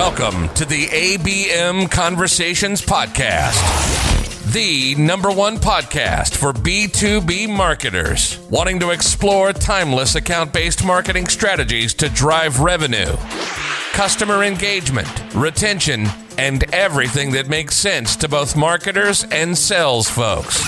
Welcome 0.00 0.48
to 0.54 0.64
the 0.64 0.86
ABM 0.86 1.90
Conversations 1.90 2.80
Podcast, 2.80 3.60
the 4.50 4.94
number 4.94 5.30
one 5.30 5.58
podcast 5.58 6.34
for 6.34 6.54
B2B 6.54 7.54
marketers 7.54 8.38
wanting 8.48 8.80
to 8.80 8.92
explore 8.92 9.52
timeless 9.52 10.14
account 10.14 10.54
based 10.54 10.86
marketing 10.86 11.26
strategies 11.26 11.92
to 11.92 12.08
drive 12.08 12.60
revenue, 12.60 13.14
customer 13.92 14.42
engagement, 14.42 15.06
retention, 15.34 16.06
and 16.38 16.64
everything 16.74 17.32
that 17.32 17.50
makes 17.50 17.76
sense 17.76 18.16
to 18.16 18.26
both 18.26 18.56
marketers 18.56 19.24
and 19.24 19.56
sales 19.56 20.08
folks. 20.08 20.66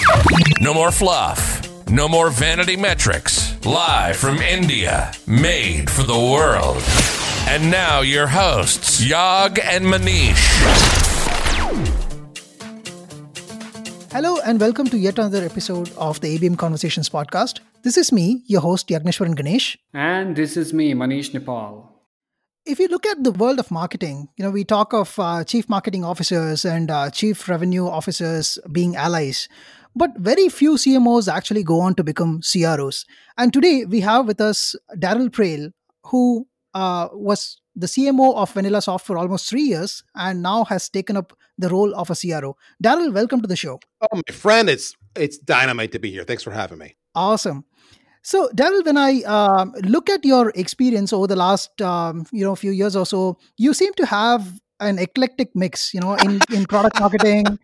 No 0.61 0.75
more 0.75 0.91
fluff. 0.91 1.67
No 1.89 2.07
more 2.07 2.29
vanity 2.29 2.77
metrics. 2.77 3.65
Live 3.65 4.17
from 4.17 4.41
India, 4.41 5.11
made 5.27 5.89
for 5.89 6.03
the 6.03 6.19
world. 6.19 6.83
And 7.53 7.71
now 7.71 8.01
your 8.01 8.29
hosts, 8.29 9.05
Yaag 9.05 9.59
and 9.63 9.85
Manish. 9.85 10.45
Hello 14.11 14.39
and 14.47 14.59
welcome 14.59 14.87
to 14.87 14.97
yet 14.97 15.19
another 15.19 15.45
episode 15.45 15.91
of 15.99 16.19
the 16.23 16.39
ABM 16.39 16.57
Conversations 16.57 17.11
podcast. 17.11 17.61
This 17.83 17.99
is 17.99 18.11
me, 18.11 18.43
your 18.47 18.63
host 18.63 18.89
Yagneshwaran 18.89 19.37
Ganesh. 19.37 19.77
And 19.93 20.35
this 20.35 20.57
is 20.57 20.73
me, 20.73 20.95
Manish 20.95 21.35
Nepal. 21.35 21.93
If 22.65 22.79
you 22.79 22.89
look 22.89 23.05
at 23.05 23.23
the 23.23 23.33
world 23.33 23.59
of 23.59 23.71
marketing, 23.71 24.29
you 24.39 24.45
know, 24.47 24.51
we 24.51 24.65
talk 24.65 24.95
of 24.95 25.19
uh, 25.19 25.45
chief 25.45 25.69
marketing 25.69 26.05
officers 26.05 26.65
and 26.65 26.91
uh, 26.91 27.11
chief 27.11 27.51
revenue 27.51 27.87
officers 27.87 28.59
being 28.73 28.97
allies, 28.97 29.47
but 29.95 30.17
very 30.17 30.49
few 30.49 30.77
CMOs 30.77 31.31
actually 31.31 31.65
go 31.65 31.81
on 31.81 31.97
to 31.97 32.03
become 32.03 32.41
CROs. 32.41 33.05
And 33.37 33.53
today 33.53 33.85
we 33.85 34.01
have 34.01 34.27
with 34.27 34.41
us 34.41 34.75
Darryl 34.97 35.29
Praill 35.29 35.73
who 36.07 36.47
uh, 36.75 37.09
was 37.13 37.61
the 37.75 37.87
CMO 37.87 38.35
of 38.37 38.53
VanillaSoft 38.53 39.03
for 39.03 39.17
almost 39.19 39.49
three 39.49 39.63
years 39.63 40.05
and 40.15 40.43
now 40.43 40.65
has 40.65 40.89
taken 40.89 41.17
up 41.17 41.33
the 41.59 41.69
role 41.69 41.95
of 41.95 42.11
a 42.11 42.15
CRO. 42.15 42.57
Darryl, 42.83 43.13
welcome 43.13 43.41
to 43.41 43.49
the 43.49 43.57
show. 43.57 43.81
Oh, 44.01 44.17
my 44.17 44.35
friend, 44.35 44.69
it's 44.69 44.95
it's 45.17 45.39
dynamite 45.39 45.93
to 45.93 45.99
be 45.99 46.11
here. 46.11 46.25
Thanks 46.25 46.43
for 46.43 46.51
having 46.51 46.79
me. 46.79 46.97
Awesome. 47.15 47.65
So, 48.23 48.49
Darryl, 48.55 48.85
when 48.85 48.97
I 48.97 49.23
um, 49.23 49.73
look 49.83 50.09
at 50.09 50.25
your 50.25 50.51
experience 50.55 51.13
over 51.13 51.27
the 51.27 51.37
last 51.37 51.81
um, 51.83 52.27
you 52.33 52.45
know 52.45 52.55
few 52.55 52.71
years 52.71 52.97
or 52.97 53.07
so, 53.07 53.39
you 53.57 53.75
seem 53.75 53.93
to 53.95 54.07
have 54.07 54.61
an 54.83 54.99
eclectic 54.99 55.55
mix. 55.55 55.95
You 55.95 56.01
know, 56.01 56.15
in 56.15 56.41
in 56.53 56.67
product 56.67 57.01
marketing. 57.01 57.59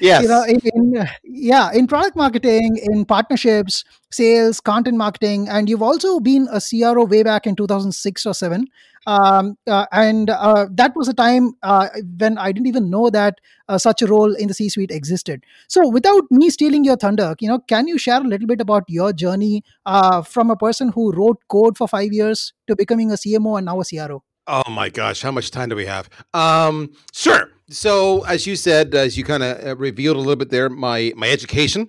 yes. 0.00 0.22
you 0.22 0.28
know, 0.28 0.44
in, 0.44 0.60
in 0.74 1.08
yeah, 1.24 1.72
in 1.72 1.86
product 1.86 2.16
marketing, 2.16 2.78
in 2.82 3.04
partnerships, 3.04 3.84
sales, 4.10 4.60
content 4.60 4.96
marketing, 4.96 5.48
and 5.48 5.68
you've 5.68 5.82
also 5.82 6.20
been 6.20 6.48
a 6.50 6.60
CRO 6.60 7.04
way 7.04 7.22
back 7.22 7.46
in 7.46 7.56
2006 7.56 8.26
or 8.26 8.34
seven. 8.34 8.66
Um, 9.06 9.56
uh, 9.66 9.86
and 9.90 10.30
uh, 10.30 10.66
that 10.70 10.94
was 10.94 11.08
a 11.08 11.14
time 11.14 11.54
uh, 11.62 11.88
when 12.18 12.38
I 12.38 12.52
didn't 12.52 12.68
even 12.68 12.88
know 12.88 13.10
that 13.10 13.40
uh, 13.68 13.78
such 13.78 14.02
a 14.02 14.06
role 14.06 14.32
in 14.34 14.48
the 14.48 14.54
C-suite 14.54 14.90
existed. 14.90 15.44
So, 15.68 15.88
without 15.88 16.24
me 16.30 16.50
stealing 16.50 16.84
your 16.84 16.96
thunder, 16.96 17.34
you 17.40 17.48
know, 17.48 17.58
can 17.58 17.88
you 17.88 17.98
share 17.98 18.20
a 18.20 18.24
little 18.24 18.46
bit 18.46 18.60
about 18.60 18.84
your 18.88 19.12
journey 19.12 19.64
uh, 19.86 20.22
from 20.22 20.50
a 20.50 20.56
person 20.56 20.90
who 20.90 21.12
wrote 21.12 21.38
code 21.48 21.76
for 21.76 21.88
five 21.88 22.12
years 22.12 22.52
to 22.68 22.76
becoming 22.76 23.10
a 23.10 23.14
CMO 23.14 23.58
and 23.58 23.66
now 23.66 23.80
a 23.80 23.84
CRO? 23.84 24.22
Oh 24.46 24.68
my 24.70 24.88
gosh, 24.88 25.22
how 25.22 25.30
much 25.30 25.50
time 25.50 25.68
do 25.68 25.76
we 25.76 25.86
have? 25.86 26.08
Um, 26.34 26.92
sure. 27.12 27.50
So, 27.70 28.24
as 28.24 28.46
you 28.46 28.56
said, 28.56 28.94
as 28.94 29.16
you 29.16 29.24
kind 29.24 29.42
of 29.42 29.64
uh, 29.64 29.76
revealed 29.76 30.16
a 30.16 30.20
little 30.20 30.36
bit 30.36 30.50
there, 30.50 30.68
my 30.68 31.12
my 31.16 31.28
education 31.28 31.88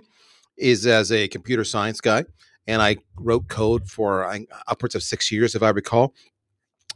is 0.58 0.86
as 0.86 1.12
a 1.12 1.28
computer 1.28 1.64
science 1.64 2.00
guy, 2.00 2.26
and 2.68 2.82
I 2.82 2.98
wrote 3.18 3.48
code 3.48 3.90
for 3.90 4.26
uh, 4.26 4.40
upwards 4.68 4.94
of 4.96 5.04
six 5.04 5.32
years, 5.32 5.56
if 5.56 5.64
I 5.64 5.70
recall. 5.70 6.14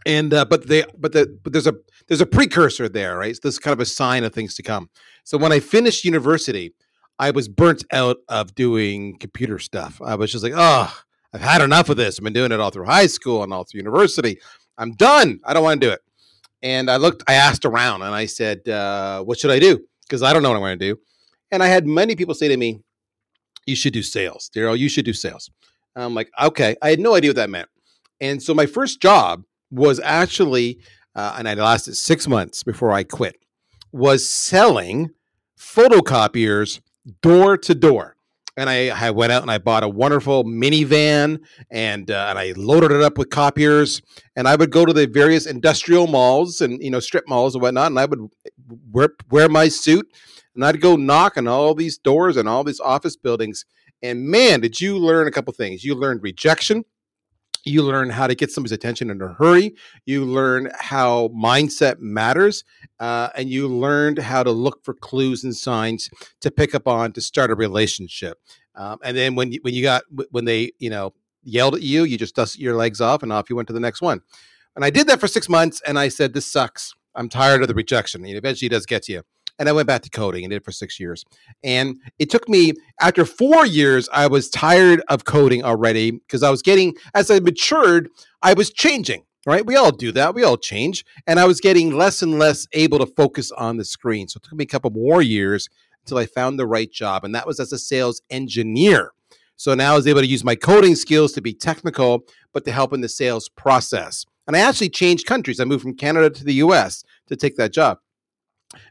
And 0.06 0.34
uh, 0.34 0.46
but 0.46 0.68
they 0.68 0.86
but 0.98 1.12
the 1.12 1.40
but 1.44 1.54
there's 1.54 1.68
a 1.68 1.74
there's 2.08 2.22
a 2.22 2.26
precursor 2.26 2.88
there, 2.88 3.18
right? 3.18 3.36
So 3.36 3.42
this 3.44 3.56
is 3.56 3.60
kind 3.60 3.74
of 3.74 3.80
a 3.80 3.86
sign 3.86 4.24
of 4.24 4.34
things 4.34 4.54
to 4.56 4.64
come. 4.64 4.90
So 5.24 5.38
when 5.40 5.52
I 5.52 5.60
finished 5.60 6.06
university, 6.06 6.74
I 7.20 7.32
was 7.32 7.48
burnt 7.48 7.84
out 7.92 8.18
of 8.30 8.54
doing 8.54 9.18
computer 9.18 9.58
stuff. 9.58 10.00
I 10.06 10.16
was 10.16 10.32
just 10.32 10.44
like, 10.44 10.54
oh, 10.56 10.96
I've 11.34 11.42
had 11.42 11.62
enough 11.62 11.90
of 11.90 11.98
this. 11.98 12.20
I've 12.20 12.24
been 12.24 12.34
doing 12.34 12.52
it 12.52 12.60
all 12.60 12.70
through 12.70 12.86
high 12.86 13.08
school 13.08 13.44
and 13.44 13.52
all 13.52 13.64
through 13.64 13.80
university. 13.80 14.40
I'm 14.78 14.92
done. 14.94 15.40
I 15.44 15.54
don't 15.54 15.64
want 15.64 15.82
to 15.82 15.88
do 15.88 15.92
it. 15.92 16.02
And 16.62 16.90
I 16.90 16.98
looked, 16.98 17.24
I 17.28 17.34
asked 17.34 17.66
around 17.66 18.02
and 18.02 18.14
I 18.14 18.26
said, 18.26 18.68
uh, 18.68 19.24
what 19.24 19.40
should 19.40 19.52
I 19.52 19.60
do? 19.60 19.80
Because 20.04 20.24
I 20.24 20.34
don't 20.34 20.44
know 20.44 20.50
what 20.50 20.56
I'm 20.56 20.62
going 20.62 20.80
to 20.80 20.94
do. 20.94 21.00
And 21.52 21.64
I 21.64 21.68
had 21.68 21.86
many 21.88 22.16
people 22.16 22.34
say 22.34 22.48
to 22.48 22.58
me, 22.58 22.82
you 23.66 23.76
should 23.76 23.94
do 23.94 24.02
sales. 24.02 24.50
Darryl, 24.56 24.78
you 24.78 24.90
should 24.90 25.06
do 25.06 25.14
sales. 25.14 25.50
And 25.96 26.04
I'm 26.04 26.14
like, 26.14 26.30
okay. 26.42 26.76
I 26.82 26.90
had 26.90 27.00
no 27.00 27.16
idea 27.16 27.30
what 27.30 27.36
that 27.36 27.50
meant. 27.50 27.70
And 28.20 28.42
so 28.42 28.54
my 28.54 28.66
first 28.66 29.02
job 29.02 29.44
was 29.72 30.00
actually, 30.00 30.80
uh, 31.16 31.36
and 31.38 31.48
I 31.48 31.54
lasted 31.54 31.96
six 31.96 32.28
months 32.28 32.64
before 32.64 32.92
I 32.92 33.04
quit, 33.04 33.36
was 33.92 34.28
selling 34.28 35.12
photocopiers 35.58 36.82
door 37.22 37.58
to 37.58 37.76
door 37.76 38.17
and 38.58 38.70
I, 38.70 38.88
I 38.90 39.12
went 39.12 39.32
out 39.32 39.44
and 39.44 39.52
I 39.52 39.60
bought 39.60 39.84
a 39.84 39.88
wonderful 39.88 40.44
minivan 40.44 41.40
and 41.70 42.10
uh, 42.10 42.26
and 42.30 42.40
I 42.40 42.54
loaded 42.58 42.92
it 42.92 43.04
up 43.04 43.18
with 43.18 43.30
copiers 43.30 44.02
and 44.36 44.48
I 44.48 44.56
would 44.56 44.72
go 44.72 44.84
to 44.84 44.92
the 44.92 45.06
various 45.06 45.46
industrial 45.46 46.08
malls 46.08 46.60
and 46.60 46.82
you 46.84 46.90
know 46.90 47.00
strip 47.00 47.28
malls 47.28 47.54
and 47.54 47.62
whatnot 47.62 47.92
and 47.92 48.00
I 48.00 48.06
would 48.06 48.28
wear, 48.92 49.10
wear 49.30 49.48
my 49.48 49.70
suit 49.70 50.12
and 50.56 50.66
I'd 50.66 50.82
go 50.82 50.96
knock 50.96 51.38
on 51.38 51.48
all 51.48 51.76
these 51.76 52.00
doors 52.00 52.36
and 52.36 52.50
all 52.50 52.64
these 52.64 52.80
office 52.80 53.16
buildings 53.16 53.64
and 54.02 54.26
man 54.26 54.60
did 54.60 54.82
you 54.82 54.98
learn 54.98 55.28
a 55.28 55.32
couple 55.32 55.54
things. 55.54 55.84
You 55.84 55.94
learned 55.94 56.24
rejection 56.24 56.84
you 57.68 57.84
learn 57.84 58.10
how 58.10 58.28
to 58.28 58.36
get 58.36 58.52
somebody's 58.52 58.72
attention 58.72 59.10
in 59.10 59.22
a 59.22 59.28
hurry 59.34 59.76
you 60.06 60.26
learn 60.26 60.70
how 60.80 61.30
mindset 61.30 62.00
matters 62.00 62.64
uh, 63.00 63.30
and 63.36 63.50
you 63.50 63.68
learned 63.68 64.20
how 64.20 64.44
to 64.44 64.52
look 64.52 64.84
for 64.84 64.94
clues 64.94 65.44
and 65.44 65.56
signs 65.56 66.10
to 66.42 66.52
pick 66.52 66.74
up 66.74 66.88
on 66.88 67.12
to 67.14 67.22
start 67.22 67.52
a 67.52 67.56
relationship. 67.56 68.40
Um, 68.76 69.00
and 69.04 69.16
then 69.16 69.36
when 69.36 69.52
you, 69.52 69.60
when 69.62 69.74
you 69.74 69.84
got 69.84 70.04
when 70.32 70.46
they 70.46 70.72
you 70.80 70.90
know 70.90 71.14
yelled 71.44 71.76
at 71.76 71.82
you 71.82 72.04
you 72.04 72.18
just 72.18 72.36
dusted 72.36 72.62
your 72.62 72.76
legs 72.76 73.02
off 73.02 73.24
and 73.24 73.32
off 73.32 73.50
you 73.50 73.56
went 73.56 73.68
to 73.68 73.74
the 73.74 73.80
next 73.80 74.02
one. 74.02 74.22
And 74.76 74.86
i 74.86 74.90
did 74.90 75.08
that 75.08 75.20
for 75.20 75.28
six 75.28 75.50
months 75.50 75.82
and 75.86 75.98
i 75.98 76.08
said 76.08 76.34
this 76.34 76.46
sucks. 76.46 76.94
I'm 77.16 77.30
tired 77.30 77.62
of 77.62 77.68
the 77.68 77.74
rejection. 77.74 78.24
And 78.26 78.36
eventually 78.36 78.70
does 78.70 78.86
get 78.86 79.04
to 79.04 79.12
you 79.12 79.24
and 79.60 79.68
I 79.68 79.72
went 79.72 79.88
back 79.88 80.02
to 80.04 80.10
coding 80.10 80.44
and 80.44 80.52
did 80.52 80.58
it 80.58 80.66
for 80.66 80.72
six 80.72 81.00
years. 81.00 81.26
And 81.64 81.98
it 82.20 82.30
took 82.30 82.48
me 82.48 82.74
after 83.02 83.26
four 83.26 83.66
years, 83.66 84.10
I 84.12 84.28
was 84.28 84.50
tired 84.50 85.02
of 85.10 85.26
coding 85.26 85.64
already 85.64 86.12
because 86.12 86.44
I 86.44 86.50
was 86.50 86.62
getting 86.62 86.96
as 87.14 87.32
I 87.32 87.40
matured, 87.40 88.10
I 88.42 88.54
was 88.54 88.72
changing. 88.72 89.24
Right, 89.46 89.66
we 89.66 89.78
all 89.78 89.92
do 89.92 90.12
that. 90.12 90.36
We 90.36 90.44
all 90.44 90.58
change, 90.58 91.06
and 91.26 91.40
I 91.40 91.46
was 91.46 91.62
getting 91.62 91.96
less 91.96 92.22
and 92.22 92.38
less 92.38 92.68
able 92.74 93.00
to 93.00 93.06
focus 93.06 93.50
on 93.54 93.78
the 93.78 93.86
screen. 93.86 94.28
So 94.28 94.40
it 94.40 94.44
took 94.44 94.58
me 94.58 94.64
a 94.66 94.68
couple 94.68 94.90
more 94.90 95.22
years 95.22 95.70
until 96.04 96.18
I 96.18 96.26
found 96.26 96.60
the 96.60 96.68
right 96.68 96.92
job, 96.92 97.24
and 97.24 97.34
that 97.34 97.48
was 97.48 97.62
as 97.62 97.72
a 97.72 97.80
sales 97.80 98.22
engineer. 98.30 99.14
So 99.56 99.74
now 99.74 99.94
I 99.94 99.96
was 99.96 100.06
able 100.06 100.20
to 100.20 100.28
use 100.28 100.44
my 100.44 100.56
coding 100.56 100.96
skills 100.96 101.32
to 101.34 101.42
be 101.42 101.54
technical, 101.54 102.26
but 102.52 102.66
to 102.66 102.74
help 102.74 102.92
in 102.92 103.00
the 103.00 103.08
sales 103.08 103.48
process. 103.48 104.26
And 104.48 104.56
I 104.56 104.60
actually 104.60 104.90
changed 104.90 105.26
countries. 105.26 105.60
I 105.60 105.66
moved 105.66 105.82
from 105.82 105.96
Canada 105.96 106.30
to 106.30 106.44
the 106.44 106.56
US 106.56 107.04
to 107.28 107.36
take 107.36 107.56
that 107.56 107.74
job. 107.74 108.00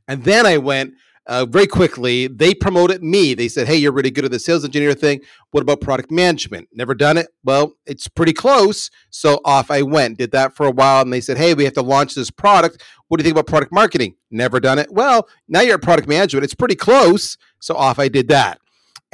And 0.08 0.24
then 0.24 0.46
I 0.46 0.58
went 0.58 0.94
uh, 1.26 1.44
very 1.44 1.66
quickly. 1.66 2.28
They 2.28 2.54
promoted 2.54 3.02
me. 3.02 3.34
They 3.34 3.48
said, 3.48 3.66
"Hey, 3.66 3.76
you're 3.76 3.92
really 3.92 4.10
good 4.10 4.24
at 4.24 4.30
the 4.30 4.38
sales 4.38 4.64
engineer 4.64 4.94
thing. 4.94 5.20
What 5.50 5.62
about 5.62 5.80
product 5.80 6.10
management? 6.10 6.68
Never 6.72 6.94
done 6.94 7.16
it. 7.16 7.28
Well, 7.44 7.74
it's 7.84 8.08
pretty 8.08 8.32
close." 8.32 8.90
So 9.10 9.40
off 9.44 9.70
I 9.70 9.82
went. 9.82 10.18
Did 10.18 10.30
that 10.32 10.54
for 10.54 10.66
a 10.66 10.70
while, 10.70 11.02
and 11.02 11.12
they 11.12 11.20
said, 11.20 11.36
"Hey, 11.36 11.54
we 11.54 11.64
have 11.64 11.74
to 11.74 11.82
launch 11.82 12.14
this 12.14 12.30
product. 12.30 12.82
What 13.08 13.18
do 13.18 13.22
you 13.22 13.24
think 13.24 13.34
about 13.34 13.48
product 13.48 13.72
marketing? 13.72 14.14
Never 14.30 14.60
done 14.60 14.78
it. 14.78 14.92
Well, 14.92 15.28
now 15.48 15.60
you're 15.60 15.74
at 15.74 15.82
product 15.82 16.08
management. 16.08 16.44
It's 16.44 16.54
pretty 16.54 16.76
close. 16.76 17.36
So 17.60 17.74
off 17.74 17.98
I 17.98 18.08
did 18.08 18.28
that. 18.28 18.60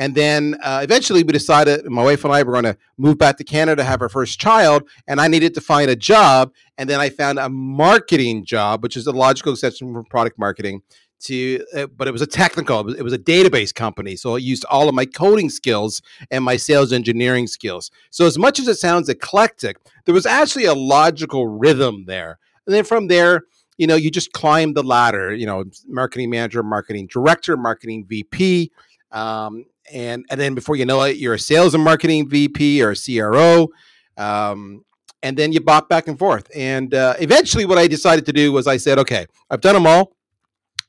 And 0.03 0.17
then 0.17 0.57
uh, 0.65 0.81
eventually 0.83 1.23
we 1.23 1.33
decided, 1.33 1.87
my 1.87 2.03
wife 2.03 2.25
and 2.25 2.35
I 2.35 2.43
were 2.43 2.51
going 2.51 2.65
to 2.65 2.77
move 2.99 3.19
back 3.19 3.37
to 3.37 3.45
Canada 3.45 3.77
to 3.77 3.85
have 3.85 4.03
our 4.03 4.09
first 4.09 4.41
child. 4.41 4.83
And 5.07 5.21
I 5.21 5.29
needed 5.29 5.55
to 5.55 5.61
find 5.61 5.89
a 5.89 5.95
job. 5.95 6.53
And 6.77 6.91
then 6.91 6.99
I 6.99 7.09
found 7.09 7.39
a 7.39 7.49
marketing 7.49 8.45
job, 8.45 8.83
which 8.83 8.97
is 8.97 9.07
a 9.07 9.13
logical 9.13 9.53
extension 9.53 9.95
from 9.95 10.05
product 10.07 10.41
marketing. 10.41 10.83
To, 11.27 11.65
uh, 11.77 11.87
but 11.87 12.09
it 12.09 12.11
was 12.11 12.21
a 12.21 12.27
technical, 12.27 12.81
it 12.81 12.87
was, 12.87 12.95
it 12.97 13.05
was 13.05 13.13
a 13.13 13.19
database 13.19 13.73
company. 13.73 14.17
So 14.17 14.35
I 14.35 14.39
used 14.39 14.65
all 14.65 14.89
of 14.89 14.95
my 14.97 15.05
coding 15.05 15.49
skills 15.49 16.03
and 16.33 16.43
my 16.43 16.57
sales 16.57 16.93
engineering 16.93 17.47
skills. 17.47 17.93
So, 18.11 18.27
as 18.27 18.37
much 18.37 18.59
as 18.59 18.67
it 18.67 18.75
sounds 18.75 19.09
eclectic, 19.09 19.77
there 20.05 20.15
was 20.15 20.27
actually 20.27 20.65
a 20.65 20.75
logical 20.75 21.47
rhythm 21.47 22.07
there. 22.07 22.41
And 22.67 22.75
then 22.75 22.83
from 22.83 23.07
there, 23.07 23.43
you 23.79 23.87
know, 23.87 23.95
you 23.95 24.11
just 24.11 24.33
climb 24.33 24.73
the 24.73 24.83
ladder, 24.83 25.33
you 25.33 25.47
know, 25.47 25.63
marketing 25.87 26.29
manager, 26.29 26.65
marketing 26.65 27.07
director, 27.07 27.57
marketing 27.57 28.05
VP. 28.09 28.73
Um, 29.13 29.67
and 29.93 30.25
and 30.31 30.41
then 30.41 30.55
before 30.55 30.77
you 30.77 30.85
know 30.87 31.03
it, 31.03 31.17
you're 31.17 31.35
a 31.35 31.39
sales 31.39 31.75
and 31.75 31.83
marketing 31.83 32.29
VP 32.29 32.83
or 32.83 32.91
a 32.93 32.97
CRO, 32.97 33.69
um, 34.17 34.85
and 35.23 35.37
then 35.37 35.53
you 35.53 35.61
bop 35.61 35.89
back 35.89 36.09
and 36.09 36.19
forth. 36.19 36.49
And 36.55 36.95
uh, 36.95 37.15
eventually, 37.19 37.65
what 37.65 37.79
I 37.79 37.87
decided 37.89 38.27
to 38.27 38.33
do 38.33 38.53
was 38.53 38.67
I 38.67 38.77
said, 38.77 38.99
okay, 38.99 39.27
I've 39.51 39.61
done 39.61 39.75
them 39.75 39.87
all. 39.87 40.17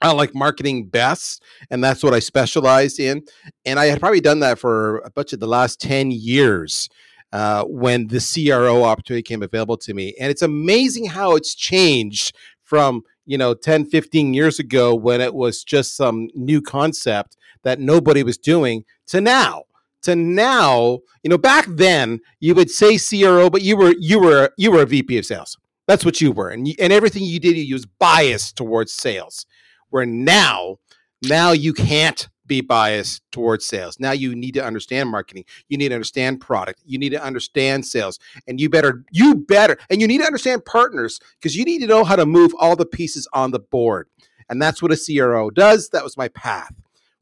I 0.01 0.12
like 0.12 0.36
marketing 0.36 0.88
best, 0.88 1.42
and 1.69 1.81
that's 1.84 2.04
what 2.04 2.13
I 2.13 2.19
specialized 2.19 3.00
in. 3.00 3.24
And 3.66 3.80
I 3.80 3.86
had 3.86 4.00
probably 4.01 4.19
done 4.22 4.42
that 4.42 4.60
for 4.60 4.98
a 5.00 5.10
bunch 5.10 5.31
of 5.34 5.40
the 5.40 5.48
last 5.48 5.80
ten 5.80 6.12
years. 6.12 6.90
uh, 7.34 7.63
when 7.63 8.07
the 8.07 8.19
CRO 8.22 8.84
opportunity 8.84 9.24
came 9.24 9.42
available 9.42 9.78
to 9.78 9.94
me. 9.94 10.13
And 10.19 10.30
it's 10.30 10.44
amazing 10.44 11.06
how 11.07 11.36
it's 11.36 11.56
changed 11.56 12.36
from 12.62 13.01
you 13.25 13.38
know 13.38 13.54
10 13.54 13.86
15 13.86 14.34
years 14.34 14.60
ago 14.60 14.94
when 14.95 15.19
it 15.22 15.34
was 15.34 15.63
just 15.63 15.95
some 15.95 16.30
new 16.36 16.62
concept 16.62 17.38
that 17.63 17.80
nobody 17.80 18.24
was 18.24 18.38
doing 18.38 18.83
to 19.07 19.21
now 19.21 19.63
to 20.01 20.15
now 20.15 21.00
you 21.24 21.30
know 21.30 21.38
back 21.38 21.65
then 21.68 22.19
you 22.39 22.54
would 22.54 22.69
say 22.69 22.98
cro 22.98 23.50
but 23.50 23.62
you 23.62 23.75
were 23.75 23.94
you 24.00 24.19
were 24.19 24.51
you 24.57 24.71
were 24.71 24.81
a 24.81 24.86
vp 24.86 25.18
of 25.18 25.25
sales 25.25 25.57
that's 25.88 26.06
what 26.06 26.21
you 26.21 26.31
were 26.31 26.50
and, 26.50 26.68
you, 26.68 26.75
and 26.80 26.94
everything 26.94 27.24
you 27.24 27.39
did 27.39 27.57
you 27.57 27.75
was 27.75 27.86
biased 27.86 28.56
towards 28.56 28.92
sales 28.92 29.45
where 29.89 30.06
now 30.06 30.77
now 31.21 31.51
you 31.51 31.74
can't 31.74 32.30
be 32.45 32.62
biased 32.62 33.21
towards 33.31 33.66
sales. 33.66 34.00
Now 34.00 34.12
you 34.12 34.36
need 34.36 34.54
to 34.56 34.63
understand 34.63 35.09
marketing. 35.09 35.45
You 35.69 35.77
need 35.77 35.89
to 35.89 35.95
understand 35.95 36.42
product. 36.42 36.81
You 36.86 36.98
need 36.98 37.12
to 37.12 37.24
understand 37.24 37.86
sales. 37.86 38.19
And 38.48 38.59
you 38.59 38.69
better, 38.69 39.04
you 39.12 39.36
better, 39.36 39.77
and 39.89 40.01
you 40.01 40.07
need 40.07 40.19
to 40.19 40.25
understand 40.25 40.66
partners 40.66 41.19
because 41.39 41.56
you 41.56 41.66
need 41.66 41.80
to 41.80 41.88
know 41.88 42.04
how 42.04 42.16
to 42.16 42.25
move 42.25 42.54
all 42.59 42.75
the 42.75 42.86
pieces 42.86 43.27
on 43.33 43.51
the 43.51 43.59
board. 43.59 44.07
And 44.50 44.62
that's 44.62 44.81
what 44.81 44.92
a 44.92 44.98
CRO 44.98 45.50
does. 45.50 45.89
That 45.89 46.04
was 46.04 46.18
my 46.18 46.27
path. 46.27 46.74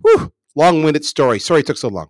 Whew, 0.02 0.32
long-winded 0.56 1.06
story. 1.06 1.40
Sorry 1.40 1.62
it 1.62 1.68
took 1.68 1.78
so 1.78 1.90
long. 1.90 2.10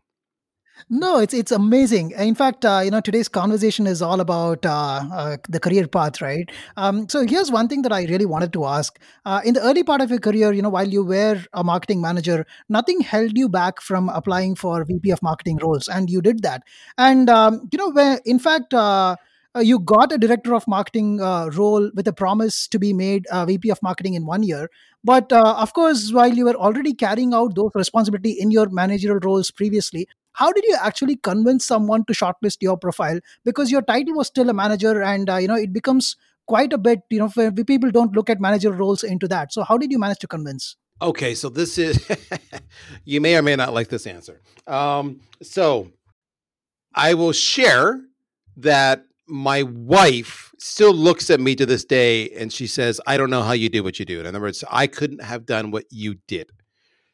No, 0.89 1.19
it's 1.19 1.33
it's 1.33 1.51
amazing. 1.51 2.11
In 2.11 2.35
fact, 2.35 2.65
uh, 2.65 2.81
you 2.83 2.91
know, 2.91 3.01
today's 3.01 3.27
conversation 3.27 3.87
is 3.87 4.01
all 4.01 4.19
about 4.19 4.65
uh, 4.65 5.03
uh, 5.13 5.37
the 5.47 5.59
career 5.59 5.87
path, 5.87 6.21
right? 6.21 6.49
Um, 6.77 7.07
so 7.07 7.25
here's 7.25 7.51
one 7.51 7.67
thing 7.67 7.81
that 7.83 7.91
I 7.91 8.03
really 8.05 8.25
wanted 8.25 8.53
to 8.53 8.65
ask. 8.65 8.99
Uh, 9.25 9.41
in 9.45 9.53
the 9.53 9.61
early 9.61 9.83
part 9.83 10.01
of 10.01 10.09
your 10.09 10.19
career, 10.19 10.51
you 10.51 10.61
know, 10.61 10.69
while 10.69 10.87
you 10.87 11.03
were 11.03 11.41
a 11.53 11.63
marketing 11.63 12.01
manager, 12.01 12.45
nothing 12.69 13.01
held 13.01 13.37
you 13.37 13.47
back 13.47 13.81
from 13.81 14.09
applying 14.09 14.55
for 14.55 14.83
VP 14.83 15.11
of 15.11 15.21
marketing 15.21 15.59
roles, 15.61 15.87
and 15.87 16.09
you 16.09 16.21
did 16.21 16.41
that. 16.43 16.63
And 16.97 17.29
um, 17.29 17.69
you 17.71 17.77
know, 17.77 17.91
where 17.91 18.19
in 18.25 18.39
fact. 18.39 18.73
Uh, 18.73 19.15
uh, 19.53 19.59
you 19.59 19.79
got 19.79 20.13
a 20.13 20.17
director 20.17 20.55
of 20.55 20.65
marketing 20.65 21.17
role 21.17 21.91
with 21.93 22.07
a 22.07 22.13
promise 22.13 22.69
to 22.69 22.79
be 22.79 22.93
made 22.93 23.25
VP 23.33 23.69
of 23.69 23.83
marketing 23.83 24.13
in 24.13 24.25
one 24.25 24.43
year. 24.43 24.69
But 25.03 25.31
uh, 25.33 25.55
of 25.57 25.73
course, 25.73 26.11
while 26.11 26.33
you 26.33 26.45
were 26.45 26.55
already 26.55 26.93
carrying 26.93 27.33
out 27.33 27.55
those 27.55 27.71
responsibility 27.73 28.31
in 28.31 28.51
your 28.51 28.69
managerial 28.69 29.19
roles 29.23 29.49
previously, 29.49 30.07
how 30.33 30.51
did 30.51 30.63
you 30.65 30.77
actually 30.79 31.15
convince 31.17 31.65
someone 31.65 32.05
to 32.05 32.13
shortlist 32.13 32.57
your 32.61 32.77
profile? 32.77 33.19
Because 33.43 33.71
your 33.71 33.81
title 33.81 34.15
was 34.15 34.27
still 34.27 34.49
a 34.49 34.53
manager 34.53 35.01
and 35.01 35.29
uh, 35.29 35.37
you 35.37 35.47
know 35.47 35.55
it 35.55 35.73
becomes 35.73 36.15
quite 36.47 36.73
a 36.73 36.77
bit 36.77 36.99
you 37.09 37.19
know 37.19 37.29
people 37.65 37.91
don't 37.91 38.15
look 38.15 38.29
at 38.29 38.39
manager 38.39 38.71
roles 38.71 39.03
into 39.03 39.27
that. 39.27 39.51
So 39.51 39.63
how 39.63 39.77
did 39.77 39.91
you 39.91 39.99
manage 39.99 40.19
to 40.19 40.27
convince? 40.27 40.75
Okay 41.01 41.33
so 41.33 41.49
this 41.49 41.77
is 41.77 42.07
you 43.05 43.21
may 43.21 43.35
or 43.35 43.41
may 43.41 43.55
not 43.55 43.73
like 43.73 43.89
this 43.89 44.05
answer. 44.05 44.41
Um, 44.67 45.21
so 45.41 45.91
i 46.93 47.13
will 47.13 47.31
share 47.31 48.01
that 48.57 49.05
my 49.31 49.63
wife 49.63 50.51
still 50.59 50.93
looks 50.93 51.29
at 51.29 51.39
me 51.39 51.55
to 51.55 51.65
this 51.65 51.85
day 51.85 52.29
and 52.31 52.51
she 52.51 52.67
says 52.67 52.99
i 53.07 53.17
don't 53.17 53.29
know 53.29 53.41
how 53.41 53.53
you 53.53 53.69
do 53.69 53.81
what 53.83 53.97
you 53.97 54.05
do 54.05 54.19
in 54.19 54.25
other 54.25 54.41
words 54.41 54.63
i 54.69 54.85
couldn't 54.85 55.23
have 55.23 55.45
done 55.45 55.71
what 55.71 55.85
you 55.89 56.15
did 56.27 56.51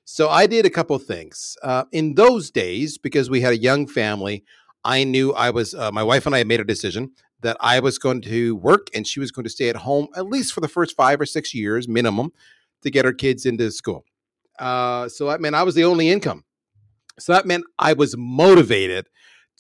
so 0.10 0.30
I 0.30 0.48
did 0.48 0.66
a 0.66 0.70
couple 0.70 0.98
things. 1.00 1.58
Uh, 1.62 1.84
in 1.92 2.16
those 2.16 2.50
days, 2.50 2.98
because 2.98 3.30
we 3.30 3.42
had 3.42 3.52
a 3.52 3.58
young 3.58 3.88
family, 3.88 4.46
I 4.86 5.04
knew 5.04 5.34
I 5.34 5.50
was, 5.50 5.76
uh, 5.76 5.92
my 5.92 6.02
wife 6.02 6.26
and 6.26 6.34
I 6.34 6.46
made 6.46 6.62
a 6.62 6.64
decision 6.64 7.12
that 7.42 7.58
I 7.60 7.82
was 7.82 8.00
going 8.00 8.22
to 8.22 8.56
work 8.56 8.88
and 8.96 9.06
she 9.06 9.20
was 9.20 9.32
going 9.32 9.44
to 9.44 9.50
stay 9.50 9.68
at 9.68 9.76
home 9.76 10.08
at 10.16 10.26
least 10.26 10.54
for 10.54 10.62
the 10.62 10.70
first 10.70 10.96
five 10.96 11.20
or 11.20 11.26
six 11.26 11.54
years 11.54 11.90
minimum 11.90 12.32
to 12.84 12.90
get 12.90 13.04
her 13.04 13.12
kids 13.12 13.46
into 13.46 13.70
school. 13.70 14.06
Uh, 14.58 15.10
so 15.10 15.28
that 15.28 15.42
meant 15.42 15.56
I 15.56 15.64
was 15.64 15.76
the 15.76 15.84
only 15.84 16.10
income. 16.10 16.46
So 17.20 17.34
that 17.34 17.46
meant 17.46 17.66
I 17.78 17.92
was 17.92 18.16
motivated 18.18 19.10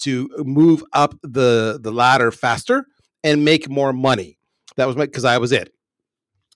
to 0.01 0.29
move 0.39 0.83
up 0.93 1.15
the 1.23 1.79
the 1.81 1.91
ladder 1.91 2.31
faster 2.31 2.85
and 3.23 3.43
make 3.43 3.69
more 3.69 3.93
money. 3.93 4.37
That 4.75 4.87
was 4.87 4.95
my 4.95 5.05
because 5.05 5.25
I 5.25 5.37
was 5.37 5.51
it. 5.51 5.73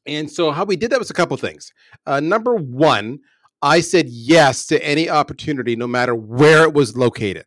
And 0.06 0.32
so 0.32 0.52
how 0.52 0.66
we 0.66 0.76
did 0.76 0.92
that 0.92 1.00
was 1.00 1.10
a 1.12 1.16
couple 1.16 1.38
things. 1.38 1.72
Uh, 2.06 2.20
number 2.20 2.56
one, 2.56 3.20
I 3.62 3.82
said 3.82 4.08
yes 4.10 4.66
to 4.68 4.84
any 4.84 5.10
opportunity, 5.10 5.76
no 5.76 5.88
matter 5.88 6.16
where 6.16 6.64
it 6.64 6.74
was 6.74 6.98
located. 6.98 7.46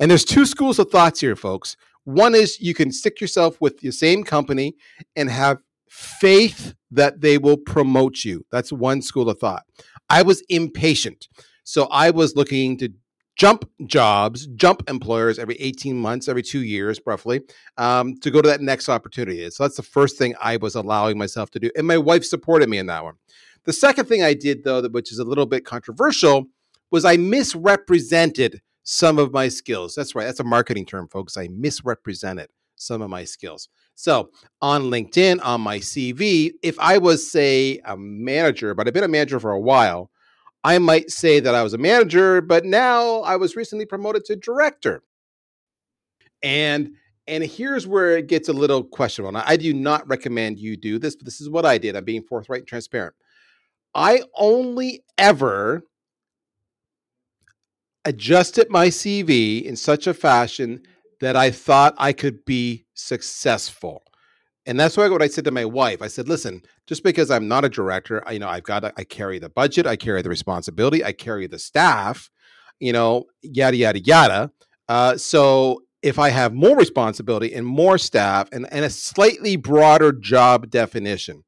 And 0.00 0.10
there's 0.10 0.24
two 0.24 0.46
schools 0.46 0.78
of 0.78 0.90
thoughts 0.90 1.20
here, 1.20 1.36
folks. 1.36 1.76
One 2.04 2.34
is 2.34 2.60
you 2.60 2.74
can 2.74 2.90
stick 2.90 3.20
yourself 3.20 3.60
with 3.60 3.78
the 3.78 3.92
same 3.92 4.24
company 4.24 4.74
and 5.14 5.30
have 5.30 5.58
faith 5.88 6.74
that 6.90 7.20
they 7.20 7.38
will 7.38 7.58
promote 7.58 8.24
you. 8.24 8.44
That's 8.50 8.72
one 8.72 9.02
school 9.02 9.28
of 9.28 9.38
thought. 9.38 9.64
I 10.08 10.22
was 10.22 10.42
impatient. 10.48 11.28
So 11.64 11.84
I 11.84 12.10
was 12.10 12.34
looking 12.34 12.76
to 12.78 12.92
jump 13.36 13.68
jobs, 13.86 14.46
jump 14.48 14.88
employers 14.88 15.38
every 15.38 15.56
18 15.56 15.96
months, 15.96 16.28
every 16.28 16.42
two 16.42 16.62
years, 16.62 17.00
roughly, 17.06 17.40
um, 17.78 18.14
to 18.20 18.30
go 18.30 18.42
to 18.42 18.48
that 18.48 18.60
next 18.60 18.88
opportunity. 18.88 19.48
So 19.50 19.64
that's 19.64 19.76
the 19.76 19.82
first 19.82 20.18
thing 20.18 20.34
I 20.40 20.56
was 20.56 20.74
allowing 20.74 21.18
myself 21.18 21.50
to 21.52 21.60
do. 21.60 21.70
And 21.76 21.86
my 21.86 21.98
wife 21.98 22.24
supported 22.24 22.68
me 22.68 22.78
in 22.78 22.86
that 22.86 23.04
one. 23.04 23.14
The 23.64 23.72
second 23.72 24.06
thing 24.06 24.22
I 24.22 24.34
did, 24.34 24.64
though, 24.64 24.82
which 24.88 25.12
is 25.12 25.18
a 25.18 25.24
little 25.24 25.46
bit 25.46 25.64
controversial, 25.64 26.46
was 26.90 27.04
I 27.04 27.16
misrepresented 27.16 28.60
some 28.82 29.18
of 29.18 29.32
my 29.32 29.48
skills. 29.48 29.94
That's 29.94 30.14
right. 30.14 30.24
That's 30.24 30.40
a 30.40 30.44
marketing 30.44 30.86
term, 30.86 31.08
folks. 31.08 31.36
I 31.36 31.48
misrepresented 31.48 32.48
some 32.76 33.00
of 33.00 33.10
my 33.10 33.24
skills. 33.24 33.68
So 33.94 34.30
on 34.60 34.84
LinkedIn, 34.84 35.44
on 35.44 35.60
my 35.60 35.78
CV, 35.78 36.52
if 36.62 36.78
I 36.78 36.98
was, 36.98 37.30
say, 37.30 37.80
a 37.84 37.96
manager, 37.96 38.74
but 38.74 38.86
I've 38.86 38.94
been 38.94 39.04
a 39.04 39.08
manager 39.08 39.38
for 39.38 39.52
a 39.52 39.60
while, 39.60 40.10
I 40.64 40.78
might 40.78 41.10
say 41.10 41.40
that 41.40 41.54
I 41.54 41.62
was 41.62 41.74
a 41.74 41.78
manager, 41.78 42.40
but 42.40 42.64
now 42.64 43.20
I 43.22 43.36
was 43.36 43.56
recently 43.56 43.86
promoted 43.86 44.24
to 44.26 44.36
director. 44.36 45.02
And 46.42 46.92
and 47.28 47.44
here's 47.44 47.86
where 47.86 48.18
it 48.18 48.26
gets 48.26 48.48
a 48.48 48.52
little 48.52 48.82
questionable. 48.82 49.32
Now, 49.32 49.44
I 49.46 49.56
do 49.56 49.72
not 49.72 50.06
recommend 50.08 50.58
you 50.58 50.76
do 50.76 50.98
this, 50.98 51.14
but 51.14 51.24
this 51.24 51.40
is 51.40 51.48
what 51.48 51.64
I 51.64 51.78
did. 51.78 51.94
I'm 51.94 52.04
being 52.04 52.22
forthright 52.22 52.62
and 52.62 52.68
transparent. 52.68 53.14
I 53.94 54.22
only 54.36 55.04
ever 55.18 55.84
adjusted 58.04 58.70
my 58.70 58.88
CV 58.88 59.62
in 59.62 59.76
such 59.76 60.08
a 60.08 60.14
fashion 60.14 60.82
that 61.20 61.36
I 61.36 61.52
thought 61.52 61.94
I 61.98 62.12
could 62.12 62.44
be 62.44 62.84
successful. 62.94 64.01
And 64.66 64.78
that's 64.78 64.96
why 64.96 65.08
what 65.08 65.22
I 65.22 65.26
said 65.26 65.44
to 65.46 65.50
my 65.50 65.64
wife. 65.64 66.02
I 66.02 66.08
said, 66.08 66.28
"Listen, 66.28 66.62
just 66.86 67.02
because 67.02 67.30
I'm 67.30 67.48
not 67.48 67.64
a 67.64 67.68
director, 67.68 68.22
I, 68.26 68.32
you 68.32 68.38
know, 68.38 68.48
I've 68.48 68.62
got 68.62 68.80
to, 68.80 68.92
I 68.96 69.04
carry 69.04 69.38
the 69.38 69.48
budget, 69.48 69.86
I 69.86 69.96
carry 69.96 70.22
the 70.22 70.28
responsibility, 70.28 71.04
I 71.04 71.12
carry 71.12 71.46
the 71.46 71.58
staff, 71.58 72.30
you 72.78 72.92
know, 72.92 73.24
yada 73.42 73.76
yada 73.76 74.00
yada. 74.00 74.52
Uh, 74.88 75.16
so 75.16 75.82
if 76.02 76.18
I 76.18 76.30
have 76.30 76.52
more 76.52 76.76
responsibility 76.76 77.52
and 77.54 77.66
more 77.66 77.98
staff 77.98 78.48
and, 78.52 78.66
and 78.72 78.84
a 78.84 78.90
slightly 78.90 79.56
broader 79.56 80.12
job 80.12 80.68
definition, 80.70 81.44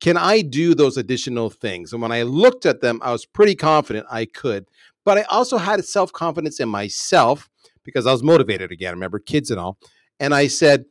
can 0.00 0.16
I 0.16 0.42
do 0.42 0.74
those 0.74 0.96
additional 0.96 1.50
things? 1.50 1.92
And 1.92 2.02
when 2.02 2.12
I 2.12 2.22
looked 2.22 2.66
at 2.66 2.80
them, 2.80 3.00
I 3.02 3.12
was 3.12 3.26
pretty 3.26 3.54
confident 3.54 4.06
I 4.10 4.26
could. 4.26 4.66
But 5.04 5.18
I 5.18 5.22
also 5.22 5.56
had 5.56 5.84
self 5.84 6.12
confidence 6.12 6.60
in 6.60 6.68
myself 6.68 7.48
because 7.84 8.06
I 8.06 8.12
was 8.12 8.22
motivated 8.22 8.72
again. 8.72 8.94
Remember, 8.94 9.18
kids 9.18 9.50
and 9.50 9.60
all. 9.60 9.78
And 10.18 10.34
I 10.34 10.48
said, 10.48 10.86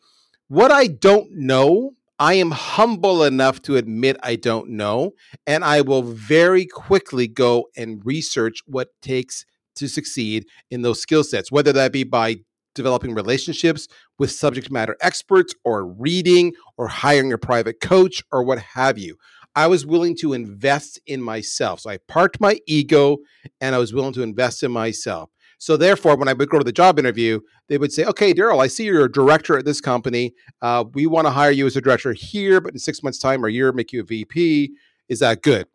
What 0.48 0.72
I 0.72 0.86
don't 0.86 1.32
know, 1.32 1.94
I 2.20 2.36
am 2.36 2.52
humble 2.52 3.24
enough 3.24 3.64
to 3.64 3.78
admit 3.78 4.18
I 4.22 4.36
don't 4.36 4.70
know. 4.70 5.14
And 5.48 5.64
I 5.64 5.82
will 5.82 6.04
very 6.04 6.68
quickly 6.68 7.28
go 7.28 7.66
and 7.76 8.00
research 8.06 8.60
what 8.68 8.90
takes 9.02 9.44
to 9.78 9.88
succeed 9.88 10.46
in 10.70 10.84
those 10.84 11.02
skill 11.02 11.24
sets, 11.24 11.52
whether 11.52 11.74
that 11.74 11.92
be 11.92 12.04
by 12.04 12.38
developing 12.76 13.16
relationships 13.16 13.88
with 14.20 14.30
subject 14.30 14.70
matter 14.70 14.96
experts 15.02 15.56
or 15.64 15.88
reading 15.88 16.54
or 16.78 16.90
hiring 16.90 17.34
a 17.34 17.40
private 17.40 17.82
coach 17.82 18.22
or 18.32 18.44
what 18.44 18.60
have 18.60 19.00
you. 19.00 19.18
I 19.56 19.66
was 19.66 19.84
willing 19.84 20.16
to 20.18 20.34
invest 20.34 21.00
in 21.08 21.24
myself. 21.24 21.80
So 21.80 21.90
I 21.90 21.98
parked 22.08 22.40
my 22.40 22.60
ego 22.68 23.18
and 23.60 23.74
I 23.74 23.80
was 23.80 23.94
willing 23.94 24.14
to 24.14 24.22
invest 24.22 24.62
in 24.62 24.72
myself. 24.72 25.32
So 25.58 25.78
therefore, 25.78 26.16
when 26.16 26.28
I 26.28 26.34
would 26.34 26.50
go 26.50 26.58
to 26.58 26.64
the 26.64 26.72
job 26.72 27.00
interview, 27.00 27.40
they 27.68 27.78
would 27.78 27.92
say, 27.92 28.06
"Okay, 28.06 28.34
Darryl, 28.34 28.62
I 28.62 28.68
see 28.68 28.86
you're 28.86 29.06
a 29.06 29.12
director 29.12 29.58
at 29.58 29.66
this 29.66 29.82
company. 29.82 30.34
Uh, 30.62 30.86
we 30.94 31.08
want 31.08 31.26
to 31.28 31.32
hire 31.32 31.52
you 31.52 31.66
as 31.66 31.76
a 31.76 31.82
director 31.82 32.14
here, 32.14 32.62
but 32.62 32.74
in 32.74 32.80
six 32.80 33.02
months' 33.02 33.20
time 33.20 33.44
or 33.44 33.48
a 33.48 33.52
year, 33.52 33.72
make 33.72 33.92
you 33.94 34.02
a 34.02 34.04
VP. 34.04 34.72
Is 35.10 35.20
that 35.20 35.42
good?" 35.42 35.68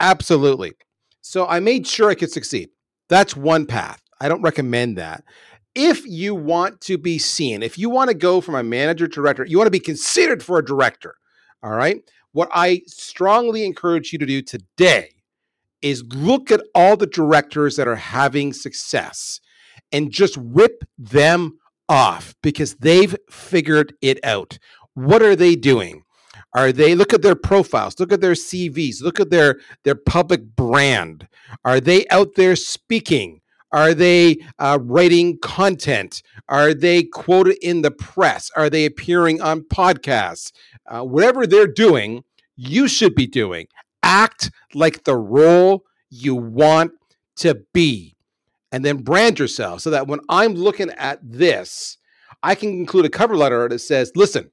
Absolutely. 0.00 0.72
So 1.20 1.46
I 1.46 1.60
made 1.60 1.86
sure 1.86 2.10
I 2.10 2.14
could 2.14 2.32
succeed. 2.32 2.70
That's 3.08 3.36
one 3.36 3.66
path. 3.66 4.02
I 4.20 4.28
don't 4.28 4.42
recommend 4.42 4.96
that 4.98 5.24
if 5.74 6.04
you 6.06 6.34
want 6.34 6.80
to 6.82 6.98
be 6.98 7.18
seen, 7.18 7.62
if 7.62 7.78
you 7.78 7.90
want 7.90 8.08
to 8.08 8.14
go 8.14 8.40
from 8.40 8.54
a 8.54 8.62
manager 8.62 9.06
to 9.06 9.14
director, 9.14 9.44
you 9.44 9.56
want 9.56 9.66
to 9.66 9.72
be 9.72 9.80
considered 9.80 10.42
for 10.42 10.58
a 10.58 10.64
director. 10.64 11.14
All 11.62 11.70
right. 11.70 12.00
What 12.32 12.48
I 12.52 12.82
strongly 12.86 13.64
encourage 13.64 14.12
you 14.12 14.18
to 14.18 14.26
do 14.26 14.42
today 14.42 15.10
is 15.82 16.04
look 16.12 16.50
at 16.50 16.62
all 16.74 16.96
the 16.96 17.06
directors 17.06 17.76
that 17.76 17.88
are 17.88 17.96
having 17.96 18.52
success 18.52 19.40
and 19.92 20.10
just 20.10 20.36
rip 20.40 20.84
them 20.98 21.58
off 21.88 22.34
because 22.42 22.76
they've 22.76 23.16
figured 23.30 23.94
it 24.00 24.18
out. 24.24 24.58
What 24.94 25.22
are 25.22 25.36
they 25.36 25.56
doing? 25.56 26.04
Are 26.54 26.72
they 26.72 26.94
look 26.94 27.12
at 27.12 27.22
their 27.22 27.36
profiles, 27.36 27.98
look 28.00 28.12
at 28.12 28.20
their 28.20 28.32
CVs, 28.32 29.02
look 29.02 29.20
at 29.20 29.30
their 29.30 29.60
their 29.84 29.94
public 29.94 30.56
brand. 30.56 31.28
Are 31.64 31.80
they 31.80 32.06
out 32.08 32.34
there 32.34 32.56
speaking? 32.56 33.40
Are 33.72 33.94
they 33.94 34.38
uh, 34.58 34.80
writing 34.82 35.38
content? 35.38 36.22
Are 36.48 36.74
they 36.74 37.04
quoted 37.04 37.56
in 37.62 37.82
the 37.82 37.92
press? 37.92 38.50
Are 38.56 38.68
they 38.68 38.84
appearing 38.84 39.40
on 39.40 39.60
podcasts? 39.62 40.50
Uh, 40.86 41.02
whatever 41.02 41.46
they're 41.46 41.68
doing, 41.68 42.24
you 42.56 42.88
should 42.88 43.14
be 43.14 43.28
doing. 43.28 43.68
Act 44.02 44.50
like 44.74 45.04
the 45.04 45.16
role 45.16 45.84
you 46.10 46.34
want 46.34 46.92
to 47.36 47.62
be, 47.72 48.16
and 48.72 48.84
then 48.84 48.98
brand 48.98 49.38
yourself 49.38 49.80
so 49.80 49.90
that 49.90 50.06
when 50.06 50.20
I'm 50.28 50.54
looking 50.54 50.90
at 50.90 51.18
this, 51.22 51.98
I 52.42 52.54
can 52.54 52.70
include 52.70 53.04
a 53.06 53.10
cover 53.10 53.36
letter 53.36 53.68
that 53.68 53.78
says, 53.80 54.12
listen, 54.14 54.50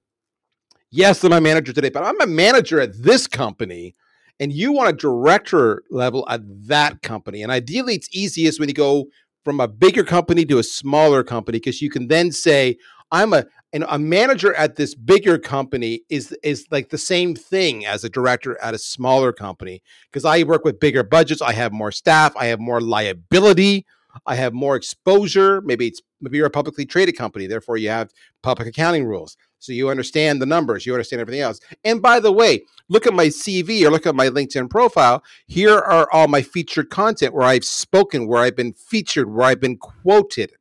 yes, 0.89 1.23
I'm 1.23 1.33
a 1.33 1.41
manager 1.41 1.73
today, 1.73 1.89
but 1.89 2.03
I'm 2.03 2.19
a 2.21 2.27
manager 2.27 2.79
at 2.79 3.01
this 3.01 3.27
company. 3.27 3.95
And 4.39 4.53
you 4.53 4.71
want 4.71 4.89
a 4.89 4.93
director 4.93 5.83
level 5.89 6.25
at 6.29 6.41
that 6.67 7.01
company. 7.01 7.41
And 7.41 7.51
ideally, 7.51 7.95
it's 7.95 8.09
easiest 8.11 8.59
when 8.59 8.69
you 8.69 8.75
go 8.75 9.07
from 9.43 9.59
a 9.59 9.67
bigger 9.67 10.03
company 10.03 10.45
to 10.45 10.59
a 10.59 10.63
smaller 10.63 11.23
company 11.23 11.57
because 11.57 11.81
you 11.81 11.89
can 11.89 12.07
then 12.07 12.31
say, 12.31 12.77
I'm 13.11 13.33
a 13.33 13.45
and 13.73 13.85
a 13.87 13.99
manager 13.99 14.53
at 14.53 14.75
this 14.75 14.95
bigger 14.95 15.37
company 15.37 16.01
is 16.09 16.35
is 16.43 16.65
like 16.71 16.89
the 16.89 16.97
same 16.97 17.35
thing 17.35 17.85
as 17.85 18.03
a 18.03 18.09
director 18.09 18.57
at 18.61 18.73
a 18.73 18.77
smaller 18.77 19.33
company 19.33 19.81
because 20.11 20.25
I 20.25 20.43
work 20.43 20.63
with 20.63 20.79
bigger 20.79 21.03
budgets, 21.03 21.41
I 21.41 21.53
have 21.53 21.71
more 21.71 21.91
staff, 21.91 22.35
I 22.35 22.47
have 22.47 22.59
more 22.59 22.81
liability, 22.81 23.85
I 24.25 24.35
have 24.35 24.53
more 24.53 24.75
exposure. 24.75 25.61
Maybe 25.61 25.87
it's 25.87 26.01
maybe 26.21 26.37
you're 26.37 26.47
a 26.47 26.51
publicly 26.51 26.85
traded 26.85 27.17
company, 27.17 27.47
therefore 27.47 27.77
you 27.77 27.89
have 27.89 28.11
public 28.41 28.67
accounting 28.67 29.05
rules. 29.05 29.37
So 29.59 29.73
you 29.73 29.89
understand 29.89 30.41
the 30.41 30.45
numbers, 30.45 30.85
you 30.85 30.93
understand 30.93 31.21
everything 31.21 31.41
else. 31.41 31.59
And 31.83 32.01
by 32.01 32.19
the 32.19 32.31
way, 32.31 32.63
look 32.89 33.07
at 33.07 33.13
my 33.13 33.27
CV 33.27 33.83
or 33.83 33.89
look 33.89 34.05
at 34.05 34.15
my 34.15 34.29
LinkedIn 34.29 34.69
profile. 34.69 35.23
Here 35.47 35.77
are 35.77 36.07
all 36.11 36.27
my 36.27 36.41
featured 36.41 36.89
content 36.89 37.33
where 37.33 37.47
I've 37.47 37.65
spoken, 37.65 38.27
where 38.27 38.43
I've 38.43 38.55
been 38.55 38.73
featured, 38.73 39.33
where 39.33 39.47
I've 39.47 39.59
been 39.59 39.77
quoted. 39.77 40.51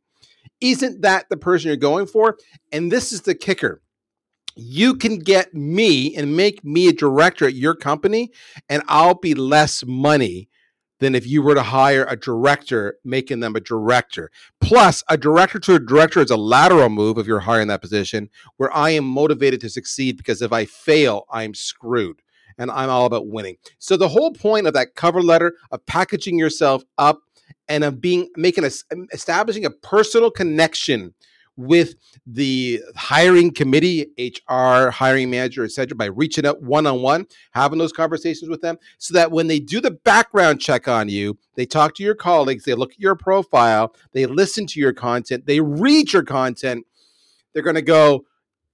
Isn't 0.60 1.02
that 1.02 1.28
the 1.28 1.36
person 1.36 1.68
you're 1.68 1.76
going 1.76 2.06
for? 2.06 2.38
And 2.72 2.90
this 2.90 3.12
is 3.12 3.22
the 3.22 3.34
kicker. 3.34 3.82
You 4.54 4.94
can 4.94 5.18
get 5.18 5.52
me 5.54 6.16
and 6.16 6.36
make 6.36 6.64
me 6.64 6.88
a 6.88 6.92
director 6.92 7.46
at 7.46 7.54
your 7.54 7.74
company, 7.74 8.30
and 8.70 8.82
I'll 8.88 9.14
be 9.14 9.34
less 9.34 9.84
money 9.86 10.48
than 10.98 11.14
if 11.14 11.26
you 11.26 11.42
were 11.42 11.54
to 11.54 11.62
hire 11.62 12.06
a 12.08 12.16
director, 12.16 12.96
making 13.04 13.40
them 13.40 13.54
a 13.54 13.60
director. 13.60 14.30
Plus, 14.60 15.04
a 15.10 15.18
director 15.18 15.58
to 15.58 15.74
a 15.74 15.78
director 15.78 16.20
is 16.20 16.30
a 16.30 16.38
lateral 16.38 16.88
move 16.88 17.18
if 17.18 17.26
you're 17.26 17.40
hiring 17.40 17.68
that 17.68 17.82
position, 17.82 18.30
where 18.56 18.74
I 18.74 18.90
am 18.90 19.04
motivated 19.04 19.60
to 19.60 19.68
succeed 19.68 20.16
because 20.16 20.40
if 20.40 20.54
I 20.54 20.64
fail, 20.64 21.26
I'm 21.30 21.52
screwed. 21.52 22.22
And 22.58 22.70
I'm 22.70 22.88
all 22.88 23.04
about 23.04 23.28
winning. 23.28 23.58
So 23.78 23.98
the 23.98 24.08
whole 24.08 24.32
point 24.32 24.66
of 24.66 24.72
that 24.72 24.94
cover 24.94 25.20
letter 25.20 25.56
of 25.70 25.84
packaging 25.84 26.38
yourself 26.38 26.84
up 26.96 27.20
and 27.68 27.84
of 27.84 28.00
being 28.00 28.28
making 28.36 28.64
a 28.64 28.70
establishing 29.12 29.64
a 29.64 29.70
personal 29.70 30.30
connection 30.30 31.14
with 31.56 31.94
the 32.26 32.82
hiring 32.94 33.50
committee, 33.50 34.10
HR, 34.18 34.90
hiring 34.90 35.30
manager, 35.30 35.64
etc., 35.64 35.96
by 35.96 36.04
reaching 36.04 36.44
out 36.44 36.62
one 36.62 36.86
on 36.86 37.00
one, 37.00 37.26
having 37.52 37.78
those 37.78 37.92
conversations 37.92 38.50
with 38.50 38.60
them, 38.60 38.76
so 38.98 39.14
that 39.14 39.30
when 39.32 39.46
they 39.46 39.58
do 39.58 39.80
the 39.80 39.90
background 39.90 40.60
check 40.60 40.86
on 40.86 41.08
you, 41.08 41.38
they 41.54 41.64
talk 41.64 41.94
to 41.94 42.02
your 42.02 42.14
colleagues, 42.14 42.64
they 42.64 42.74
look 42.74 42.92
at 42.92 43.00
your 43.00 43.16
profile, 43.16 43.94
they 44.12 44.26
listen 44.26 44.66
to 44.66 44.80
your 44.80 44.92
content, 44.92 45.46
they 45.46 45.60
read 45.60 46.12
your 46.12 46.24
content, 46.24 46.86
they're 47.52 47.62
going 47.62 47.74
to 47.74 47.82
go, 47.82 48.24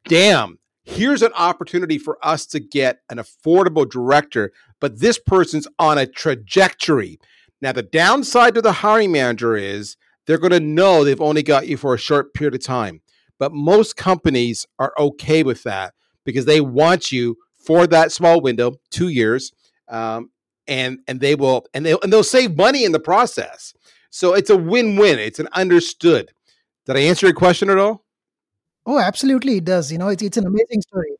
damn. 0.05 0.59
Here's 0.85 1.23
an 1.23 1.33
opportunity 1.35 1.97
for 1.97 2.19
us 2.27 2.45
to 2.47 2.59
get 2.59 3.03
an 3.09 3.19
affordable 3.19 3.89
director, 3.89 4.53
but 4.81 4.99
this 4.99 5.17
person's 5.17 5.69
on 5.79 5.97
a 5.97 6.07
trajectory. 6.07 7.21
Now, 7.63 7.71
the 7.71 7.83
downside 7.83 8.55
to 8.57 8.61
the 8.61 8.73
hiring 8.73 9.13
manager 9.13 9.57
is 9.57 9.97
they're 10.27 10.39
going 10.39 10.51
to 10.53 10.61
know 10.61 11.05
they've 11.05 11.21
only 11.21 11.45
got 11.45 11.69
you 11.69 11.77
for 11.77 11.95
a 11.95 11.99
short 11.99 12.35
period 12.35 12.55
of 12.55 12.65
time. 12.65 13.01
But 13.39 13.53
most 13.53 13.97
companies 13.97 14.67
are 14.81 14.93
okay 14.99 15.45
with 15.45 15.63
that 15.63 15.95
because 16.25 16.45
they 16.45 16.61
want 16.61 17.13
you 17.13 17.37
for 17.55 17.87
that 17.87 18.11
small 18.11 18.41
window, 18.41 18.75
two 18.91 19.09
years, 19.09 19.53
um, 19.89 20.31
and 20.67 20.99
and 21.09 21.21
they 21.21 21.35
will 21.35 21.65
and 21.75 21.87
they 21.87 21.93
and 22.03 22.13
they'll 22.13 22.25
save 22.25 22.57
money 22.57 22.85
in 22.85 22.93
the 22.93 23.01
process. 23.01 23.75
So 24.11 24.35
it's 24.35 24.51
a 24.51 24.57
win-win. 24.57 25.19
It's 25.19 25.39
an 25.39 25.49
understood. 25.55 26.33
Did 26.87 26.97
I 26.97 27.01
answer 27.01 27.27
your 27.27 27.35
question 27.35 27.71
at 27.71 27.79
all? 27.79 28.05
Oh, 28.87 28.99
absolutely, 28.99 29.59
it 29.59 29.65
does. 29.65 29.91
You 29.91 29.99
know, 29.99 30.09
it's 30.09 30.23
it's 30.23 30.37
an 30.37 30.47
amazing 30.47 30.83
story. 30.83 31.11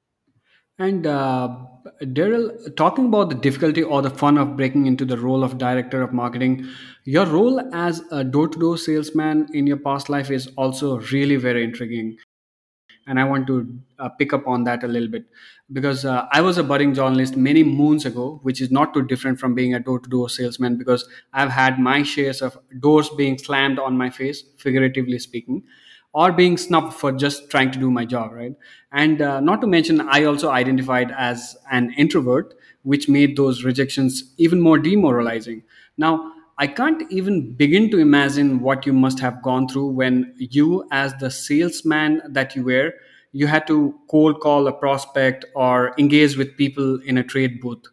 And 0.79 1.07
uh, 1.07 1.57
Darryl, 2.03 2.75
talking 2.77 3.07
about 3.07 3.29
the 3.29 3.35
difficulty 3.37 3.83
or 3.83 4.03
the 4.03 4.11
fun 4.11 4.39
of 4.39 4.57
breaking 4.57 4.87
into 4.87 5.05
the 5.05 5.17
role 5.19 5.45
of 5.45 5.59
director 5.59 6.03
of 6.03 6.13
marketing, 6.13 6.67
your 7.05 7.27
role 7.27 7.61
as 7.75 8.03
a 8.11 8.25
door 8.25 8.49
to 8.49 8.59
door 8.59 8.79
salesman 8.79 9.49
in 9.53 9.67
your 9.67 9.77
past 9.77 10.09
life 10.09 10.31
is 10.31 10.49
also 10.57 10.99
really 11.13 11.37
very 11.37 11.63
intriguing. 11.63 12.17
And 13.07 13.21
I 13.21 13.25
want 13.25 13.47
to 13.49 13.79
uh, 13.99 14.09
pick 14.11 14.33
up 14.33 14.47
on 14.47 14.65
that 14.65 14.85
a 14.85 14.89
little 14.89 15.09
bit 15.09 15.25
because 15.73 16.05
uh, 16.05 16.27
I 16.33 16.41
was 16.41 16.59
a 16.59 16.65
budding 16.65 16.95
journalist 16.95 17.37
many 17.37 17.65
moons 17.65 18.07
ago, 18.07 18.41
which 18.43 18.61
is 18.61 18.71
not 18.71 18.95
too 18.95 19.03
different 19.03 19.41
from 19.41 19.55
being 19.55 19.75
a 19.75 19.81
door 19.81 20.01
to 20.01 20.09
door 20.09 20.29
salesman 20.29 20.79
because 20.79 21.09
I've 21.33 21.51
had 21.51 21.79
my 21.81 22.03
shares 22.05 22.43
of 22.43 22.59
doors 22.81 23.09
being 23.11 23.39
slammed 23.39 23.79
on 23.81 23.97
my 23.99 24.11
face, 24.11 24.45
figuratively 24.59 25.19
speaking 25.19 25.65
or 26.15 26.31
being 26.33 26.57
snubbed 26.59 26.93
for 26.95 27.11
just 27.13 27.51
trying 27.51 27.71
to 27.73 27.79
do 27.79 27.91
my 27.91 28.05
job, 28.05 28.33
right? 28.33 28.55
And 28.93 29.23
uh, 29.23 29.41
not 29.41 29.61
to 29.63 29.67
mention, 29.67 30.01
I 30.01 30.25
also 30.25 30.51
identified 30.51 31.11
as 31.17 31.57
an 31.71 31.93
introvert, 31.97 32.55
which 32.83 33.09
made 33.09 33.37
those 33.37 33.65
rejections 33.65 34.35
even 34.37 34.61
more 34.61 34.79
demoralizing. 34.79 35.63
Now, 35.97 36.33
I 36.59 36.67
can't 36.67 37.11
even 37.11 37.53
begin 37.55 37.91
to 37.91 37.99
imagine 37.99 38.61
what 38.61 38.85
you 38.85 38.93
must 38.93 39.21
have 39.21 39.43
gone 39.43 39.69
through 39.69 39.87
when 39.89 40.35
you, 40.39 40.87
as 40.93 41.15
the 41.15 41.31
salesman 41.31 42.21
that 42.29 42.55
you 42.55 42.63
were, 42.65 42.93
you 43.33 43.47
had 43.47 43.67
to 43.69 43.99
cold 44.11 44.41
call 44.41 44.67
a 44.69 44.73
prospect 44.73 45.47
or 45.55 45.95
engage 45.99 46.37
with 46.37 46.57
people 46.59 47.01
in 47.07 47.17
a 47.17 47.25
trade 47.25 47.61
booth. 47.61 47.85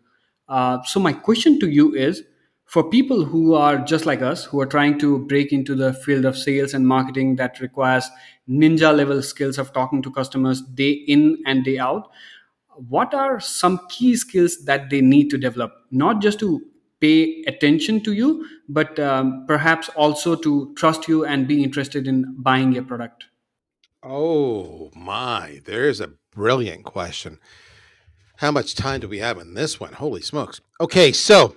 Uh, 0.49 0.81
so, 0.83 0.99
my 0.99 1.13
question 1.13 1.59
to 1.59 1.69
you 1.69 1.93
is 1.95 2.23
for 2.69 2.87
people 2.87 3.25
who 3.25 3.55
are 3.55 3.79
just 3.79 4.05
like 4.05 4.21
us, 4.21 4.45
who 4.45 4.61
are 4.61 4.65
trying 4.67 4.99
to 4.99 5.25
break 5.25 5.51
into 5.51 5.73
the 5.73 5.91
field 5.91 6.23
of 6.23 6.37
sales 6.37 6.75
and 6.75 6.87
marketing 6.87 7.35
that 7.37 7.59
requires 7.59 8.07
ninja 8.47 8.95
level 8.95 9.23
skills 9.23 9.57
of 9.57 9.73
talking 9.73 10.03
to 10.03 10.11
customers 10.11 10.61
day 10.61 10.91
in 10.91 11.41
and 11.47 11.65
day 11.65 11.79
out, 11.79 12.11
what 12.87 13.15
are 13.15 13.39
some 13.39 13.79
key 13.89 14.15
skills 14.15 14.65
that 14.65 14.91
they 14.91 15.01
need 15.01 15.31
to 15.31 15.37
develop? 15.39 15.73
Not 15.89 16.21
just 16.21 16.39
to 16.41 16.61
pay 16.99 17.43
attention 17.47 18.01
to 18.01 18.13
you, 18.13 18.45
but 18.67 18.99
um, 18.99 19.45
perhaps 19.47 19.89
also 19.95 20.35
to 20.35 20.71
trust 20.75 21.07
you 21.07 21.25
and 21.25 21.47
be 21.47 21.63
interested 21.63 22.07
in 22.07 22.35
buying 22.37 22.71
your 22.71 22.83
product? 22.83 23.25
Oh 24.03 24.91
my, 24.95 25.59
there's 25.65 25.99
a 25.99 26.11
brilliant 26.35 26.85
question. 26.85 27.39
How 28.37 28.51
much 28.51 28.75
time 28.75 28.99
do 28.99 29.07
we 29.07 29.17
have 29.17 29.39
in 29.39 29.55
this 29.55 29.79
one? 29.79 29.93
Holy 29.93 30.21
smokes. 30.21 30.61
Okay, 30.79 31.11
so 31.11 31.55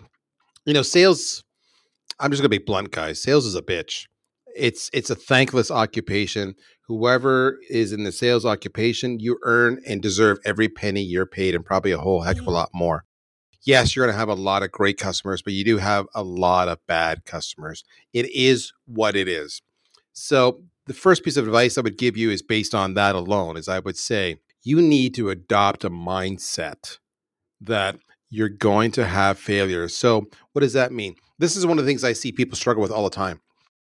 you 0.64 0.74
know, 0.74 0.82
sales. 0.82 1.44
I'm 2.20 2.30
just 2.30 2.42
gonna 2.42 2.48
be 2.48 2.58
blunt, 2.58 2.90
guys. 2.90 3.22
Sales 3.22 3.46
is 3.46 3.54
a 3.54 3.62
bitch. 3.62 4.06
It's 4.54 4.90
it's 4.92 5.10
a 5.10 5.14
thankless 5.14 5.70
occupation. 5.70 6.54
Whoever 6.88 7.58
is 7.70 7.92
in 7.92 8.04
the 8.04 8.12
sales 8.12 8.44
occupation, 8.44 9.18
you 9.18 9.38
earn 9.42 9.80
and 9.86 10.02
deserve 10.02 10.38
every 10.44 10.68
penny 10.68 11.02
you're 11.02 11.26
paid, 11.26 11.54
and 11.54 11.64
probably 11.64 11.92
a 11.92 11.98
whole 11.98 12.22
heck 12.22 12.36
of 12.36 12.40
a 12.40 12.44
mm-hmm. 12.46 12.54
lot 12.54 12.70
more. 12.74 13.04
Yes, 13.64 13.94
you're 13.94 14.04
going 14.04 14.12
to 14.12 14.18
have 14.18 14.28
a 14.28 14.34
lot 14.34 14.64
of 14.64 14.72
great 14.72 14.98
customers, 14.98 15.40
but 15.40 15.52
you 15.52 15.64
do 15.64 15.78
have 15.78 16.06
a 16.14 16.22
lot 16.22 16.66
of 16.66 16.84
bad 16.88 17.24
customers. 17.24 17.84
It 18.12 18.28
is 18.34 18.72
what 18.86 19.14
it 19.14 19.28
is. 19.28 19.62
So, 20.12 20.62
the 20.86 20.94
first 20.94 21.22
piece 21.22 21.36
of 21.36 21.46
advice 21.46 21.78
I 21.78 21.80
would 21.80 21.96
give 21.96 22.16
you 22.16 22.30
is 22.30 22.42
based 22.42 22.74
on 22.74 22.94
that 22.94 23.14
alone. 23.14 23.56
Is 23.56 23.68
I 23.68 23.78
would 23.78 23.96
say 23.96 24.38
you 24.64 24.82
need 24.82 25.14
to 25.14 25.30
adopt 25.30 25.84
a 25.84 25.90
mindset 25.90 26.98
that 27.60 27.96
you're 28.28 28.48
going 28.48 28.90
to 28.92 29.06
have 29.06 29.38
failures. 29.38 29.96
So, 29.96 30.26
what 30.52 30.60
does 30.60 30.72
that 30.74 30.92
mean? 30.92 31.16
This 31.38 31.56
is 31.56 31.66
one 31.66 31.78
of 31.78 31.84
the 31.84 31.90
things 31.90 32.04
I 32.04 32.12
see 32.12 32.32
people 32.32 32.56
struggle 32.56 32.82
with 32.82 32.92
all 32.92 33.04
the 33.04 33.10
time, 33.10 33.40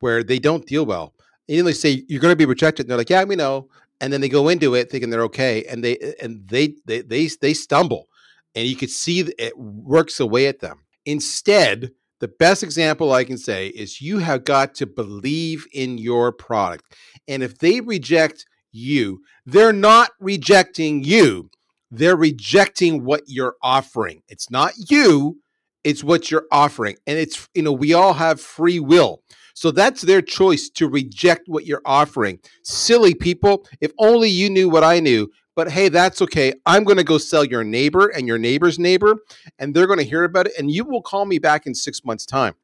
where 0.00 0.22
they 0.22 0.38
don't 0.38 0.66
deal 0.66 0.86
well. 0.86 1.14
And 1.48 1.66
they 1.66 1.72
say 1.72 2.04
you're 2.08 2.20
going 2.20 2.32
to 2.32 2.36
be 2.36 2.46
rejected. 2.46 2.84
And 2.84 2.90
they're 2.90 2.98
like, 2.98 3.10
"Yeah, 3.10 3.24
we 3.24 3.36
know," 3.36 3.68
and 4.00 4.12
then 4.12 4.20
they 4.20 4.28
go 4.28 4.48
into 4.48 4.74
it 4.74 4.90
thinking 4.90 5.10
they're 5.10 5.22
okay, 5.24 5.64
and 5.64 5.84
they 5.84 6.14
and 6.20 6.48
they 6.48 6.74
they 6.86 7.02
they 7.02 7.26
they 7.26 7.54
stumble, 7.54 8.08
and 8.54 8.66
you 8.66 8.76
could 8.76 8.90
see 8.90 9.20
it 9.20 9.58
works 9.58 10.20
away 10.20 10.46
at 10.46 10.60
them. 10.60 10.84
Instead, 11.04 11.90
the 12.20 12.28
best 12.28 12.62
example 12.62 13.12
I 13.12 13.24
can 13.24 13.36
say 13.36 13.68
is 13.68 14.00
you 14.00 14.18
have 14.18 14.44
got 14.44 14.74
to 14.76 14.86
believe 14.86 15.66
in 15.72 15.98
your 15.98 16.32
product, 16.32 16.96
and 17.28 17.42
if 17.42 17.58
they 17.58 17.80
reject 17.80 18.46
you, 18.72 19.20
they're 19.44 19.72
not 19.72 20.10
rejecting 20.18 21.04
you 21.04 21.50
they're 21.94 22.16
rejecting 22.16 23.04
what 23.04 23.22
you're 23.26 23.54
offering. 23.62 24.22
It's 24.28 24.50
not 24.50 24.72
you, 24.90 25.38
it's 25.84 26.02
what 26.02 26.30
you're 26.30 26.46
offering. 26.50 26.96
And 27.06 27.18
it's, 27.18 27.48
you 27.54 27.62
know, 27.62 27.72
we 27.72 27.92
all 27.92 28.14
have 28.14 28.40
free 28.40 28.80
will. 28.80 29.22
So 29.54 29.70
that's 29.70 30.02
their 30.02 30.20
choice 30.20 30.68
to 30.70 30.88
reject 30.88 31.48
what 31.48 31.66
you're 31.66 31.82
offering. 31.84 32.40
Silly 32.64 33.14
people, 33.14 33.66
if 33.80 33.92
only 33.98 34.28
you 34.28 34.50
knew 34.50 34.68
what 34.68 34.82
I 34.82 34.98
knew. 34.98 35.30
But 35.54 35.70
hey, 35.70 35.88
that's 35.88 36.20
okay. 36.22 36.52
I'm 36.66 36.82
going 36.82 36.98
to 36.98 37.04
go 37.04 37.18
sell 37.18 37.44
your 37.44 37.62
neighbor 37.62 38.08
and 38.08 38.26
your 38.26 38.38
neighbor's 38.38 38.76
neighbor, 38.76 39.14
and 39.60 39.72
they're 39.72 39.86
going 39.86 40.00
to 40.00 40.04
hear 40.04 40.24
about 40.24 40.46
it. 40.46 40.54
And 40.58 40.68
you 40.68 40.84
will 40.84 41.02
call 41.02 41.26
me 41.26 41.38
back 41.38 41.66
in 41.66 41.74
six 41.74 42.04
months' 42.04 42.26
time. 42.26 42.54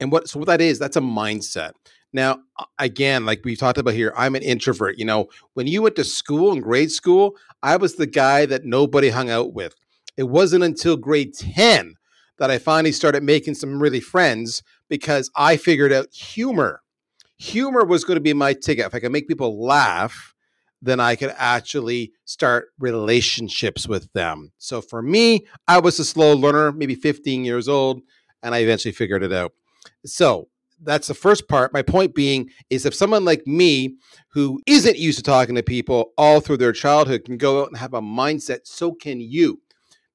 And 0.00 0.10
what 0.10 0.28
so 0.28 0.40
what 0.40 0.46
that 0.46 0.60
is, 0.60 0.80
that's 0.80 0.96
a 0.96 1.00
mindset. 1.00 1.72
Now, 2.12 2.40
again, 2.78 3.26
like 3.26 3.42
we've 3.44 3.58
talked 3.58 3.78
about 3.78 3.94
here, 3.94 4.12
I'm 4.16 4.34
an 4.34 4.42
introvert. 4.42 4.98
You 4.98 5.04
know, 5.04 5.28
when 5.54 5.68
you 5.68 5.82
went 5.82 5.94
to 5.96 6.04
school 6.04 6.52
in 6.52 6.60
grade 6.60 6.90
school, 6.90 7.36
I 7.62 7.76
was 7.76 7.94
the 7.94 8.06
guy 8.06 8.46
that 8.46 8.64
nobody 8.64 9.10
hung 9.10 9.30
out 9.30 9.52
with. 9.52 9.74
It 10.16 10.24
wasn't 10.24 10.64
until 10.64 10.96
grade 10.96 11.34
10 11.34 11.94
that 12.38 12.50
I 12.50 12.58
finally 12.58 12.92
started 12.92 13.22
making 13.22 13.54
some 13.54 13.80
really 13.80 14.00
friends 14.00 14.62
because 14.88 15.30
I 15.36 15.56
figured 15.56 15.92
out 15.92 16.12
humor. 16.12 16.82
Humor 17.38 17.84
was 17.84 18.04
going 18.04 18.16
to 18.16 18.22
be 18.22 18.32
my 18.32 18.52
ticket. 18.52 18.86
If 18.86 18.94
I 18.94 19.00
could 19.00 19.12
make 19.12 19.28
people 19.28 19.64
laugh, 19.64 20.34
then 20.80 21.00
I 21.00 21.16
could 21.16 21.34
actually 21.36 22.12
start 22.24 22.68
relationships 22.78 23.88
with 23.88 24.12
them. 24.12 24.52
So 24.58 24.80
for 24.80 25.02
me, 25.02 25.46
I 25.66 25.78
was 25.78 25.98
a 25.98 26.04
slow 26.04 26.34
learner, 26.34 26.72
maybe 26.72 26.94
15 26.94 27.44
years 27.44 27.68
old, 27.68 28.02
and 28.42 28.54
I 28.54 28.58
eventually 28.58 28.92
figured 28.92 29.22
it 29.22 29.32
out. 29.32 29.52
So 30.04 30.48
that's 30.82 31.08
the 31.08 31.14
first 31.14 31.48
part. 31.48 31.72
My 31.72 31.82
point 31.82 32.14
being 32.14 32.50
is 32.70 32.86
if 32.86 32.94
someone 32.94 33.24
like 33.24 33.46
me 33.46 33.96
who 34.28 34.60
isn't 34.66 34.98
used 34.98 35.18
to 35.18 35.24
talking 35.24 35.56
to 35.56 35.62
people 35.62 36.12
all 36.16 36.40
through 36.40 36.58
their 36.58 36.72
childhood 36.72 37.24
can 37.24 37.36
go 37.36 37.62
out 37.62 37.68
and 37.68 37.76
have 37.76 37.94
a 37.94 38.00
mindset, 38.00 38.60
so 38.64 38.92
can 38.92 39.20
you. 39.20 39.60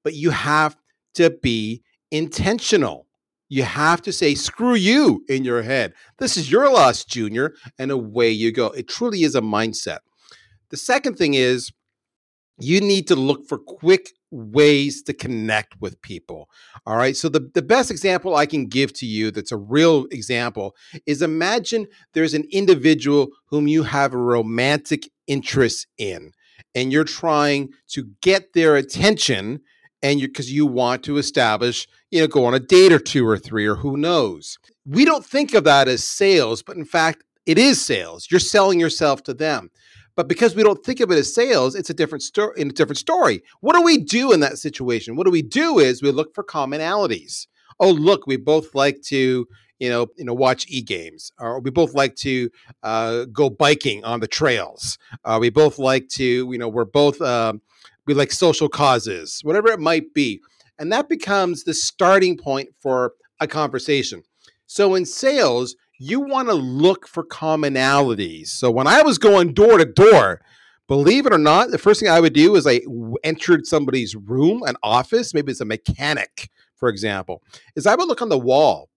But 0.03 0.13
you 0.13 0.29
have 0.29 0.77
to 1.15 1.29
be 1.29 1.82
intentional. 2.13 3.07
You 3.49 3.63
have 3.63 4.01
to 4.03 4.13
say, 4.13 4.35
screw 4.35 4.75
you 4.75 5.25
in 5.27 5.43
your 5.43 5.63
head. 5.63 5.93
This 6.19 6.37
is 6.37 6.49
your 6.49 6.71
loss, 6.71 7.03
Junior, 7.03 7.55
and 7.77 7.91
away 7.91 8.29
you 8.29 8.51
go. 8.51 8.67
It 8.67 8.87
truly 8.87 9.23
is 9.23 9.35
a 9.35 9.41
mindset. 9.41 9.99
The 10.69 10.77
second 10.77 11.17
thing 11.17 11.33
is 11.33 11.71
you 12.59 12.79
need 12.81 13.07
to 13.07 13.15
look 13.15 13.47
for 13.47 13.57
quick 13.57 14.11
ways 14.31 15.01
to 15.03 15.13
connect 15.13 15.79
with 15.81 16.01
people. 16.01 16.49
All 16.85 16.97
right. 16.97 17.17
So, 17.17 17.29
the, 17.29 17.51
the 17.53 17.61
best 17.61 17.91
example 17.91 18.35
I 18.35 18.45
can 18.45 18.67
give 18.67 18.93
to 18.93 19.05
you 19.05 19.31
that's 19.31 19.51
a 19.51 19.57
real 19.57 20.05
example 20.11 20.75
is 21.05 21.21
imagine 21.21 21.87
there's 22.13 22.33
an 22.33 22.45
individual 22.51 23.29
whom 23.47 23.67
you 23.67 23.83
have 23.83 24.13
a 24.13 24.17
romantic 24.17 25.09
interest 25.27 25.87
in, 25.97 26.31
and 26.75 26.91
you're 26.91 27.03
trying 27.03 27.69
to 27.89 28.07
get 28.21 28.53
their 28.53 28.75
attention 28.75 29.61
and 30.03 30.19
you 30.19 30.27
because 30.27 30.51
you 30.51 30.65
want 30.67 31.01
to 31.03 31.17
establish, 31.17 31.87
you 32.13 32.21
know, 32.21 32.27
go 32.27 32.45
on 32.45 32.53
a 32.53 32.59
date 32.59 32.93
or 32.93 32.99
two 32.99 33.27
or 33.27 33.39
three 33.39 33.65
or 33.65 33.73
who 33.73 33.97
knows. 33.97 34.59
We 34.85 35.03
don't 35.03 35.25
think 35.25 35.55
of 35.55 35.63
that 35.63 35.87
as 35.87 36.03
sales, 36.03 36.61
but 36.61 36.77
in 36.77 36.85
fact, 36.85 37.23
it 37.47 37.57
is 37.57 37.81
sales. 37.81 38.27
You're 38.29 38.39
selling 38.39 38.79
yourself 38.79 39.23
to 39.23 39.33
them. 39.33 39.71
But 40.15 40.27
because 40.27 40.55
we 40.55 40.61
don't 40.61 40.85
think 40.85 40.99
of 40.99 41.09
it 41.09 41.17
as 41.17 41.33
sales, 41.33 41.73
it's 41.73 41.89
a 41.89 41.93
different 41.93 42.21
story. 42.21 42.53
In 42.61 42.69
a 42.69 42.71
different 42.71 42.99
story. 42.99 43.41
What 43.61 43.75
do 43.75 43.81
we 43.81 43.97
do 43.97 44.31
in 44.31 44.41
that 44.41 44.59
situation? 44.59 45.15
What 45.15 45.25
do 45.25 45.31
we 45.31 45.41
do 45.41 45.79
is 45.79 46.03
we 46.03 46.11
look 46.11 46.35
for 46.35 46.43
commonalities. 46.43 47.47
Oh, 47.79 47.89
look, 47.89 48.27
we 48.27 48.37
both 48.37 48.75
like 48.75 49.01
to, 49.05 49.47
you 49.79 49.89
know, 49.89 50.05
you 50.15 50.25
know, 50.25 50.35
watch 50.35 50.67
e 50.69 50.83
games, 50.83 51.31
or 51.39 51.61
we 51.61 51.71
both 51.71 51.95
like 51.95 52.15
to 52.17 52.51
uh, 52.83 53.25
go 53.25 53.49
biking 53.49 54.03
on 54.05 54.19
the 54.19 54.27
trails. 54.27 54.99
Uh, 55.25 55.39
we 55.41 55.49
both 55.49 55.79
like 55.79 56.09
to, 56.09 56.23
you 56.23 56.57
know, 56.59 56.69
we're 56.69 56.85
both 56.85 57.19
um, 57.23 57.59
we 58.05 58.13
like 58.13 58.31
social 58.31 58.69
causes, 58.69 59.39
whatever 59.43 59.69
it 59.69 59.79
might 59.79 60.13
be, 60.13 60.41
and 60.83 60.91
that 60.91 61.07
becomes 61.07 61.63
the 61.63 61.73
starting 61.73 62.35
point 62.35 62.67
for 62.77 63.13
a 63.39 63.47
conversation. 63.47 64.21
So 64.65 64.95
in 64.95 65.05
sales, 65.05 65.77
you 65.97 66.19
want 66.19 66.49
to 66.49 66.53
look 66.53 67.07
for 67.07 67.23
commonalities. 67.23 68.47
So 68.47 68.69
when 68.69 68.85
I 68.85 69.01
was 69.01 69.17
going 69.17 69.53
door 69.53 69.77
to 69.77 69.85
door, 69.85 70.41
believe 70.89 71.25
it 71.25 71.31
or 71.33 71.37
not, 71.37 71.71
the 71.71 71.77
first 71.77 72.01
thing 72.01 72.09
I 72.09 72.19
would 72.19 72.33
do 72.33 72.57
is 72.57 72.67
I 72.67 72.81
entered 73.23 73.65
somebody's 73.65 74.13
room, 74.13 74.61
an 74.63 74.75
office, 74.83 75.33
maybe 75.33 75.53
it's 75.53 75.61
a 75.61 75.65
mechanic, 75.65 76.49
for 76.75 76.89
example, 76.89 77.41
is 77.77 77.87
I 77.87 77.95
would 77.95 78.09
look 78.09 78.21
on 78.21 78.27
the 78.27 78.37
wall 78.37 78.89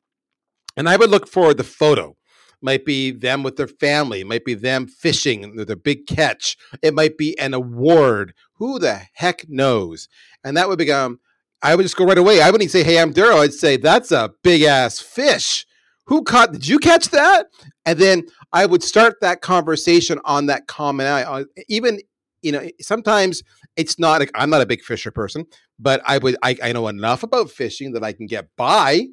and 0.76 0.88
I 0.88 0.96
would 0.96 1.10
look 1.10 1.28
for 1.28 1.54
the 1.54 1.62
photo. 1.62 2.16
Might 2.60 2.84
be 2.84 3.12
them 3.12 3.44
with 3.44 3.54
their 3.54 3.68
family, 3.68 4.24
might 4.24 4.44
be 4.44 4.54
them 4.54 4.88
fishing, 4.88 5.54
their 5.54 5.76
big 5.76 6.08
catch, 6.08 6.56
it 6.82 6.94
might 6.94 7.16
be 7.16 7.38
an 7.38 7.54
award. 7.54 8.34
Who 8.54 8.80
the 8.80 9.02
heck 9.12 9.48
knows? 9.48 10.08
And 10.42 10.56
that 10.56 10.68
would 10.68 10.78
become, 10.78 11.20
I 11.62 11.74
would 11.74 11.82
just 11.82 11.96
go 11.96 12.04
right 12.04 12.18
away. 12.18 12.40
I 12.40 12.50
wouldn't 12.50 12.70
say, 12.70 12.82
Hey, 12.82 12.98
I'm 12.98 13.12
Darryl. 13.12 13.40
I'd 13.40 13.52
say, 13.54 13.76
That's 13.76 14.12
a 14.12 14.32
big 14.42 14.62
ass 14.62 15.00
fish. 15.00 15.66
Who 16.06 16.22
caught 16.22 16.52
did 16.52 16.66
you 16.66 16.78
catch 16.78 17.08
that? 17.10 17.46
And 17.84 17.98
then 17.98 18.26
i 18.52 18.64
would 18.64 18.82
start 18.82 19.20
that 19.20 19.42
conversation 19.42 20.18
on 20.24 20.46
that 20.46 20.66
common 20.66 21.06
uh, 21.06 21.44
even 21.68 22.00
you 22.42 22.52
know 22.52 22.66
sometimes 22.80 23.42
it's 23.76 23.98
not 23.98 24.20
like 24.20 24.30
i'm 24.34 24.50
not 24.50 24.62
a 24.62 24.66
big 24.66 24.82
fisher 24.82 25.10
person 25.10 25.44
but 25.78 26.00
i 26.06 26.18
would 26.18 26.36
I, 26.42 26.56
I 26.62 26.72
know 26.72 26.88
enough 26.88 27.22
about 27.22 27.50
fishing 27.50 27.92
that 27.92 28.04
i 28.04 28.12
can 28.12 28.26
get 28.26 28.48
by. 28.56 29.06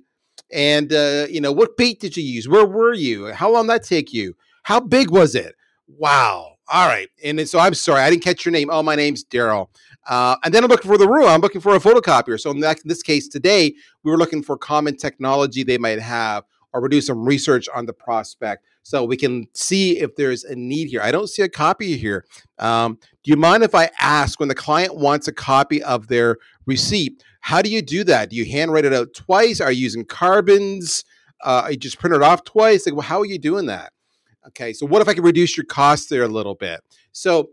And 0.51 0.93
uh, 0.93 1.27
you 1.29 1.41
know 1.41 1.51
what 1.51 1.77
bait 1.77 1.99
did 1.99 2.15
you 2.15 2.23
use? 2.23 2.47
Where 2.47 2.65
were 2.65 2.93
you? 2.93 3.27
How 3.33 3.51
long 3.51 3.63
did 3.63 3.71
that 3.71 3.83
take 3.83 4.13
you? 4.13 4.35
How 4.63 4.79
big 4.79 5.09
was 5.09 5.35
it? 5.35 5.55
Wow. 5.87 6.55
All 6.71 6.87
right. 6.87 7.09
And 7.23 7.47
so 7.47 7.59
i'm 7.59 7.73
sorry. 7.73 8.01
I 8.01 8.09
didn't 8.09 8.23
catch 8.23 8.45
your 8.45 8.51
name. 8.51 8.69
Oh 8.71 8.83
my 8.83 8.95
name's 8.95 9.23
darryl 9.23 9.69
uh, 10.07 10.35
and 10.43 10.53
then 10.53 10.63
I'm 10.63 10.69
looking 10.69 10.89
for 10.89 10.97
the 10.97 11.07
room. 11.07 11.27
I'm 11.27 11.41
looking 11.41 11.61
for 11.61 11.75
a 11.75 11.79
photocopier. 11.79 12.39
So 12.39 12.51
in, 12.51 12.59
that, 12.59 12.77
in 12.83 12.89
this 12.89 13.03
case 13.03 13.27
today, 13.27 13.73
we 14.03 14.11
were 14.11 14.17
looking 14.17 14.43
for 14.43 14.57
common 14.57 14.97
technology 14.97 15.63
they 15.63 15.77
might 15.77 15.99
have 15.99 16.43
or 16.73 16.81
we'll 16.81 16.89
do 16.89 17.01
some 17.01 17.25
research 17.25 17.69
on 17.73 17.85
the 17.85 17.93
prospect 17.93 18.65
so 18.81 19.05
we 19.05 19.15
can 19.15 19.47
see 19.53 19.99
if 19.99 20.15
there's 20.15 20.43
a 20.43 20.55
need 20.55 20.89
here. 20.89 21.01
I 21.01 21.11
don't 21.11 21.27
see 21.27 21.43
a 21.43 21.49
copy 21.49 21.95
here. 21.95 22.25
Um, 22.59 22.97
do 23.23 23.31
you 23.31 23.37
mind 23.37 23.63
if 23.63 23.75
I 23.75 23.89
ask 23.99 24.39
when 24.39 24.49
the 24.49 24.55
client 24.55 24.95
wants 24.95 25.27
a 25.27 25.31
copy 25.31 25.81
of 25.83 26.07
their 26.07 26.37
receipt? 26.65 27.23
How 27.41 27.61
do 27.61 27.69
you 27.69 27.81
do 27.81 28.03
that? 28.05 28.29
Do 28.29 28.35
you 28.35 28.45
handwrite 28.45 28.85
it 28.85 28.93
out 28.93 29.13
twice? 29.13 29.61
Are 29.61 29.71
you 29.71 29.81
using 29.81 30.03
carbons? 30.03 31.05
Uh, 31.41 31.67
you 31.69 31.77
just 31.77 31.99
print 31.99 32.15
it 32.15 32.21
off 32.21 32.43
twice? 32.43 32.85
Like, 32.85 32.95
well, 32.95 33.03
how 33.03 33.19
are 33.19 33.25
you 33.25 33.39
doing 33.39 33.67
that? 33.67 33.93
Okay, 34.47 34.73
so 34.73 34.85
what 34.85 35.01
if 35.01 35.07
I 35.07 35.13
can 35.13 35.23
reduce 35.23 35.55
your 35.55 35.65
costs 35.65 36.07
there 36.07 36.23
a 36.23 36.27
little 36.27 36.55
bit? 36.55 36.81
So, 37.13 37.51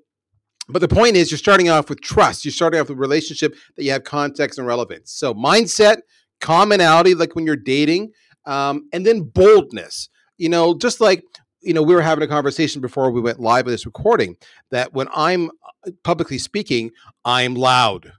but 0.71 0.81
the 0.81 0.89
point 0.89 1.17
is, 1.17 1.31
you're 1.31 1.39
starting 1.39 1.69
off 1.69 1.89
with 1.89 2.01
trust. 2.01 2.45
You're 2.45 2.53
starting 2.53 2.81
off 2.81 2.89
with 2.89 2.99
a 2.99 3.01
relationship 3.01 3.55
that 3.77 3.85
you 3.85 3.91
have 3.93 4.05
context 4.05 4.59
and 4.59 4.67
relevance. 4.67 5.13
So, 5.13 5.35
mindset, 5.35 5.99
commonality, 6.41 7.15
like 7.15 7.35
when 7.35 7.47
you're 7.47 7.57
dating, 7.57 8.13
um, 8.47 8.89
and 8.93 9.07
then 9.07 9.23
boldness. 9.23 10.09
You 10.39 10.49
know, 10.49 10.77
just 10.77 11.01
like 11.01 11.23
you 11.61 11.75
know, 11.75 11.83
we 11.83 11.95
were 11.95 12.03
having 12.03 12.25
a 12.25 12.29
conversation 12.29 12.81
before 12.81 13.11
we 13.11 13.21
went 13.21 13.41
live 13.41 13.67
with 13.67 13.75
this 13.75 13.87
recording 13.87 14.37
that 14.71 14.93
when 14.95 15.09
I'm 15.15 15.51
uh, 15.87 15.91
publicly 16.03 16.39
speaking, 16.39 16.91
I'm 17.25 17.55
loud, 17.55 18.13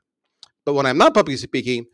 but 0.66 0.74
when 0.74 0.86
I'm 0.86 0.98
not 0.98 1.14
publicly 1.14 1.38
speaking, 1.38 1.86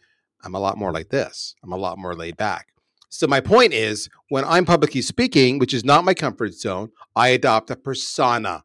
I'm 0.43 0.56
a 0.56 0.60
lot 0.60 0.78
more 0.78 0.91
like 0.91 1.10
this. 1.10 1.56
I'm 1.63 1.72
a 1.72 1.78
lot 1.78 1.98
more 1.98 2.15
laid 2.15 2.38
back. 2.38 2.67
So 3.10 3.26
my 3.26 3.39
point 3.39 3.74
is, 3.74 4.10
when 4.30 4.43
I'm 4.43 4.65
publicly 4.65 5.02
speaking, 5.02 5.60
which 5.60 5.74
is 5.74 5.86
not 5.86 6.04
my 6.04 6.13
comfort 6.13 6.54
zone, 6.54 6.91
I 7.15 7.30
adopt 7.30 7.72
a 7.72 7.76
persona. 7.76 8.63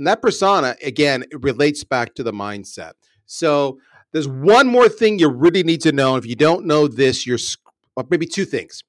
And 0.00 0.06
that 0.06 0.22
persona, 0.22 0.76
again, 0.82 1.24
it 1.30 1.42
relates 1.42 1.84
back 1.84 2.14
to 2.14 2.22
the 2.22 2.32
mindset. 2.32 2.92
So 3.26 3.80
there's 4.12 4.26
one 4.26 4.66
more 4.66 4.88
thing 4.88 5.18
you 5.18 5.28
really 5.28 5.62
need 5.62 5.82
to 5.82 5.92
know. 5.92 6.16
If 6.16 6.24
you 6.24 6.34
don't 6.34 6.64
know 6.64 6.88
this, 6.88 7.26
you're 7.26 7.36
maybe 8.08 8.24
two 8.24 8.46
things. 8.46 8.82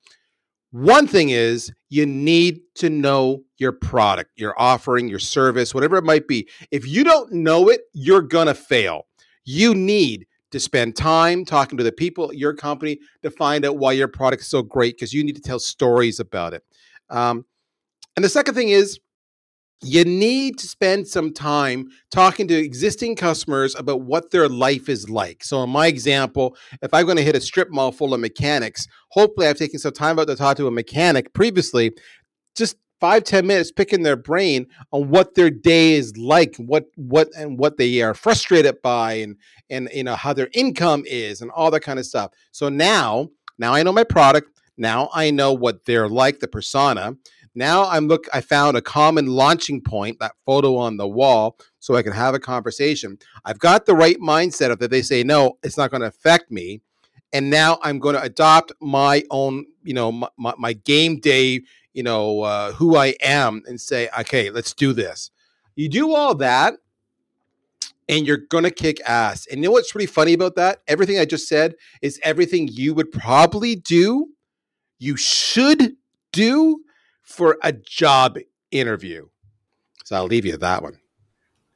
One 0.69 1.07
thing 1.07 1.31
is 1.31 1.69
you 1.89 2.05
need 2.05 2.61
to 2.75 2.89
know 2.89 3.43
your 3.57 3.73
product, 3.73 4.31
your 4.37 4.55
offering, 4.57 5.09
your 5.09 5.19
service, 5.19 5.75
whatever 5.75 5.97
it 5.97 6.05
might 6.05 6.29
be. 6.29 6.47
If 6.71 6.87
you 6.87 7.03
don't 7.03 7.29
know 7.33 7.67
it, 7.67 7.81
you're 7.91 8.21
going 8.21 8.47
to 8.47 8.53
fail. 8.53 9.05
You 9.43 9.75
need 9.75 10.27
to 10.51 10.61
spend 10.61 10.95
time 10.95 11.43
talking 11.43 11.77
to 11.77 11.83
the 11.83 11.91
people 11.91 12.29
at 12.29 12.37
your 12.37 12.53
company 12.53 12.99
to 13.21 13.31
find 13.31 13.65
out 13.65 13.75
why 13.75 13.91
your 13.91 14.07
product 14.07 14.43
is 14.43 14.47
so 14.47 14.61
great 14.63 14.95
because 14.95 15.13
you 15.13 15.25
need 15.25 15.35
to 15.35 15.41
tell 15.41 15.59
stories 15.59 16.21
about 16.21 16.53
it. 16.53 16.63
Um, 17.09 17.43
and 18.15 18.23
the 18.23 18.29
second 18.29 18.53
thing 18.53 18.69
is 18.69 18.97
you 19.83 20.05
need 20.05 20.59
to 20.59 20.67
spend 20.67 21.07
some 21.07 21.33
time 21.33 21.87
talking 22.11 22.47
to 22.47 22.55
existing 22.55 23.15
customers 23.15 23.75
about 23.75 24.01
what 24.01 24.31
their 24.31 24.47
life 24.47 24.87
is 24.87 25.09
like. 25.09 25.43
So, 25.43 25.63
in 25.63 25.69
my 25.69 25.87
example, 25.87 26.55
if 26.81 26.93
I'm 26.93 27.05
going 27.05 27.17
to 27.17 27.23
hit 27.23 27.35
a 27.35 27.41
strip 27.41 27.69
mall 27.71 27.91
full 27.91 28.13
of 28.13 28.19
mechanics, 28.19 28.87
hopefully 29.09 29.47
I've 29.47 29.57
taken 29.57 29.79
some 29.79 29.93
time 29.93 30.19
out 30.19 30.27
to 30.27 30.35
talk 30.35 30.57
to 30.57 30.67
a 30.67 30.71
mechanic 30.71 31.33
previously, 31.33 31.93
just 32.55 32.77
five 32.99 33.23
ten 33.23 33.47
minutes 33.47 33.71
picking 33.71 34.03
their 34.03 34.15
brain 34.15 34.67
on 34.91 35.09
what 35.09 35.33
their 35.33 35.49
day 35.49 35.93
is 35.93 36.15
like, 36.15 36.55
what 36.57 36.85
what 36.95 37.29
and 37.35 37.57
what 37.57 37.77
they 37.77 38.01
are 38.01 38.13
frustrated 38.13 38.81
by, 38.83 39.13
and 39.13 39.35
and 39.71 39.89
you 39.93 40.03
know 40.03 40.15
how 40.15 40.31
their 40.31 40.49
income 40.53 41.03
is, 41.07 41.41
and 41.41 41.49
all 41.51 41.71
that 41.71 41.81
kind 41.81 41.97
of 41.97 42.05
stuff. 42.05 42.31
So 42.51 42.69
now, 42.69 43.29
now 43.57 43.73
I 43.73 43.81
know 43.81 43.91
my 43.91 44.03
product. 44.03 44.49
Now 44.77 45.09
I 45.13 45.31
know 45.31 45.53
what 45.53 45.85
they're 45.85 46.09
like, 46.09 46.39
the 46.39 46.47
persona. 46.47 47.15
Now 47.53 47.85
I'm 47.89 48.07
look 48.07 48.27
I 48.33 48.41
found 48.41 48.77
a 48.77 48.81
common 48.81 49.27
launching 49.27 49.81
point, 49.81 50.19
that 50.19 50.33
photo 50.45 50.77
on 50.77 50.97
the 50.97 51.07
wall, 51.07 51.57
so 51.79 51.95
I 51.95 52.03
can 52.03 52.13
have 52.13 52.33
a 52.33 52.39
conversation. 52.39 53.17
I've 53.43 53.59
got 53.59 53.85
the 53.85 53.95
right 53.95 54.17
mindset 54.19 54.71
of 54.71 54.79
that 54.79 54.91
they 54.91 55.01
say, 55.01 55.23
no, 55.23 55.57
it's 55.63 55.77
not 55.77 55.91
going 55.91 56.01
to 56.01 56.07
affect 56.07 56.51
me. 56.51 56.81
And 57.33 57.49
now 57.49 57.79
I'm 57.81 57.99
going 57.99 58.15
to 58.15 58.21
adopt 58.21 58.73
my 58.81 59.23
own, 59.31 59.65
you 59.83 59.93
know, 59.93 60.11
my, 60.11 60.27
my, 60.37 60.53
my 60.57 60.73
game 60.73 61.19
day, 61.19 61.61
you 61.93 62.03
know, 62.03 62.41
uh, 62.41 62.73
who 62.73 62.95
I 62.97 63.15
am 63.21 63.63
and 63.65 63.79
say, 63.79 64.09
okay, 64.19 64.49
let's 64.49 64.73
do 64.73 64.93
this. 64.93 65.31
You 65.75 65.87
do 65.87 66.13
all 66.13 66.35
that 66.35 66.75
and 68.09 68.27
you're 68.27 68.37
going 68.37 68.65
to 68.65 68.71
kick 68.71 68.99
ass. 69.07 69.47
And 69.47 69.59
you 69.59 69.63
know 69.63 69.71
what's 69.71 69.95
really 69.95 70.05
funny 70.05 70.33
about 70.33 70.55
that? 70.55 70.81
Everything 70.87 71.17
I 71.19 71.25
just 71.25 71.47
said 71.47 71.75
is 72.01 72.19
everything 72.23 72.67
you 72.67 72.93
would 72.93 73.11
probably 73.11 73.75
do 73.75 74.31
you 75.01 75.17
should 75.17 75.93
do 76.31 76.83
for 77.21 77.57
a 77.63 77.71
job 77.71 78.37
interview. 78.71 79.27
So 80.05 80.15
I'll 80.15 80.25
leave 80.25 80.45
you 80.45 80.57
that 80.57 80.83
one. 80.83 80.99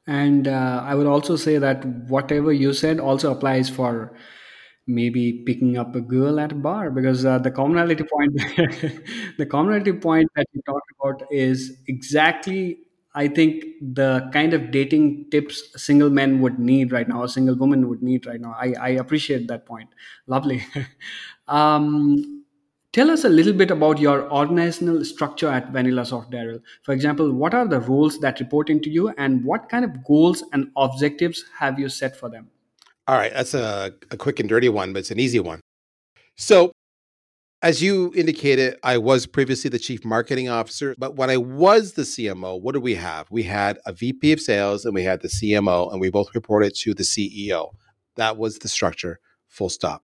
And 0.06 0.46
uh, 0.46 0.82
I 0.84 0.94
would 0.94 1.06
also 1.06 1.36
say 1.36 1.58
that 1.58 1.84
whatever 1.84 2.52
you 2.52 2.72
said 2.72 3.00
also 3.00 3.32
applies 3.32 3.68
for 3.68 4.16
maybe 4.86 5.42
picking 5.44 5.76
up 5.76 5.96
a 5.96 6.00
girl 6.00 6.38
at 6.38 6.52
a 6.52 6.54
bar 6.54 6.90
because 6.90 7.24
uh, 7.24 7.38
the 7.38 7.50
commonality 7.50 8.04
point 8.04 8.32
the 9.38 9.46
commonality 9.46 9.92
point 9.92 10.30
that 10.36 10.46
you 10.52 10.62
talked 10.64 10.90
about 11.00 11.22
is 11.32 11.78
exactly 11.88 12.78
i 13.14 13.26
think 13.26 13.64
the 13.80 14.30
kind 14.32 14.54
of 14.54 14.70
dating 14.70 15.28
tips 15.32 15.72
single 15.76 16.08
men 16.08 16.40
would 16.40 16.60
need 16.60 16.92
right 16.92 17.08
now 17.08 17.26
single 17.26 17.56
women 17.56 17.88
would 17.88 18.00
need 18.00 18.26
right 18.26 18.40
now 18.40 18.54
i, 18.60 18.74
I 18.80 18.88
appreciate 18.90 19.48
that 19.48 19.66
point 19.66 19.88
lovely 20.28 20.64
um, 21.48 22.35
tell 22.96 23.10
us 23.10 23.24
a 23.24 23.28
little 23.28 23.52
bit 23.62 23.70
about 23.76 24.02
your 24.06 24.18
organizational 24.40 25.04
structure 25.12 25.48
at 25.60 25.72
VanillaSoft 25.72 26.34
darryl 26.34 26.60
for 26.82 26.92
example 26.98 27.32
what 27.44 27.54
are 27.60 27.68
the 27.76 27.80
roles 27.92 28.18
that 28.26 28.44
report 28.44 28.70
into 28.76 28.92
you 28.98 29.08
and 29.24 29.44
what 29.44 29.68
kind 29.68 29.84
of 29.90 30.04
goals 30.12 30.44
and 30.52 30.70
objectives 30.88 31.44
have 31.62 31.80
you 31.84 31.90
set 32.00 32.16
for 32.24 32.30
them 32.36 32.52
all 33.08 33.16
right, 33.16 33.32
that's 33.32 33.54
a, 33.54 33.92
a 34.10 34.16
quick 34.16 34.40
and 34.40 34.48
dirty 34.48 34.68
one, 34.68 34.92
but 34.92 35.00
it's 35.00 35.12
an 35.12 35.20
easy 35.20 35.38
one. 35.38 35.60
So, 36.36 36.72
as 37.62 37.80
you 37.80 38.12
indicated, 38.16 38.78
I 38.82 38.98
was 38.98 39.26
previously 39.26 39.70
the 39.70 39.78
chief 39.78 40.04
marketing 40.04 40.48
officer, 40.48 40.94
but 40.98 41.14
when 41.14 41.30
I 41.30 41.36
was 41.36 41.92
the 41.92 42.02
CMO, 42.02 42.60
what 42.60 42.72
did 42.72 42.82
we 42.82 42.96
have? 42.96 43.30
We 43.30 43.44
had 43.44 43.78
a 43.86 43.92
VP 43.92 44.32
of 44.32 44.40
sales 44.40 44.84
and 44.84 44.94
we 44.94 45.04
had 45.04 45.22
the 45.22 45.28
CMO, 45.28 45.92
and 45.92 46.00
we 46.00 46.10
both 46.10 46.34
reported 46.34 46.74
to 46.76 46.94
the 46.94 47.04
CEO. 47.04 47.74
That 48.16 48.36
was 48.36 48.58
the 48.58 48.68
structure, 48.68 49.20
full 49.48 49.70
stop. 49.70 50.02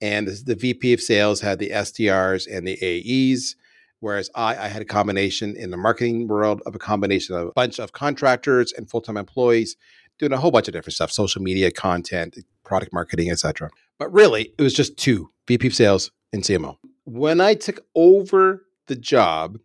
And 0.00 0.28
the, 0.28 0.42
the 0.44 0.54
VP 0.54 0.92
of 0.92 1.00
sales 1.00 1.40
had 1.40 1.58
the 1.58 1.70
SDRs 1.70 2.46
and 2.50 2.66
the 2.66 2.78
AEs, 2.82 3.56
whereas 4.00 4.30
I, 4.34 4.56
I 4.56 4.68
had 4.68 4.82
a 4.82 4.86
combination 4.86 5.56
in 5.56 5.70
the 5.70 5.76
marketing 5.76 6.28
world 6.28 6.62
of 6.66 6.74
a 6.74 6.78
combination 6.78 7.34
of 7.34 7.48
a 7.48 7.52
bunch 7.52 7.78
of 7.78 7.92
contractors 7.92 8.72
and 8.72 8.88
full 8.88 9.00
time 9.00 9.16
employees 9.16 9.76
doing 10.18 10.32
a 10.32 10.38
whole 10.38 10.50
bunch 10.50 10.68
of 10.68 10.72
different 10.72 10.94
stuff 10.94 11.10
social 11.10 11.42
media 11.42 11.70
content 11.70 12.38
product 12.64 12.92
marketing 12.92 13.30
etc 13.30 13.70
but 13.98 14.12
really 14.12 14.52
it 14.58 14.62
was 14.62 14.74
just 14.74 14.96
two 14.96 15.30
vp 15.46 15.66
of 15.66 15.74
sales 15.74 16.10
and 16.32 16.42
cmo 16.42 16.76
when 17.04 17.40
i 17.40 17.54
took 17.54 17.80
over 17.94 18.64
the 18.86 18.96
job 18.96 19.58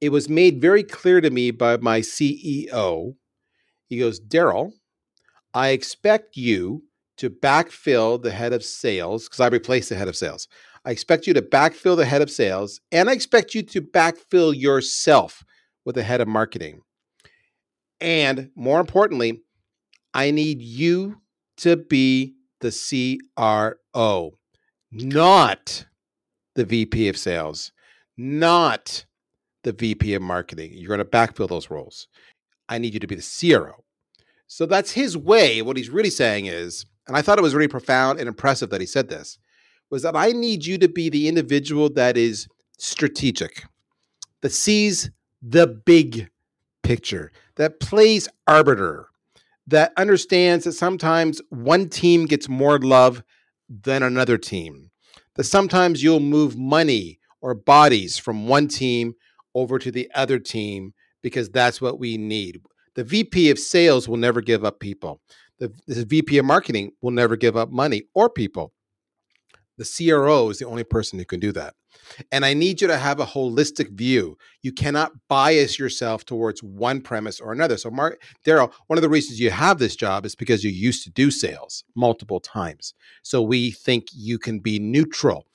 it 0.00 0.10
was 0.10 0.28
made 0.28 0.60
very 0.60 0.82
clear 0.82 1.20
to 1.20 1.30
me 1.30 1.50
by 1.50 1.76
my 1.78 2.00
ceo 2.00 3.14
he 3.86 3.98
goes 3.98 4.20
darryl 4.20 4.72
i 5.54 5.70
expect 5.70 6.36
you 6.36 6.82
to 7.20 7.30
backfill 7.30 8.20
the 8.20 8.30
head 8.30 8.52
of 8.52 8.64
sales 8.64 9.24
because 9.24 9.40
i 9.40 9.46
replaced 9.46 9.88
the 9.88 9.94
head 9.94 10.08
of 10.08 10.16
sales 10.16 10.48
i 10.84 10.90
expect 10.90 11.26
you 11.26 11.34
to 11.34 11.42
backfill 11.42 11.96
the 11.96 12.04
head 12.04 12.22
of 12.22 12.30
sales 12.30 12.80
and 12.90 13.08
i 13.08 13.12
expect 13.12 13.54
you 13.54 13.62
to 13.62 13.80
backfill 13.80 14.54
yourself 14.56 15.44
with 15.84 15.94
the 15.94 16.02
head 16.02 16.20
of 16.20 16.28
marketing 16.28 16.80
and 18.00 18.50
more 18.54 18.80
importantly 18.80 19.40
I 20.12 20.30
need 20.30 20.60
you 20.60 21.20
to 21.58 21.76
be 21.76 22.34
the 22.60 23.18
CRO, 23.32 24.32
not 24.90 25.86
the 26.54 26.64
VP 26.64 27.08
of 27.08 27.16
sales, 27.16 27.72
not 28.16 29.04
the 29.62 29.72
VP 29.72 30.14
of 30.14 30.22
marketing. 30.22 30.72
You're 30.74 30.96
going 30.96 30.98
to 30.98 31.04
backfill 31.04 31.48
those 31.48 31.70
roles. 31.70 32.08
I 32.68 32.78
need 32.78 32.94
you 32.94 33.00
to 33.00 33.06
be 33.06 33.14
the 33.14 33.50
CRO. 33.52 33.84
So 34.46 34.66
that's 34.66 34.92
his 34.92 35.16
way. 35.16 35.62
What 35.62 35.76
he's 35.76 35.90
really 35.90 36.10
saying 36.10 36.46
is, 36.46 36.86
and 37.10 37.16
I 37.16 37.22
thought 37.22 37.38
it 37.38 37.42
was 37.42 37.56
really 37.56 37.66
profound 37.66 38.20
and 38.20 38.28
impressive 38.28 38.70
that 38.70 38.80
he 38.80 38.86
said 38.86 39.08
this, 39.08 39.36
was 39.90 40.02
that 40.02 40.14
I 40.14 40.30
need 40.30 40.64
you 40.64 40.78
to 40.78 40.86
be 40.86 41.08
the 41.08 41.26
individual 41.26 41.90
that 41.94 42.16
is 42.16 42.46
strategic, 42.78 43.64
that 44.42 44.52
sees 44.52 45.10
the 45.42 45.66
big 45.66 46.30
picture, 46.84 47.32
that 47.56 47.80
plays 47.80 48.28
arbiter, 48.46 49.08
that 49.66 49.92
understands 49.96 50.64
that 50.64 50.74
sometimes 50.74 51.42
one 51.48 51.88
team 51.88 52.26
gets 52.26 52.48
more 52.48 52.78
love 52.78 53.24
than 53.68 54.04
another 54.04 54.38
team. 54.38 54.92
That 55.34 55.44
sometimes 55.44 56.04
you'll 56.04 56.20
move 56.20 56.56
money 56.56 57.18
or 57.40 57.54
bodies 57.54 58.18
from 58.18 58.46
one 58.46 58.68
team 58.68 59.14
over 59.52 59.80
to 59.80 59.90
the 59.90 60.08
other 60.14 60.38
team 60.38 60.94
because 61.22 61.50
that's 61.50 61.80
what 61.80 61.98
we 61.98 62.16
need. 62.16 62.60
The 62.94 63.02
VP 63.02 63.50
of 63.50 63.58
sales 63.58 64.08
will 64.08 64.16
never 64.16 64.40
give 64.40 64.64
up 64.64 64.78
people. 64.78 65.20
The, 65.60 65.72
VP 65.86 66.38
of 66.38 66.44
marketing 66.46 66.92
will 67.02 67.10
never 67.10 67.36
give 67.36 67.56
up 67.56 67.70
money 67.70 68.04
or 68.14 68.30
people. 68.30 68.72
The 69.78 70.10
CRO 70.10 70.50
is 70.50 70.58
the 70.58 70.66
only 70.66 70.84
person 70.84 71.18
who 71.18 71.24
can 71.24 71.40
do 71.40 71.52
that. 71.52 71.74
And 72.32 72.44
I 72.44 72.54
need 72.54 72.80
you 72.80 72.88
to 72.88 72.98
have 72.98 73.20
a 73.20 73.26
holistic 73.26 73.90
view. 73.92 74.36
You 74.62 74.72
cannot 74.72 75.12
bias 75.28 75.78
yourself 75.78 76.24
towards 76.24 76.62
one 76.62 77.00
premise 77.00 77.40
or 77.40 77.52
another. 77.52 77.76
So, 77.76 77.90
Mark, 77.90 78.22
Darryl, 78.44 78.72
one 78.88 78.98
of 78.98 79.02
the 79.02 79.08
reasons 79.08 79.40
you 79.40 79.50
have 79.50 79.78
this 79.78 79.96
job 79.96 80.26
is 80.26 80.34
because 80.34 80.64
you 80.64 80.70
used 80.70 81.04
to 81.04 81.10
do 81.10 81.30
sales 81.30 81.84
multiple 81.94 82.40
times. 82.40 82.94
So 83.22 83.40
we 83.42 83.70
think 83.70 84.06
you 84.12 84.38
can 84.38 84.60
be 84.60 84.78
neutral. 84.78 85.46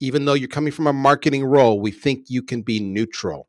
Even 0.00 0.24
though 0.24 0.34
you're 0.34 0.48
coming 0.48 0.72
from 0.72 0.86
a 0.86 0.92
marketing 0.92 1.44
role, 1.44 1.80
we 1.80 1.90
think 1.90 2.26
you 2.28 2.42
can 2.42 2.62
be 2.62 2.80
neutral. 2.80 3.48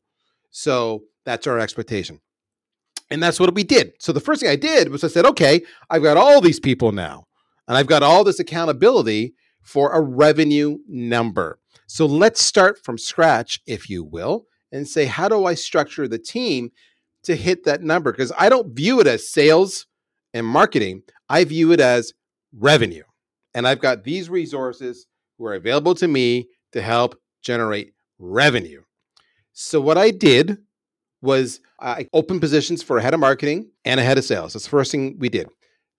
So 0.51 1.03
that's 1.25 1.47
our 1.47 1.59
expectation. 1.59 2.21
And 3.09 3.21
that's 3.21 3.39
what 3.39 3.53
we 3.53 3.63
did. 3.63 3.93
So 3.99 4.11
the 4.11 4.19
first 4.19 4.41
thing 4.41 4.49
I 4.49 4.55
did 4.55 4.89
was 4.89 5.03
I 5.03 5.07
said, 5.07 5.25
okay, 5.25 5.61
I've 5.89 6.03
got 6.03 6.17
all 6.17 6.41
these 6.41 6.59
people 6.59 6.91
now, 6.91 7.25
and 7.67 7.77
I've 7.77 7.87
got 7.87 8.03
all 8.03 8.23
this 8.23 8.39
accountability 8.39 9.35
for 9.61 9.91
a 9.91 10.01
revenue 10.01 10.77
number. 10.87 11.59
So 11.87 12.05
let's 12.05 12.41
start 12.41 12.83
from 12.83 12.97
scratch, 12.97 13.61
if 13.67 13.89
you 13.89 14.03
will, 14.03 14.45
and 14.71 14.87
say, 14.87 15.05
how 15.05 15.29
do 15.29 15.45
I 15.45 15.53
structure 15.53 16.07
the 16.07 16.17
team 16.17 16.71
to 17.23 17.35
hit 17.35 17.63
that 17.65 17.81
number? 17.81 18.11
Because 18.11 18.31
I 18.37 18.49
don't 18.49 18.75
view 18.75 18.99
it 18.99 19.07
as 19.07 19.29
sales 19.29 19.85
and 20.33 20.45
marketing, 20.45 21.03
I 21.29 21.43
view 21.45 21.71
it 21.71 21.79
as 21.79 22.13
revenue. 22.53 23.03
And 23.53 23.67
I've 23.67 23.79
got 23.79 24.03
these 24.03 24.29
resources 24.29 25.07
who 25.37 25.45
are 25.45 25.53
available 25.53 25.95
to 25.95 26.07
me 26.07 26.49
to 26.73 26.81
help 26.81 27.15
generate 27.41 27.93
revenue. 28.19 28.81
So 29.53 29.79
what 29.79 29.97
I 29.97 30.11
did 30.11 30.57
was 31.25 31.59
I 31.79 32.07
opened 32.13 32.41
positions 32.41 32.81
for 32.81 32.97
a 32.97 33.01
head 33.01 33.13
of 33.13 33.19
marketing 33.19 33.69
and 33.83 33.99
a 33.99 34.03
head 34.03 34.17
of 34.17 34.23
sales. 34.23 34.53
That's 34.53 34.65
the 34.65 34.71
first 34.71 34.91
thing 34.91 35.17
we 35.19 35.29
did. 35.29 35.49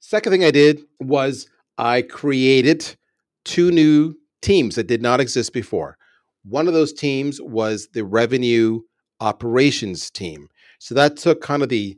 Second 0.00 0.32
thing 0.32 0.44
I 0.44 0.50
did 0.50 0.80
was 1.00 1.48
I 1.76 2.02
created 2.02 2.96
two 3.44 3.70
new 3.70 4.14
teams 4.40 4.76
that 4.76 4.86
did 4.86 5.02
not 5.02 5.20
exist 5.20 5.52
before. 5.52 5.98
One 6.44 6.68
of 6.68 6.74
those 6.74 6.92
teams 6.92 7.40
was 7.40 7.88
the 7.92 8.04
revenue 8.04 8.80
operations 9.20 10.10
team. 10.10 10.48
So 10.78 10.94
that 10.94 11.16
took 11.16 11.40
kind 11.40 11.62
of 11.62 11.68
the 11.68 11.96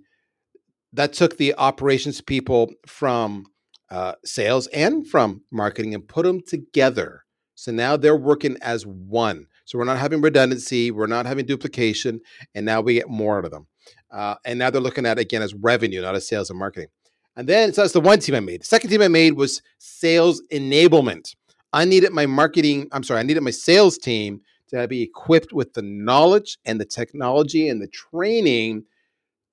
that 0.93 1.13
took 1.13 1.37
the 1.37 1.55
operations 1.57 2.21
people 2.21 2.73
from 2.87 3.45
uh, 3.91 4.15
sales 4.25 4.67
and 4.69 5.07
from 5.07 5.43
marketing 5.51 5.95
and 5.95 6.09
put 6.09 6.25
them 6.25 6.41
together. 6.41 7.25
So 7.55 7.73
now 7.73 7.97
they're 7.97 8.17
working 8.17 8.57
as 8.63 8.87
one. 8.87 9.47
So 9.69 9.77
we're 9.77 9.85
not 9.85 9.99
having 9.99 10.23
redundancy, 10.23 10.91
we're 10.91 11.07
not 11.07 11.27
having 11.27 11.45
duplication, 11.45 12.23
and 12.55 12.65
now 12.65 12.81
we 12.81 12.95
get 12.95 13.11
more 13.11 13.37
out 13.37 13.45
of 13.45 13.51
them. 13.51 13.67
Uh, 14.11 14.37
and 14.47 14.59
now 14.59 14.71
they're 14.71 14.81
looking 14.81 15.05
at 15.05 15.19
again 15.19 15.43
as 15.43 15.53
revenue, 15.53 16.01
not 16.01 16.15
as 16.15 16.27
sales 16.27 16.49
and 16.49 16.59
marketing. 16.59 16.89
And 17.37 17.47
then 17.47 17.75
so 17.75 17.83
that's 17.83 17.93
the 17.93 18.01
one 18.01 18.19
team 18.19 18.35
I 18.35 18.41
made. 18.41 18.63
The 18.63 18.65
second 18.65 18.89
team 18.89 19.03
I 19.03 19.09
made 19.09 19.35
was 19.35 19.61
sales 19.77 20.41
enablement. 20.51 21.37
I 21.75 21.85
needed 21.85 22.13
my 22.13 22.25
marketing, 22.25 22.89
I'm 22.93 23.03
sorry, 23.03 23.21
I 23.21 23.25
needed 23.25 23.43
my 23.43 23.51
sales 23.51 23.99
team 23.99 24.41
to 24.69 24.89
be 24.89 25.03
equipped 25.03 25.53
with 25.53 25.75
the 25.75 25.83
knowledge 25.83 26.57
and 26.65 26.81
the 26.81 26.87
technology 26.87 27.69
and 27.69 27.83
the 27.83 27.89
training 27.89 28.85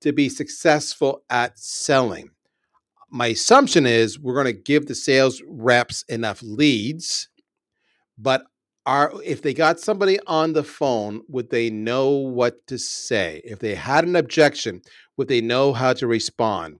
to 0.00 0.14
be 0.14 0.30
successful 0.30 1.24
at 1.28 1.58
selling. 1.58 2.30
My 3.10 3.26
assumption 3.26 3.84
is 3.84 4.18
we're 4.18 4.32
going 4.32 4.46
to 4.46 4.62
give 4.62 4.86
the 4.86 4.94
sales 4.94 5.42
reps 5.46 6.04
enough 6.08 6.42
leads, 6.42 7.28
but 8.16 8.46
are 8.86 9.12
if 9.24 9.42
they 9.42 9.52
got 9.52 9.80
somebody 9.80 10.18
on 10.26 10.54
the 10.54 10.64
phone, 10.64 11.20
would 11.28 11.50
they 11.50 11.68
know 11.68 12.10
what 12.10 12.66
to 12.68 12.78
say? 12.78 13.42
If 13.44 13.58
they 13.58 13.74
had 13.74 14.04
an 14.04 14.16
objection, 14.16 14.80
would 15.16 15.28
they 15.28 15.40
know 15.40 15.72
how 15.72 15.92
to 15.94 16.06
respond? 16.06 16.78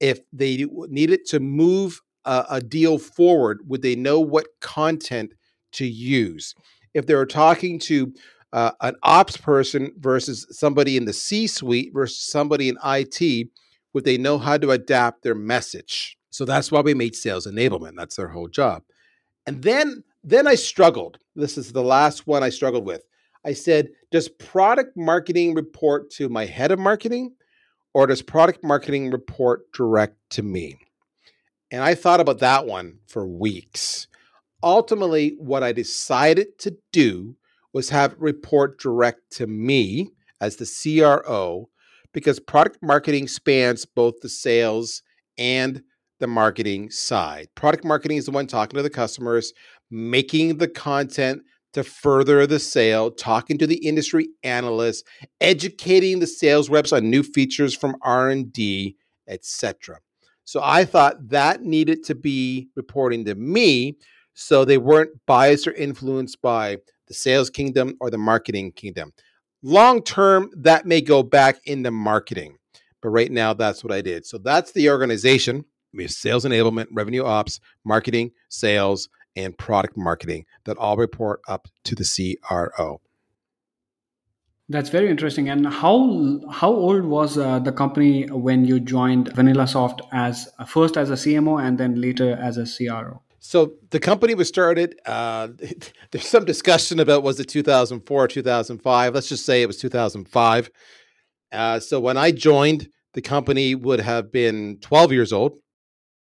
if 0.00 0.20
they 0.32 0.66
needed 0.88 1.24
to 1.26 1.40
move 1.40 2.00
a, 2.24 2.44
a 2.50 2.60
deal 2.60 2.98
forward, 2.98 3.60
would 3.66 3.82
they 3.82 3.96
know 3.96 4.20
what 4.20 4.46
content 4.60 5.34
to 5.72 5.86
use? 5.86 6.54
If 6.94 7.06
they 7.06 7.14
were 7.14 7.26
talking 7.26 7.78
to 7.80 8.12
uh, 8.52 8.72
an 8.80 8.96
ops 9.02 9.36
person 9.36 9.92
versus 9.98 10.46
somebody 10.50 10.96
in 10.96 11.04
the 11.04 11.12
C 11.12 11.46
suite 11.46 11.92
versus 11.92 12.30
somebody 12.30 12.68
in 12.68 12.78
IT, 12.84 13.48
would 13.92 14.04
they 14.04 14.18
know 14.18 14.38
how 14.38 14.56
to 14.58 14.70
adapt 14.70 15.22
their 15.22 15.34
message? 15.34 16.16
So 16.30 16.44
that's 16.44 16.70
why 16.70 16.80
we 16.80 16.94
made 16.94 17.16
sales 17.16 17.46
enablement. 17.46 17.94
That's 17.96 18.16
their 18.16 18.28
whole 18.28 18.48
job. 18.48 18.82
And 19.46 19.62
then 19.62 20.04
then 20.26 20.48
I 20.48 20.56
struggled. 20.56 21.18
This 21.36 21.56
is 21.56 21.72
the 21.72 21.82
last 21.82 22.26
one 22.26 22.42
I 22.42 22.50
struggled 22.50 22.84
with. 22.84 23.06
I 23.44 23.52
said, 23.52 23.90
does 24.10 24.28
product 24.28 24.96
marketing 24.96 25.54
report 25.54 26.10
to 26.12 26.28
my 26.28 26.44
head 26.44 26.72
of 26.72 26.80
marketing 26.80 27.32
or 27.94 28.08
does 28.08 28.22
product 28.22 28.64
marketing 28.64 29.12
report 29.12 29.72
direct 29.72 30.16
to 30.30 30.42
me? 30.42 30.76
And 31.70 31.82
I 31.82 31.94
thought 31.94 32.20
about 32.20 32.40
that 32.40 32.66
one 32.66 32.98
for 33.06 33.26
weeks. 33.26 34.08
Ultimately, 34.64 35.36
what 35.38 35.62
I 35.62 35.70
decided 35.70 36.58
to 36.58 36.76
do 36.92 37.36
was 37.72 37.88
have 37.90 38.12
it 38.12 38.20
report 38.20 38.80
direct 38.80 39.30
to 39.32 39.46
me 39.46 40.10
as 40.40 40.56
the 40.56 40.66
CRO 40.66 41.68
because 42.12 42.40
product 42.40 42.78
marketing 42.82 43.28
spans 43.28 43.84
both 43.84 44.20
the 44.22 44.28
sales 44.28 45.02
and 45.38 45.82
the 46.18 46.26
marketing 46.26 46.90
side. 46.90 47.48
Product 47.54 47.84
marketing 47.84 48.16
is 48.16 48.26
the 48.26 48.30
one 48.30 48.46
talking 48.46 48.76
to 48.76 48.82
the 48.82 48.90
customers, 48.90 49.52
making 49.90 50.58
the 50.58 50.68
content 50.68 51.42
to 51.72 51.84
further 51.84 52.46
the 52.46 52.58
sale, 52.58 53.10
talking 53.10 53.58
to 53.58 53.66
the 53.66 53.86
industry 53.86 54.28
analysts, 54.42 55.04
educating 55.40 56.20
the 56.20 56.26
sales 56.26 56.70
reps 56.70 56.92
on 56.92 57.10
new 57.10 57.22
features 57.22 57.74
from 57.76 57.96
R&D, 58.02 58.96
etc. 59.28 59.98
So 60.44 60.60
I 60.62 60.84
thought 60.84 61.28
that 61.28 61.62
needed 61.62 62.04
to 62.04 62.14
be 62.14 62.68
reporting 62.76 63.24
to 63.26 63.34
me 63.34 63.96
so 64.32 64.64
they 64.64 64.78
weren't 64.78 65.10
biased 65.26 65.66
or 65.66 65.72
influenced 65.72 66.40
by 66.40 66.78
the 67.08 67.14
sales 67.14 67.50
kingdom 67.50 67.96
or 68.00 68.10
the 68.10 68.18
marketing 68.18 68.72
kingdom. 68.72 69.12
Long 69.62 70.02
term, 70.02 70.50
that 70.56 70.86
may 70.86 71.00
go 71.00 71.22
back 71.22 71.58
into 71.64 71.90
marketing, 71.90 72.56
but 73.02 73.08
right 73.08 73.30
now, 73.30 73.54
that's 73.54 73.82
what 73.82 73.92
I 73.92 74.02
did. 74.02 74.24
So 74.24 74.38
that's 74.38 74.72
the 74.72 74.90
organization. 74.90 75.64
We 75.92 76.04
have 76.04 76.12
sales 76.12 76.44
enablement, 76.44 76.86
revenue 76.92 77.24
ops, 77.24 77.60
marketing, 77.84 78.32
sales, 78.48 79.08
and 79.36 79.56
product 79.56 79.96
marketing 79.96 80.46
that 80.64 80.76
all 80.78 80.96
report 80.96 81.40
up 81.46 81.68
to 81.84 81.94
the 81.94 82.04
CRO. 82.04 83.00
That's 84.68 84.88
very 84.88 85.08
interesting. 85.08 85.48
And 85.48 85.66
how 85.66 86.40
how 86.50 86.72
old 86.72 87.04
was 87.04 87.38
uh, 87.38 87.60
the 87.60 87.70
company 87.70 88.26
when 88.26 88.64
you 88.64 88.80
joined 88.80 89.32
VanillaSoft 89.32 90.00
as 90.12 90.48
uh, 90.58 90.64
first 90.64 90.96
as 90.96 91.10
a 91.10 91.14
CMO 91.14 91.62
and 91.62 91.78
then 91.78 92.00
later 92.00 92.36
as 92.36 92.58
a 92.58 92.66
CRO? 92.66 93.22
So 93.38 93.74
the 93.90 94.00
company 94.00 94.34
was 94.34 94.48
started. 94.48 94.98
Uh, 95.06 95.48
there's 96.10 96.26
some 96.26 96.44
discussion 96.44 96.98
about 96.98 97.22
was 97.22 97.38
it 97.38 97.48
2004 97.48 98.24
or 98.24 98.26
2005. 98.26 99.14
Let's 99.14 99.28
just 99.28 99.46
say 99.46 99.62
it 99.62 99.66
was 99.66 99.76
2005. 99.76 100.70
Uh, 101.52 101.78
so 101.78 102.00
when 102.00 102.16
I 102.16 102.32
joined, 102.32 102.88
the 103.12 103.22
company 103.22 103.76
would 103.76 104.00
have 104.00 104.32
been 104.32 104.78
12 104.80 105.12
years 105.12 105.32
old, 105.32 105.60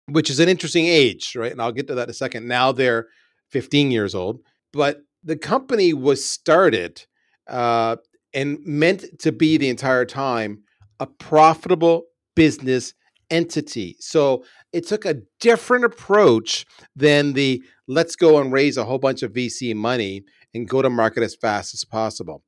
which 0.08 0.30
is 0.30 0.39
an 0.39 0.50
interesting 0.50 0.86
age, 0.86 1.36
right? 1.36 1.52
And 1.52 1.62
I'll 1.62 1.72
get 1.72 1.88
to 1.88 1.96
that 1.96 2.04
in 2.04 2.10
a 2.10 2.13
second. 2.13 2.48
Now 2.48 2.72
they're 2.72 3.08
15 3.52 3.92
years 3.92 4.16
old, 4.16 4.39
but 4.72 5.02
the 5.24 5.38
company 5.38 5.94
was 5.94 6.26
started 6.26 7.06
uh, 7.48 7.98
and 8.34 8.60
meant 8.66 9.20
to 9.20 9.32
be 9.32 9.58
the 9.58 9.70
entire 9.70 10.06
time 10.06 10.63
a 11.00 11.08
profitable 11.08 12.04
business 12.36 12.94
entity. 13.30 13.96
So 14.00 14.44
it 14.72 14.88
took 14.88 15.06
a 15.06 15.22
different 15.39 15.86
approach 15.86 16.66
than 16.96 17.34
the 17.34 17.63
let's 17.88 18.16
go 18.16 18.39
and 18.39 18.52
raise 18.52 18.78
a 18.78 18.86
whole 18.86 19.00
bunch 19.00 19.24
of 19.24 19.34
VC 19.34 19.76
money 19.76 20.24
and 20.54 20.68
go 20.68 20.82
to 20.82 20.89
market 20.89 21.24
as 21.24 21.36
fast 21.36 21.74
as 21.74 21.84
possible. 21.84 22.44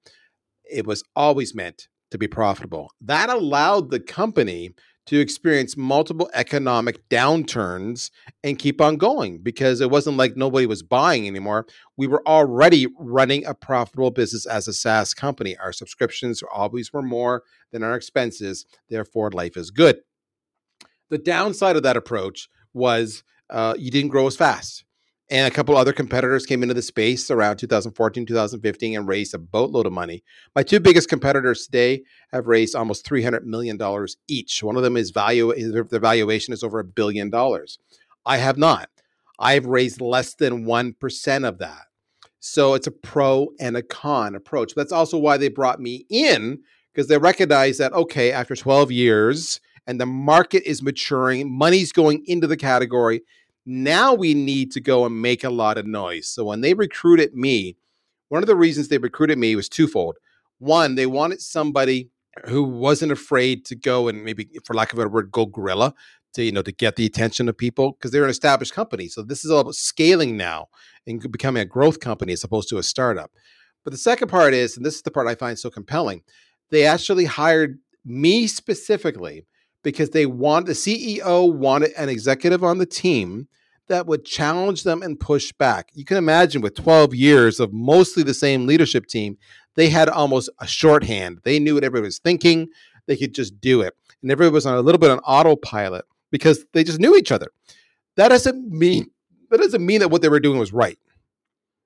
It 0.69 0.85
was 0.85 1.03
always 1.15 1.55
meant 1.55 1.87
to 2.11 2.17
be 2.17 2.27
profitable. 2.27 2.91
That 3.01 3.29
allowed 3.29 3.89
the 3.91 3.99
company 3.99 4.71
to 5.05 5.19
experience 5.19 5.77
multiple 5.77 6.29
economic 6.33 7.07
downturns 7.09 8.09
and 8.43 8.57
keep 8.57 8.81
on 8.81 8.97
going 8.97 9.37
because 9.37 9.81
it 9.81 9.91
wasn't 9.91 10.17
like 10.17 10.35
nobody 10.35 10.65
was 10.65 10.81
buying 10.81 11.27
anymore. 11.27 11.67
We 11.95 12.07
were 12.07 12.27
already 12.27 12.87
running 12.97 13.45
a 13.45 13.53
profitable 13.53 14.11
business 14.11 14.45
as 14.45 14.67
a 14.67 14.73
SaaS 14.73 15.13
company. 15.13 15.55
Our 15.57 15.73
subscriptions 15.73 16.41
always 16.51 16.91
were 16.91 17.03
more 17.03 17.43
than 17.71 17.83
our 17.83 17.95
expenses. 17.95 18.65
Therefore, 18.89 19.31
life 19.31 19.57
is 19.57 19.71
good. 19.71 19.97
The 21.09 21.17
downside 21.19 21.75
of 21.75 21.83
that 21.83 21.97
approach 21.97 22.49
was 22.73 23.23
uh, 23.49 23.75
you 23.77 23.91
didn't 23.91 24.09
grow 24.09 24.25
as 24.25 24.35
fast. 24.35 24.85
And 25.31 25.51
a 25.51 25.55
couple 25.55 25.75
other 25.75 25.93
competitors 25.93 26.45
came 26.45 26.61
into 26.61 26.75
the 26.75 26.83
space 26.83 27.31
around 27.31 27.57
2014, 27.57 28.27
2015 28.27 28.95
and 28.95 29.07
raised 29.07 29.33
a 29.33 29.39
boatload 29.39 29.87
of 29.87 29.93
money. 29.93 30.23
My 30.55 30.61
two 30.61 30.79
biggest 30.79 31.09
competitors 31.09 31.65
today 31.65 32.03
have 32.31 32.45
raised 32.45 32.75
almost 32.75 33.09
$300 33.09 33.43
million 33.43 33.79
each. 34.27 34.61
One 34.61 34.77
of 34.77 34.83
them 34.83 34.95
is 34.95 35.09
value, 35.09 35.51
their 35.71 35.99
valuation 35.99 36.53
is 36.53 36.63
over 36.63 36.79
a 36.79 36.83
billion 36.83 37.31
dollars. 37.31 37.79
I 38.23 38.37
have 38.37 38.57
not. 38.57 38.89
I've 39.39 39.65
raised 39.65 39.99
less 39.99 40.35
than 40.35 40.65
1% 40.65 41.47
of 41.47 41.57
that. 41.57 41.85
So 42.39 42.75
it's 42.75 42.87
a 42.87 42.91
pro 42.91 43.49
and 43.59 43.75
a 43.75 43.81
con 43.81 44.35
approach. 44.35 44.75
That's 44.75 44.91
also 44.91 45.17
why 45.17 45.37
they 45.37 45.49
brought 45.49 45.79
me 45.79 46.05
in 46.09 46.59
because 46.93 47.07
they 47.07 47.17
recognize 47.17 47.79
that, 47.79 47.93
okay, 47.93 48.31
after 48.31 48.55
12 48.55 48.91
years, 48.91 49.59
and 49.87 49.99
the 49.99 50.05
market 50.05 50.63
is 50.65 50.81
maturing, 50.81 51.51
money's 51.51 51.91
going 51.91 52.23
into 52.25 52.47
the 52.47 52.57
category. 52.57 53.21
Now 53.65 54.13
we 54.13 54.33
need 54.33 54.71
to 54.73 54.79
go 54.79 55.05
and 55.05 55.21
make 55.21 55.43
a 55.43 55.49
lot 55.49 55.77
of 55.77 55.85
noise. 55.87 56.27
So 56.27 56.45
when 56.45 56.61
they 56.61 56.73
recruited 56.73 57.33
me, 57.33 57.77
one 58.29 58.43
of 58.43 58.47
the 58.47 58.55
reasons 58.55 58.87
they 58.87 58.97
recruited 58.97 59.37
me 59.37 59.55
was 59.55 59.69
twofold. 59.69 60.17
One, 60.59 60.95
they 60.95 61.05
wanted 61.05 61.41
somebody 61.41 62.09
who 62.45 62.63
wasn't 62.63 63.11
afraid 63.11 63.65
to 63.65 63.75
go 63.75 64.07
and 64.07 64.23
maybe, 64.23 64.49
for 64.65 64.73
lack 64.73 64.93
of 64.93 64.99
a 64.99 65.07
word, 65.07 65.31
go 65.31 65.45
guerrilla 65.45 65.93
to 66.33 66.43
you 66.43 66.51
know 66.51 66.61
to 66.61 66.71
get 66.71 66.95
the 66.97 67.05
attention 67.05 67.49
of 67.49 67.57
people 67.57 67.93
because 67.93 68.11
they're 68.11 68.23
an 68.23 68.29
established 68.29 68.73
company. 68.73 69.07
So 69.07 69.23
this 69.23 69.43
is 69.43 69.51
all 69.51 69.61
about 69.61 69.75
scaling 69.75 70.37
now 70.37 70.67
and 71.07 71.19
becoming 71.31 71.61
a 71.61 71.65
growth 71.65 71.99
company 71.99 72.33
as 72.33 72.43
opposed 72.43 72.69
to 72.69 72.77
a 72.77 72.83
startup. 72.83 73.31
But 73.83 73.91
the 73.91 73.97
second 73.97 74.27
part 74.27 74.53
is, 74.53 74.77
and 74.77 74.85
this 74.85 74.95
is 74.95 75.01
the 75.01 75.11
part 75.11 75.27
I 75.27 75.35
find 75.35 75.57
so 75.57 75.69
compelling, 75.69 76.23
they 76.71 76.85
actually 76.85 77.25
hired 77.25 77.79
me 78.03 78.47
specifically 78.47 79.45
because 79.85 80.09
they 80.09 80.25
want 80.25 80.65
the 80.65 80.73
CEO 80.73 81.53
wanted 81.53 81.91
an 81.95 82.09
executive 82.09 82.63
on 82.63 82.79
the 82.79 82.87
team 82.87 83.47
that 83.87 84.07
would 84.07 84.25
challenge 84.25 84.81
them 84.81 85.03
and 85.03 85.19
push 85.19 85.51
back. 85.51 85.91
You 85.93 86.03
can 86.03 86.17
imagine 86.17 86.63
with 86.63 86.73
12 86.73 87.13
years 87.13 87.59
of 87.59 87.71
mostly 87.71 88.23
the 88.23 88.33
same 88.33 88.65
leadership 88.65 89.05
team, 89.05 89.37
they 89.75 89.89
had 89.89 90.09
almost 90.09 90.49
a 90.59 90.65
shorthand. 90.65 91.41
They 91.43 91.59
knew 91.59 91.75
what 91.75 91.83
everybody 91.83 92.07
was 92.07 92.17
thinking. 92.17 92.67
They 93.05 93.15
could 93.15 93.35
just 93.35 93.61
do 93.61 93.81
it. 93.81 93.93
And 94.23 94.31
everybody 94.31 94.55
was 94.55 94.65
on 94.65 94.75
a 94.75 94.81
little 94.81 94.97
bit 94.97 95.11
on 95.11 95.19
autopilot 95.19 96.05
because 96.31 96.65
they 96.73 96.83
just 96.83 96.99
knew 96.99 97.15
each 97.15 97.31
other. 97.31 97.51
That 98.15 98.29
doesn't 98.29 98.67
mean 98.67 99.11
that 99.51 99.59
doesn't 99.59 99.85
mean 99.85 99.99
that 99.99 100.09
what 100.09 100.23
they 100.23 100.29
were 100.29 100.39
doing 100.39 100.57
was 100.57 100.73
right. 100.73 100.97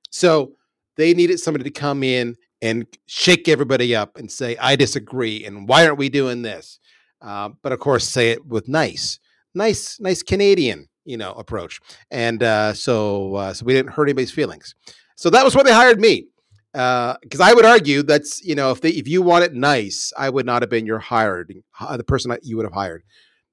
So 0.10 0.54
they 0.96 1.14
needed 1.14 1.42
somebody 1.42 1.66
to 1.66 1.70
come 1.70 2.04
in 2.04 2.38
and 2.62 2.88
shake 3.08 3.50
everybody 3.50 3.94
up 3.94 4.18
and 4.18 4.32
say, 4.32 4.56
I 4.56 4.78
disagree. 4.78 5.44
And 5.44 5.68
why 5.68 5.86
aren't 5.86 5.98
we 5.98 6.08
doing 6.08 6.44
this? 6.44 6.80
Uh, 7.22 7.50
but 7.62 7.72
of 7.72 7.80
course, 7.80 8.08
say 8.08 8.32
it 8.32 8.46
with 8.46 8.68
nice, 8.68 9.20
nice, 9.54 10.00
nice 10.00 10.24
Canadian, 10.24 10.88
you 11.06 11.18
know, 11.18 11.34
approach. 11.34 11.80
And 12.12 12.42
uh, 12.44 12.74
so, 12.74 13.36
uh, 13.36 13.54
so 13.54 13.66
we 13.66 13.74
didn't 13.74 13.92
hurt 13.92 14.06
anybody's 14.06 14.32
feelings. 14.32 14.74
So 15.16 15.30
that 15.30 15.44
was 15.44 15.56
why 15.56 15.64
they 15.64 15.74
hired 15.74 16.00
me. 16.00 16.28
Because 16.72 17.40
uh, 17.40 17.44
I 17.44 17.54
would 17.54 17.66
argue 17.66 18.04
that's 18.04 18.44
you 18.46 18.54
know 18.54 18.70
if 18.70 18.80
they 18.82 18.92
if 18.92 19.08
you 19.08 19.24
want 19.24 19.44
it 19.44 19.56
nice, 19.56 20.14
I 20.16 20.30
would 20.30 20.46
not 20.46 20.62
have 20.62 20.70
been 20.70 20.86
your 20.86 21.00
hired 21.00 21.52
the 21.98 22.04
person 22.04 22.38
you 22.44 22.58
would 22.58 22.66
have 22.66 22.74
hired. 22.74 23.04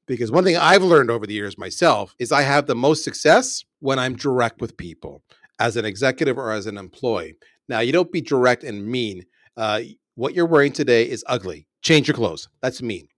Because 0.07 0.31
one 0.31 0.45
thing 0.45 0.57
I've 0.57 0.83
learned 0.83 1.11
over 1.11 1.27
the 1.27 1.35
years 1.35 1.57
myself 1.59 2.15
is 2.19 2.31
I 2.31 2.43
have 2.43 2.67
the 2.67 2.75
most 2.75 3.03
success 3.03 3.65
when 3.81 3.99
I'm 3.99 4.17
direct 4.17 4.61
with 4.61 4.77
people 4.77 5.23
as 5.59 5.77
an 5.77 5.87
executive 5.87 6.37
or 6.37 6.53
as 6.53 6.67
an 6.67 6.77
employee. 6.77 7.37
Now 7.69 7.81
you 7.81 7.91
don't 7.91 8.13
be 8.13 8.21
direct 8.21 8.65
and 8.65 8.87
mean. 8.87 9.25
Uh, 9.57 9.81
what 10.15 10.35
you're 10.35 10.47
wearing 10.47 10.73
today 10.73 11.09
is 11.09 11.25
ugly. 11.27 11.67
Change 11.81 12.09
your 12.09 12.15
clothes. 12.15 12.49
That's 12.61 12.83
mean 12.83 13.09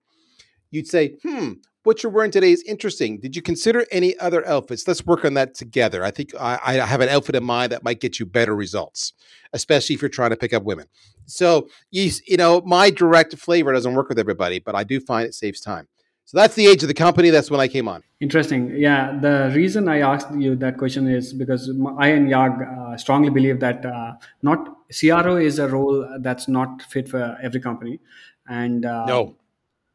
you'd 0.71 0.87
say, 0.87 1.17
hmm, 1.23 1.55
what 1.85 2.03
you're 2.03 2.13
wearing 2.13 2.31
today 2.31 2.53
is 2.53 2.63
interesting. 2.65 3.19
Did 3.19 3.35
you 3.35 3.43
consider 3.43 3.87
any 3.91 4.19
other 4.19 4.47
outfits? 4.47 4.87
Let's 4.87 5.07
work 5.07 5.25
on 5.25 5.35
that 5.35 5.55
together. 5.55 6.05
I 6.05 6.11
think 6.11 6.35
I, 6.39 6.59
I, 6.63 6.73
have 6.75 7.01
an 7.01 7.09
outfit 7.09 7.35
in 7.35 7.45
mind 7.45 7.73
that 7.73 7.83
might 7.83 8.01
get 8.01 8.19
you 8.19 8.27
better 8.27 8.55
results, 8.55 9.15
especially 9.53 9.95
if 9.95 10.03
you're 10.03 10.11
trying 10.11 10.31
to 10.31 10.37
pick 10.37 10.53
up 10.53 10.65
women. 10.65 10.87
So, 11.27 11.69
you, 11.91 12.11
you 12.27 12.37
know, 12.37 12.61
my 12.67 12.91
direct 12.91 13.37
flavor 13.39 13.73
doesn't 13.73 13.95
work 13.95 14.11
with 14.11 14.19
everybody, 14.19 14.59
but 14.59 14.75
I 14.75 14.85
do 14.85 15.01
find 15.01 15.27
it 15.27 15.35
saves 15.35 15.61
time. 15.61 15.89
So 16.27 16.37
that's 16.37 16.55
the 16.55 16.67
age 16.67 16.83
of 16.83 16.89
the 16.89 16.95
company. 16.95 17.31
That's 17.31 17.51
when 17.51 17.59
I 17.59 17.69
came 17.69 17.89
on. 17.89 18.03
Interesting. 18.21 18.77
Yeah. 18.77 19.19
The 19.19 19.51
reason 19.55 19.89
I 19.89 20.01
asked 20.01 20.35
you 20.35 20.57
that 20.57 20.77
question 20.77 21.09
is 21.09 21.33
because 21.33 21.71
I 21.97 22.09
and 22.09 22.29
Yaag 22.29 22.93
uh, 22.93 22.99
strongly 22.99 23.31
believe 23.31 23.61
that 23.61 23.87
uh, 23.87 24.13
not 24.43 24.77
CRO 24.93 25.37
is 25.37 25.59
a 25.59 25.69
role 25.69 26.07
that's 26.21 26.47
not 26.47 26.83
fit 26.83 27.09
for 27.09 27.39
every 27.43 27.61
company. 27.61 27.99
And 28.47 28.85
uh, 28.85 29.07
no 29.07 29.37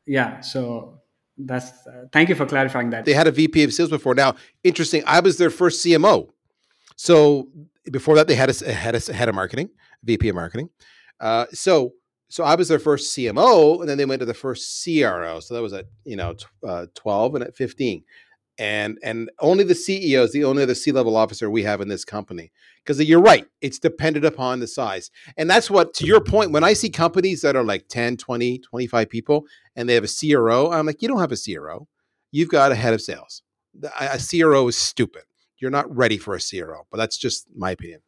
yeah 0.05 0.39
so 0.41 0.99
that's 1.37 1.71
uh, 1.87 2.05
thank 2.11 2.29
you 2.29 2.35
for 2.35 2.45
clarifying 2.45 2.91
that. 2.91 3.05
They 3.05 3.13
had 3.13 3.27
a 3.27 3.31
vp 3.31 3.63
of 3.63 3.73
sales 3.73 3.89
before. 3.89 4.13
Now 4.15 4.35
interesting 4.63 5.03
i 5.07 5.19
was 5.19 5.37
their 5.37 5.49
first 5.49 5.83
cmo 5.85 6.29
so 6.95 7.47
before 7.91 8.15
that 8.15 8.27
they 8.27 8.35
had 8.35 8.49
a, 8.49 8.73
had 8.73 8.95
a 8.95 9.13
head 9.13 9.29
of 9.29 9.35
marketing 9.35 9.69
vp 10.03 10.29
of 10.29 10.35
marketing. 10.35 10.69
Uh, 11.19 11.45
so 11.51 11.93
so 12.29 12.43
i 12.43 12.55
was 12.55 12.67
their 12.67 12.79
first 12.79 13.15
cmo 13.15 13.79
and 13.79 13.89
then 13.89 13.97
they 13.97 14.05
went 14.05 14.19
to 14.19 14.25
the 14.25 14.33
first 14.33 14.83
cro 14.85 15.39
so 15.39 15.53
that 15.53 15.61
was 15.61 15.73
at 15.73 15.85
you 16.03 16.15
know 16.15 16.33
t- 16.33 16.45
uh, 16.67 16.85
12 16.95 17.35
and 17.35 17.43
at 17.45 17.55
15 17.55 18.03
and 18.57 18.99
and 19.03 19.31
only 19.39 19.63
the 19.63 19.73
CEO 19.73 20.23
is 20.23 20.31
the 20.31 20.43
only 20.43 20.63
other 20.63 20.75
C-level 20.75 21.15
officer 21.15 21.49
we 21.49 21.63
have 21.63 21.81
in 21.81 21.87
this 21.87 22.05
company. 22.05 22.51
Because 22.83 23.03
you're 23.03 23.21
right, 23.21 23.45
it's 23.61 23.79
dependent 23.79 24.25
upon 24.25 24.59
the 24.59 24.67
size. 24.67 25.09
And 25.37 25.49
that's 25.49 25.71
what 25.71 25.93
to 25.95 26.05
your 26.05 26.21
point 26.21 26.51
when 26.51 26.63
I 26.63 26.73
see 26.73 26.89
companies 26.89 27.41
that 27.41 27.55
are 27.55 27.63
like 27.63 27.87
10, 27.87 28.17
20, 28.17 28.59
25 28.59 29.09
people 29.09 29.45
and 29.75 29.87
they 29.87 29.93
have 29.95 30.03
a 30.03 30.07
CRO, 30.07 30.71
I'm 30.71 30.85
like 30.85 31.01
you 31.01 31.07
don't 31.07 31.19
have 31.19 31.31
a 31.31 31.37
CRO. 31.37 31.87
You've 32.31 32.49
got 32.49 32.71
a 32.71 32.75
head 32.75 32.93
of 32.93 33.01
sales. 33.01 33.41
A 33.99 34.19
CRO 34.19 34.67
is 34.67 34.77
stupid. 34.77 35.23
You're 35.57 35.71
not 35.71 35.95
ready 35.95 36.17
for 36.17 36.35
a 36.35 36.39
CRO, 36.39 36.87
but 36.91 36.97
that's 36.97 37.17
just 37.17 37.47
my 37.55 37.71
opinion. 37.71 38.01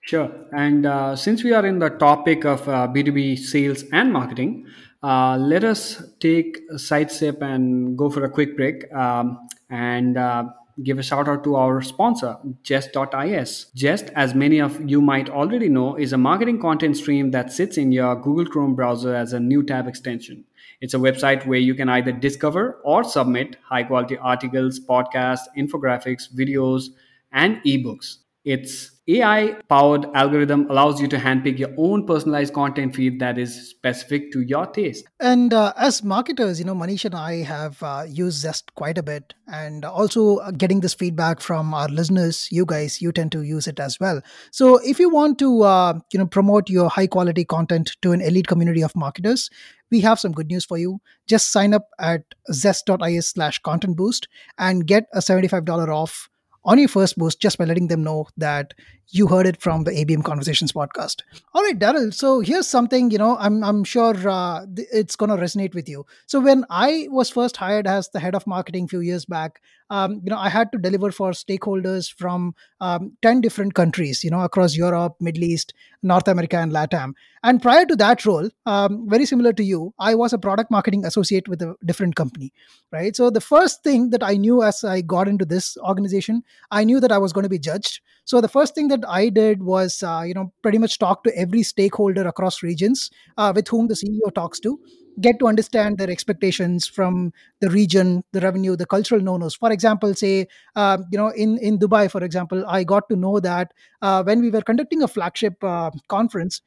Sure. 0.00 0.30
And 0.52 0.84
uh, 0.84 1.16
since 1.16 1.42
we 1.42 1.52
are 1.52 1.64
in 1.64 1.78
the 1.78 1.88
topic 1.88 2.44
of 2.44 2.68
uh, 2.68 2.88
B2B 2.88 3.38
sales 3.38 3.84
and 3.90 4.12
marketing, 4.12 4.66
uh, 5.02 5.36
let 5.38 5.64
us 5.64 6.02
take 6.20 6.60
a 6.70 6.78
side 6.78 7.10
step 7.10 7.42
and 7.42 7.96
go 7.96 8.10
for 8.10 8.24
a 8.24 8.30
quick 8.30 8.56
break 8.56 8.90
um, 8.94 9.38
and 9.74 10.16
uh, 10.16 10.44
give 10.84 11.00
a 11.00 11.02
shout 11.02 11.28
out 11.28 11.42
to 11.42 11.56
our 11.56 11.82
sponsor, 11.82 12.36
Jest.is. 12.62 13.66
Jest, 13.74 14.10
as 14.14 14.34
many 14.34 14.60
of 14.60 14.88
you 14.88 15.00
might 15.00 15.28
already 15.28 15.68
know, 15.68 15.96
is 15.96 16.12
a 16.12 16.18
marketing 16.18 16.60
content 16.60 16.96
stream 16.96 17.32
that 17.32 17.52
sits 17.52 17.76
in 17.76 17.90
your 17.90 18.14
Google 18.14 18.46
Chrome 18.46 18.76
browser 18.76 19.14
as 19.14 19.32
a 19.32 19.40
new 19.40 19.64
tab 19.64 19.88
extension. 19.88 20.44
It's 20.80 20.94
a 20.94 20.98
website 20.98 21.44
where 21.46 21.58
you 21.58 21.74
can 21.74 21.88
either 21.88 22.12
discover 22.12 22.80
or 22.84 23.02
submit 23.02 23.56
high 23.64 23.82
quality 23.82 24.16
articles, 24.16 24.78
podcasts, 24.78 25.46
infographics, 25.58 26.32
videos, 26.32 26.90
and 27.32 27.60
ebooks. 27.66 28.18
Its 28.44 28.92
AI 29.06 29.56
powered 29.68 30.06
algorithm 30.14 30.66
allows 30.70 30.98
you 30.98 31.06
to 31.08 31.18
handpick 31.18 31.58
your 31.58 31.68
own 31.76 32.06
personalized 32.06 32.54
content 32.54 32.94
feed 32.94 33.20
that 33.20 33.36
is 33.36 33.68
specific 33.68 34.32
to 34.32 34.40
your 34.40 34.66
taste. 34.66 35.04
And 35.20 35.52
uh, 35.52 35.74
as 35.76 36.02
marketers, 36.02 36.58
you 36.58 36.64
know, 36.64 36.74
Manish 36.74 37.04
and 37.04 37.14
I 37.14 37.42
have 37.42 37.82
uh, 37.82 38.06
used 38.08 38.38
Zest 38.38 38.74
quite 38.76 38.96
a 38.96 39.02
bit, 39.02 39.34
and 39.46 39.84
also 39.84 40.38
uh, 40.38 40.52
getting 40.52 40.80
this 40.80 40.94
feedback 40.94 41.40
from 41.40 41.74
our 41.74 41.88
listeners. 41.88 42.48
You 42.50 42.64
guys, 42.64 43.02
you 43.02 43.12
tend 43.12 43.32
to 43.32 43.42
use 43.42 43.66
it 43.66 43.78
as 43.78 44.00
well. 44.00 44.22
So, 44.50 44.78
if 44.78 44.98
you 44.98 45.10
want 45.10 45.38
to, 45.40 45.62
uh, 45.62 45.98
you 46.10 46.18
know, 46.18 46.26
promote 46.26 46.70
your 46.70 46.88
high 46.88 47.06
quality 47.06 47.44
content 47.44 47.96
to 48.00 48.12
an 48.12 48.22
elite 48.22 48.46
community 48.46 48.82
of 48.82 48.96
marketers, 48.96 49.50
we 49.90 50.00
have 50.00 50.18
some 50.18 50.32
good 50.32 50.48
news 50.48 50.64
for 50.64 50.78
you. 50.78 51.00
Just 51.26 51.52
sign 51.52 51.74
up 51.74 51.88
at 52.00 52.22
zest.is 52.50 53.28
slash 53.28 53.58
content 53.58 53.96
boost 53.96 54.28
and 54.56 54.86
get 54.86 55.06
a 55.12 55.18
$75 55.18 55.88
off 55.88 56.30
on 56.64 56.78
your 56.78 56.88
first 56.88 57.18
post 57.18 57.40
just 57.40 57.58
by 57.58 57.64
letting 57.64 57.88
them 57.88 58.02
know 58.02 58.26
that 58.36 58.74
you 59.10 59.26
heard 59.26 59.46
it 59.46 59.60
from 59.60 59.84
the 59.84 59.90
ABM 59.92 60.24
Conversations 60.24 60.72
podcast. 60.72 61.22
All 61.52 61.62
right, 61.62 61.78
Darryl. 61.78 62.12
So 62.12 62.40
here's 62.40 62.66
something 62.66 63.10
you 63.10 63.18
know 63.18 63.36
I'm 63.38 63.62
I'm 63.62 63.84
sure 63.84 64.14
uh, 64.28 64.66
it's 64.76 65.16
going 65.16 65.30
to 65.30 65.36
resonate 65.36 65.74
with 65.74 65.88
you. 65.88 66.06
So 66.26 66.40
when 66.40 66.64
I 66.70 67.08
was 67.10 67.30
first 67.30 67.56
hired 67.56 67.86
as 67.86 68.08
the 68.08 68.20
head 68.20 68.34
of 68.34 68.46
marketing 68.46 68.84
a 68.84 68.88
few 68.88 69.00
years 69.00 69.24
back, 69.24 69.60
um, 69.90 70.20
you 70.24 70.30
know 70.30 70.38
I 70.38 70.48
had 70.48 70.72
to 70.72 70.78
deliver 70.78 71.10
for 71.12 71.30
stakeholders 71.32 72.12
from 72.12 72.54
um, 72.80 73.12
ten 73.22 73.40
different 73.40 73.74
countries, 73.74 74.24
you 74.24 74.30
know, 74.30 74.40
across 74.40 74.76
Europe, 74.76 75.16
Middle 75.20 75.44
East, 75.44 75.74
North 76.02 76.28
America, 76.28 76.58
and 76.58 76.72
LATAM. 76.72 77.14
And 77.42 77.60
prior 77.60 77.84
to 77.84 77.96
that 77.96 78.24
role, 78.24 78.48
um, 78.64 79.06
very 79.08 79.26
similar 79.26 79.52
to 79.52 79.62
you, 79.62 79.92
I 79.98 80.14
was 80.14 80.32
a 80.32 80.38
product 80.38 80.70
marketing 80.70 81.04
associate 81.04 81.46
with 81.46 81.60
a 81.60 81.74
different 81.84 82.16
company, 82.16 82.52
right? 82.90 83.14
So 83.14 83.28
the 83.28 83.40
first 83.40 83.82
thing 83.84 84.10
that 84.10 84.22
I 84.22 84.36
knew 84.36 84.62
as 84.62 84.82
I 84.82 85.02
got 85.02 85.28
into 85.28 85.44
this 85.44 85.76
organization, 85.76 86.42
I 86.70 86.84
knew 86.84 87.00
that 87.00 87.12
I 87.12 87.18
was 87.18 87.34
going 87.34 87.42
to 87.42 87.50
be 87.50 87.58
judged. 87.58 88.00
So 88.24 88.40
the 88.40 88.48
first 88.48 88.74
thing 88.74 88.88
that 88.88 89.04
I 89.06 89.28
did 89.28 89.62
was, 89.62 90.02
uh, 90.02 90.22
you 90.26 90.34
know, 90.34 90.52
pretty 90.62 90.78
much 90.78 90.98
talk 90.98 91.24
to 91.24 91.36
every 91.36 91.62
stakeholder 91.62 92.26
across 92.26 92.62
regions 92.62 93.10
uh, 93.36 93.52
with 93.54 93.68
whom 93.68 93.88
the 93.88 93.94
CEO 93.94 94.32
talks 94.34 94.58
to, 94.60 94.80
get 95.20 95.38
to 95.38 95.46
understand 95.46 95.98
their 95.98 96.10
expectations 96.10 96.86
from 96.86 97.32
the 97.60 97.68
region, 97.68 98.24
the 98.32 98.40
revenue, 98.40 98.76
the 98.76 98.86
cultural 98.86 99.20
no-nos. 99.20 99.54
For 99.54 99.70
example, 99.70 100.14
say, 100.14 100.46
uh, 100.74 100.98
you 101.12 101.18
know, 101.18 101.28
in 101.28 101.58
in 101.58 101.78
Dubai, 101.78 102.10
for 102.10 102.24
example, 102.24 102.64
I 102.66 102.82
got 102.84 103.08
to 103.10 103.16
know 103.16 103.40
that 103.40 103.72
uh, 104.00 104.22
when 104.22 104.40
we 104.40 104.50
were 104.50 104.62
conducting 104.62 105.02
a 105.02 105.08
flagship 105.08 105.62
uh, 105.62 105.90
conference, 106.08 106.62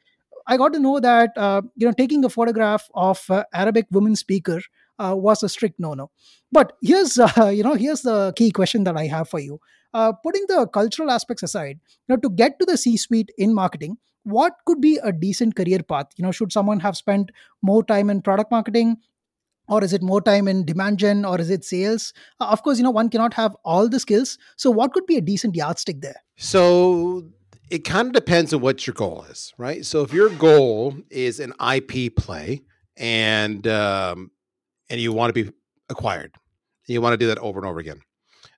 I 0.46 0.58
got 0.58 0.74
to 0.74 0.80
know 0.80 1.00
that 1.00 1.32
uh, 1.36 1.62
you 1.76 1.88
know 1.88 1.94
taking 1.94 2.24
a 2.24 2.30
photograph 2.30 2.90
of 2.94 3.24
uh, 3.30 3.44
Arabic 3.54 3.88
women 3.92 4.16
speaker 4.16 4.62
uh, 5.00 5.16
was 5.16 5.44
a 5.44 5.50
strict 5.50 5.80
no-no. 5.80 6.12
But 6.52 6.74
here's 6.82 7.18
you 7.58 7.64
know 7.64 7.74
here's 7.74 8.02
the 8.04 8.34
key 8.36 8.52
question 8.52 8.84
that 8.86 8.96
I 8.96 9.08
have 9.08 9.28
for 9.28 9.40
you 9.40 9.60
uh, 9.94 10.12
putting 10.12 10.46
the 10.48 10.68
cultural 10.68 11.12
aspects 11.12 11.44
aside, 11.44 11.80
you 12.08 12.16
know, 12.16 12.18
to 12.18 12.30
get 12.30 12.60
to 12.60 12.66
the 12.66 12.78
C-suite 12.78 13.32
in 13.38 13.54
marketing, 13.54 13.98
what 14.24 14.54
could 14.66 14.82
be 14.82 15.00
a 15.04 15.12
decent 15.12 15.56
career 15.56 15.80
path? 15.80 16.08
You 16.18 16.24
know, 16.24 16.32
should 16.32 16.52
someone 16.52 16.80
have 16.82 16.98
spent 16.98 17.32
more 17.62 17.84
time 17.84 18.10
in 18.10 18.22
product 18.22 18.52
marketing, 18.52 18.98
or 19.70 19.84
is 19.84 19.94
it 19.94 20.02
more 20.02 20.22
time 20.22 20.48
in 20.48 20.66
demand 20.66 21.00
gen, 21.00 21.26
or 21.26 21.40
is 21.40 21.50
it 21.50 21.64
sales? 21.64 22.14
Uh, 22.40 22.48
of 22.48 22.64
course, 22.64 22.78
you 22.78 22.84
know, 22.84 22.92
one 22.92 23.10
cannot 23.10 23.34
have 23.36 23.56
all 23.64 23.88
the 23.88 24.00
skills. 24.00 24.38
So, 24.58 24.72
what 24.72 24.94
could 24.94 25.06
be 25.06 25.18
a 25.18 25.22
decent 25.22 25.56
yardstick 25.56 26.02
there? 26.02 26.22
So 26.38 27.30
it 27.70 27.80
kind 27.80 28.08
of 28.08 28.14
depends 28.14 28.54
on 28.54 28.62
what 28.62 28.88
your 28.88 28.94
goal 28.94 29.26
is, 29.30 29.54
right? 29.58 29.86
So 29.86 30.02
if 30.02 30.14
your 30.14 30.30
goal 30.30 30.96
is 31.10 31.40
an 31.40 31.54
IP 31.74 32.16
play 32.16 32.62
and 32.96 33.66
um, 33.68 34.32
and 34.90 35.02
you 35.02 35.12
want 35.12 35.34
to 35.34 35.44
be 35.44 35.52
acquired, 35.90 36.36
you 36.88 37.02
want 37.02 37.14
to 37.14 37.18
do 37.18 37.28
that 37.28 37.40
over 37.40 37.60
and 37.60 37.68
over 37.68 37.80
again, 37.80 38.02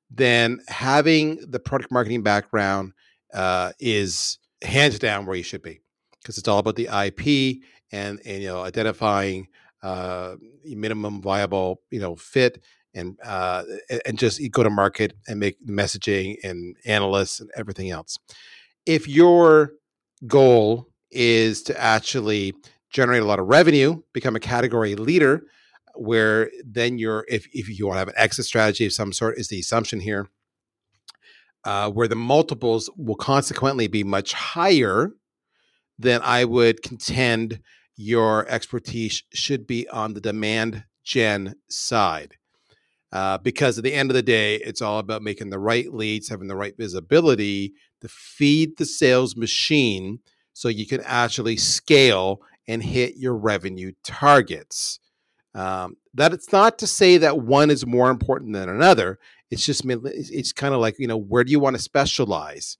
then 0.09 0.59
having 0.67 1.39
the 1.49 1.59
product 1.59 1.91
marketing 1.91 2.23
background 2.23 2.93
uh, 3.33 3.71
is 3.79 4.39
hands 4.61 4.99
down 4.99 5.25
where 5.25 5.35
you 5.35 5.43
should 5.43 5.61
be 5.61 5.81
because 6.21 6.37
it's 6.37 6.47
all 6.47 6.59
about 6.59 6.75
the 6.75 6.87
IP 6.87 7.61
and, 7.91 8.19
and 8.25 8.41
you 8.41 8.47
know 8.47 8.61
identifying 8.61 9.47
uh, 9.83 10.35
minimum 10.65 11.21
viable 11.21 11.81
you 11.91 11.99
know 11.99 12.15
fit 12.15 12.61
and 12.93 13.17
uh, 13.23 13.63
and 14.05 14.17
just 14.17 14.41
go 14.51 14.63
to 14.63 14.69
market 14.69 15.13
and 15.27 15.39
make 15.39 15.63
messaging 15.65 16.37
and 16.43 16.75
analysts 16.85 17.39
and 17.39 17.49
everything 17.55 17.89
else. 17.89 18.17
If 18.85 19.07
your 19.07 19.73
goal 20.25 20.87
is 21.11 21.61
to 21.63 21.79
actually 21.79 22.55
generate 22.89 23.21
a 23.21 23.25
lot 23.25 23.39
of 23.39 23.47
revenue, 23.47 24.01
become 24.13 24.35
a 24.35 24.39
category 24.39 24.95
leader, 24.95 25.43
where 25.99 26.49
then 26.65 26.97
you're 26.97 27.25
if, 27.27 27.47
if 27.53 27.69
you 27.69 27.85
want 27.85 27.95
to 27.95 27.99
have 27.99 28.07
an 28.07 28.13
exit 28.17 28.45
strategy 28.45 28.85
of 28.85 28.93
some 28.93 29.13
sort 29.13 29.37
is 29.37 29.49
the 29.49 29.59
assumption 29.59 29.99
here 29.99 30.29
uh, 31.65 31.89
where 31.89 32.07
the 32.07 32.15
multiples 32.15 32.89
will 32.97 33.15
consequently 33.15 33.87
be 33.87 34.03
much 34.03 34.33
higher 34.33 35.11
then 35.97 36.21
i 36.23 36.45
would 36.45 36.81
contend 36.81 37.59
your 38.01 38.47
expertise 38.47 39.23
should 39.33 39.67
be 39.67 39.85
on 39.89 40.13
the 40.13 40.21
demand 40.21 40.85
gen 41.03 41.55
side. 41.67 42.37
Uh, 43.11 43.37
because 43.39 43.77
at 43.77 43.83
the 43.83 43.93
end 43.93 44.11
of 44.11 44.15
the 44.15 44.21
day 44.21 44.55
it's 44.57 44.81
all 44.81 44.99
about 44.99 45.23
making 45.23 45.49
the 45.49 45.59
right 45.59 45.91
leads 45.91 46.29
having 46.29 46.47
the 46.47 46.55
right 46.55 46.77
visibility 46.77 47.73
to 47.99 48.07
feed 48.07 48.77
the 48.77 48.85
sales 48.85 49.35
machine 49.35 50.19
so 50.53 50.69
you 50.69 50.85
can 50.85 51.01
actually 51.01 51.57
scale 51.57 52.39
and 52.67 52.83
hit 52.83 53.17
your 53.17 53.35
revenue 53.35 53.91
targets 54.03 54.99
um, 55.55 55.97
that 56.13 56.33
it's 56.33 56.51
not 56.51 56.79
to 56.79 56.87
say 56.87 57.17
that 57.17 57.39
one 57.39 57.69
is 57.69 57.85
more 57.85 58.09
important 58.09 58.53
than 58.53 58.69
another. 58.69 59.19
It's 59.49 59.65
just 59.65 59.83
it's 59.85 60.53
kind 60.53 60.73
of 60.73 60.79
like 60.79 60.95
you 60.99 61.07
know 61.07 61.17
where 61.17 61.43
do 61.43 61.51
you 61.51 61.59
want 61.59 61.75
to 61.75 61.81
specialize? 61.81 62.77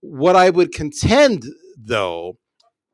What 0.00 0.36
I 0.36 0.50
would 0.50 0.72
contend 0.72 1.44
though 1.76 2.38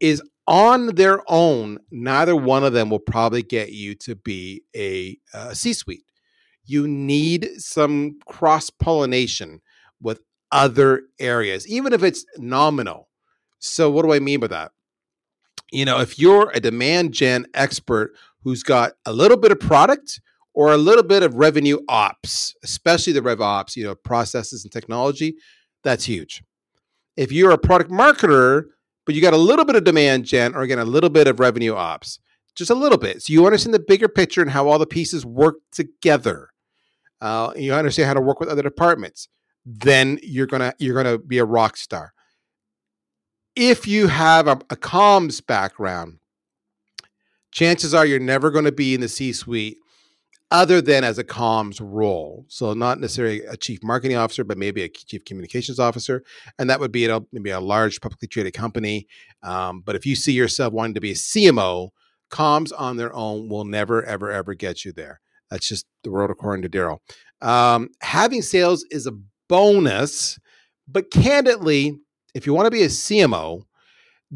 is 0.00 0.22
on 0.46 0.94
their 0.94 1.22
own, 1.28 1.78
neither 1.90 2.36
one 2.36 2.64
of 2.64 2.72
them 2.72 2.90
will 2.90 3.00
probably 3.00 3.42
get 3.42 3.72
you 3.72 3.94
to 3.96 4.14
be 4.14 4.62
a, 4.76 5.18
a 5.34 5.54
C-suite. 5.54 6.04
You 6.64 6.86
need 6.86 7.48
some 7.58 8.18
cross 8.26 8.70
pollination 8.70 9.60
with 10.00 10.20
other 10.52 11.02
areas, 11.18 11.66
even 11.68 11.92
if 11.92 12.02
it's 12.02 12.24
nominal. 12.38 13.08
So, 13.58 13.90
what 13.90 14.04
do 14.04 14.12
I 14.12 14.20
mean 14.20 14.40
by 14.40 14.48
that? 14.48 14.72
You 15.72 15.84
know, 15.84 16.00
if 16.00 16.18
you're 16.18 16.50
a 16.50 16.60
demand 16.60 17.12
gen 17.12 17.46
expert 17.54 18.12
who's 18.42 18.62
got 18.62 18.92
a 19.04 19.12
little 19.12 19.36
bit 19.36 19.52
of 19.52 19.60
product 19.60 20.20
or 20.54 20.72
a 20.72 20.76
little 20.76 21.02
bit 21.02 21.22
of 21.22 21.34
revenue 21.34 21.78
ops, 21.88 22.54
especially 22.64 23.12
the 23.12 23.22
rev 23.22 23.40
ops, 23.40 23.76
you 23.76 23.84
know, 23.84 23.94
processes 23.94 24.64
and 24.64 24.72
technology, 24.72 25.36
that's 25.84 26.04
huge. 26.04 26.42
If 27.16 27.30
you're 27.30 27.50
a 27.50 27.58
product 27.58 27.90
marketer, 27.90 28.64
but 29.04 29.14
you 29.14 29.22
got 29.22 29.34
a 29.34 29.38
little 29.38 29.64
bit 29.64 29.76
of 29.76 29.84
demand 29.84 30.24
gen 30.24 30.54
or 30.54 30.62
again 30.62 30.78
a 30.78 30.84
little 30.84 31.10
bit 31.10 31.28
of 31.28 31.40
revenue 31.40 31.74
ops, 31.74 32.18
just 32.54 32.70
a 32.70 32.74
little 32.74 32.98
bit. 32.98 33.22
So 33.22 33.32
you 33.32 33.46
understand 33.46 33.74
the 33.74 33.78
bigger 33.78 34.08
picture 34.08 34.42
and 34.42 34.50
how 34.50 34.68
all 34.68 34.78
the 34.78 34.86
pieces 34.86 35.24
work 35.24 35.56
together. 35.70 36.48
Uh, 37.20 37.52
you 37.56 37.72
understand 37.72 38.08
how 38.08 38.14
to 38.14 38.20
work 38.20 38.40
with 38.40 38.48
other 38.48 38.62
departments. 38.62 39.28
Then 39.64 40.18
you're 40.22 40.46
gonna 40.46 40.74
you're 40.78 40.94
gonna 40.94 41.18
be 41.18 41.38
a 41.38 41.44
rock 41.44 41.76
star. 41.76 42.12
If 43.54 43.86
you 43.86 44.06
have 44.08 44.48
a, 44.48 44.60
a 44.70 44.76
comms 44.76 45.44
background, 45.44 46.18
chances 47.56 47.94
are 47.94 48.04
you're 48.04 48.20
never 48.20 48.50
going 48.50 48.66
to 48.66 48.72
be 48.72 48.94
in 48.94 49.00
the 49.00 49.08
C 49.08 49.32
suite 49.32 49.78
other 50.50 50.82
than 50.82 51.02
as 51.02 51.18
a 51.18 51.24
comms 51.24 51.80
role. 51.82 52.44
So 52.48 52.74
not 52.74 53.00
necessarily 53.00 53.44
a 53.46 53.56
chief 53.56 53.82
marketing 53.82 54.18
officer, 54.18 54.44
but 54.44 54.58
maybe 54.58 54.82
a 54.82 54.88
chief 54.88 55.24
communications 55.24 55.80
officer, 55.80 56.22
and 56.58 56.68
that 56.70 56.78
would 56.78 56.92
be 56.92 57.06
a, 57.06 57.20
maybe 57.32 57.50
a 57.50 57.58
large 57.58 58.00
publicly 58.00 58.28
traded 58.28 58.52
company. 58.52 59.06
Um, 59.42 59.80
but 59.80 59.96
if 59.96 60.04
you 60.04 60.14
see 60.14 60.32
yourself 60.32 60.72
wanting 60.72 60.94
to 60.94 61.00
be 61.00 61.12
a 61.12 61.14
CMO, 61.14 61.88
comms 62.30 62.72
on 62.76 62.98
their 62.98 63.14
own 63.14 63.48
will 63.48 63.64
never, 63.64 64.04
ever, 64.04 64.30
ever 64.30 64.54
get 64.54 64.84
you 64.84 64.92
there. 64.92 65.20
That's 65.50 65.66
just 65.66 65.86
the 66.04 66.10
world 66.10 66.30
according 66.30 66.62
to 66.62 66.68
Darryl. 66.68 66.98
Um, 67.40 67.88
having 68.02 68.42
sales 68.42 68.84
is 68.90 69.06
a 69.06 69.12
bonus, 69.48 70.38
but 70.86 71.10
candidly, 71.10 71.98
if 72.34 72.46
you 72.46 72.52
want 72.52 72.66
to 72.66 72.70
be 72.70 72.82
a 72.82 72.88
CMO, 72.88 73.62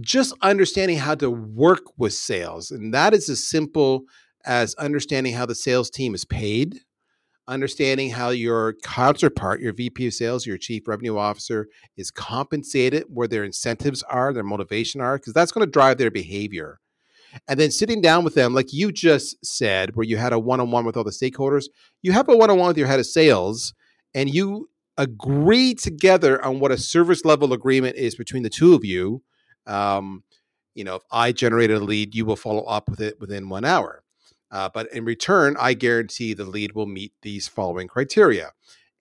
just 0.00 0.34
understanding 0.42 0.98
how 0.98 1.14
to 1.16 1.30
work 1.30 1.82
with 1.96 2.12
sales. 2.12 2.70
And 2.70 2.94
that 2.94 3.14
is 3.14 3.28
as 3.28 3.46
simple 3.46 4.02
as 4.44 4.74
understanding 4.76 5.34
how 5.34 5.46
the 5.46 5.54
sales 5.54 5.90
team 5.90 6.14
is 6.14 6.24
paid, 6.24 6.80
understanding 7.48 8.10
how 8.10 8.30
your 8.30 8.74
counterpart, 8.82 9.60
your 9.60 9.72
VP 9.72 10.06
of 10.06 10.14
sales, 10.14 10.46
your 10.46 10.56
chief 10.58 10.86
revenue 10.86 11.18
officer 11.18 11.66
is 11.96 12.10
compensated, 12.10 13.04
where 13.08 13.28
their 13.28 13.44
incentives 13.44 14.02
are, 14.04 14.32
their 14.32 14.44
motivation 14.44 15.00
are, 15.00 15.18
because 15.18 15.32
that's 15.32 15.52
going 15.52 15.66
to 15.66 15.70
drive 15.70 15.98
their 15.98 16.10
behavior. 16.10 16.80
And 17.46 17.58
then 17.60 17.70
sitting 17.70 18.00
down 18.00 18.24
with 18.24 18.34
them, 18.34 18.54
like 18.54 18.72
you 18.72 18.90
just 18.92 19.44
said, 19.44 19.94
where 19.94 20.06
you 20.06 20.16
had 20.16 20.32
a 20.32 20.38
one 20.38 20.60
on 20.60 20.70
one 20.70 20.84
with 20.84 20.96
all 20.96 21.04
the 21.04 21.10
stakeholders, 21.10 21.66
you 22.02 22.12
have 22.12 22.28
a 22.28 22.36
one 22.36 22.50
on 22.50 22.58
one 22.58 22.68
with 22.68 22.78
your 22.78 22.88
head 22.88 23.00
of 23.00 23.06
sales 23.06 23.74
and 24.14 24.32
you 24.32 24.68
agree 24.96 25.74
together 25.74 26.44
on 26.44 26.60
what 26.60 26.72
a 26.72 26.78
service 26.78 27.24
level 27.24 27.52
agreement 27.52 27.96
is 27.96 28.16
between 28.16 28.42
the 28.42 28.50
two 28.50 28.74
of 28.74 28.84
you. 28.84 29.22
Um, 29.66 30.24
you 30.74 30.84
know, 30.84 30.96
if 30.96 31.02
I 31.10 31.32
generated 31.32 31.76
a 31.76 31.84
lead, 31.84 32.14
you 32.14 32.24
will 32.24 32.36
follow 32.36 32.62
up 32.62 32.88
with 32.88 33.00
it 33.00 33.20
within 33.20 33.48
one 33.48 33.64
hour. 33.64 34.02
Uh, 34.50 34.68
but 34.72 34.92
in 34.92 35.04
return, 35.04 35.56
I 35.58 35.74
guarantee 35.74 36.34
the 36.34 36.44
lead 36.44 36.72
will 36.72 36.86
meet 36.86 37.12
these 37.22 37.46
following 37.48 37.88
criteria. 37.88 38.52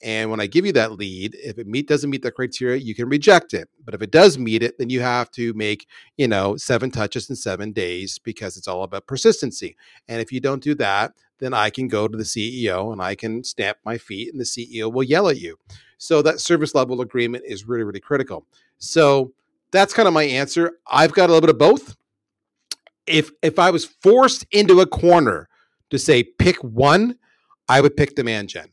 And 0.02 0.30
when 0.32 0.40
I 0.40 0.48
give 0.48 0.66
you 0.66 0.72
that 0.74 0.94
lead, 0.94 1.36
if 1.36 1.58
it 1.58 1.68
meet 1.68 1.88
doesn't 1.88 2.10
meet 2.10 2.22
the 2.22 2.32
criteria, 2.32 2.78
you 2.78 2.96
can 2.96 3.10
reject 3.10 3.54
it. 3.54 3.70
But 3.84 3.94
if 3.94 4.02
it 4.02 4.12
does 4.12 4.38
meet 4.38 4.64
it, 4.64 4.78
then 4.78 4.90
you 4.90 5.02
have 5.02 5.30
to 5.32 5.54
make, 5.54 5.88
you 6.18 6.28
know, 6.28 6.56
seven 6.56 6.90
touches 6.90 7.30
in 7.30 7.36
seven 7.36 7.74
days 7.74 8.18
because 8.18 8.56
it's 8.56 8.68
all 8.68 8.84
about 8.84 9.08
persistency. 9.08 9.76
And 10.08 10.22
if 10.22 10.32
you 10.32 10.40
don't 10.40 10.64
do 10.64 10.74
that, 10.76 11.14
then 11.40 11.54
I 11.54 11.70
can 11.70 11.88
go 11.90 12.08
to 12.08 12.18
the 12.18 12.24
CEO 12.24 12.94
and 12.94 13.02
I 13.02 13.16
can 13.16 13.44
stamp 13.44 13.78
my 13.84 13.98
feet 13.98 14.32
and 14.32 14.40
the 14.40 14.46
CEO 14.46 14.92
will 14.92 15.04
yell 15.04 15.28
at 15.28 15.40
you. 15.40 15.58
So 15.98 16.22
that 16.22 16.40
service 16.40 16.74
level 16.74 17.02
agreement 17.02 17.44
is 17.46 17.68
really, 17.68 17.84
really 17.84 18.00
critical. 18.00 18.46
So 18.78 19.34
that's 19.72 19.94
kind 19.94 20.08
of 20.08 20.14
my 20.14 20.24
answer. 20.24 20.74
I've 20.88 21.14
got 21.14 21.30
a 21.30 21.34
little 21.34 21.42
bit 21.42 21.50
of 21.50 21.58
both. 21.58 21.96
If 23.06 23.32
if 23.42 23.58
I 23.60 23.72
was 23.72 23.86
forced 23.86 24.46
into 24.52 24.82
a 24.82 24.86
corner 24.86 25.48
to 25.90 25.98
say 25.98 26.24
pick 26.24 26.58
one, 26.64 27.18
I 27.68 27.82
would 27.82 27.98
pick 27.98 28.16
demand 28.16 28.50
gen. 28.50 28.70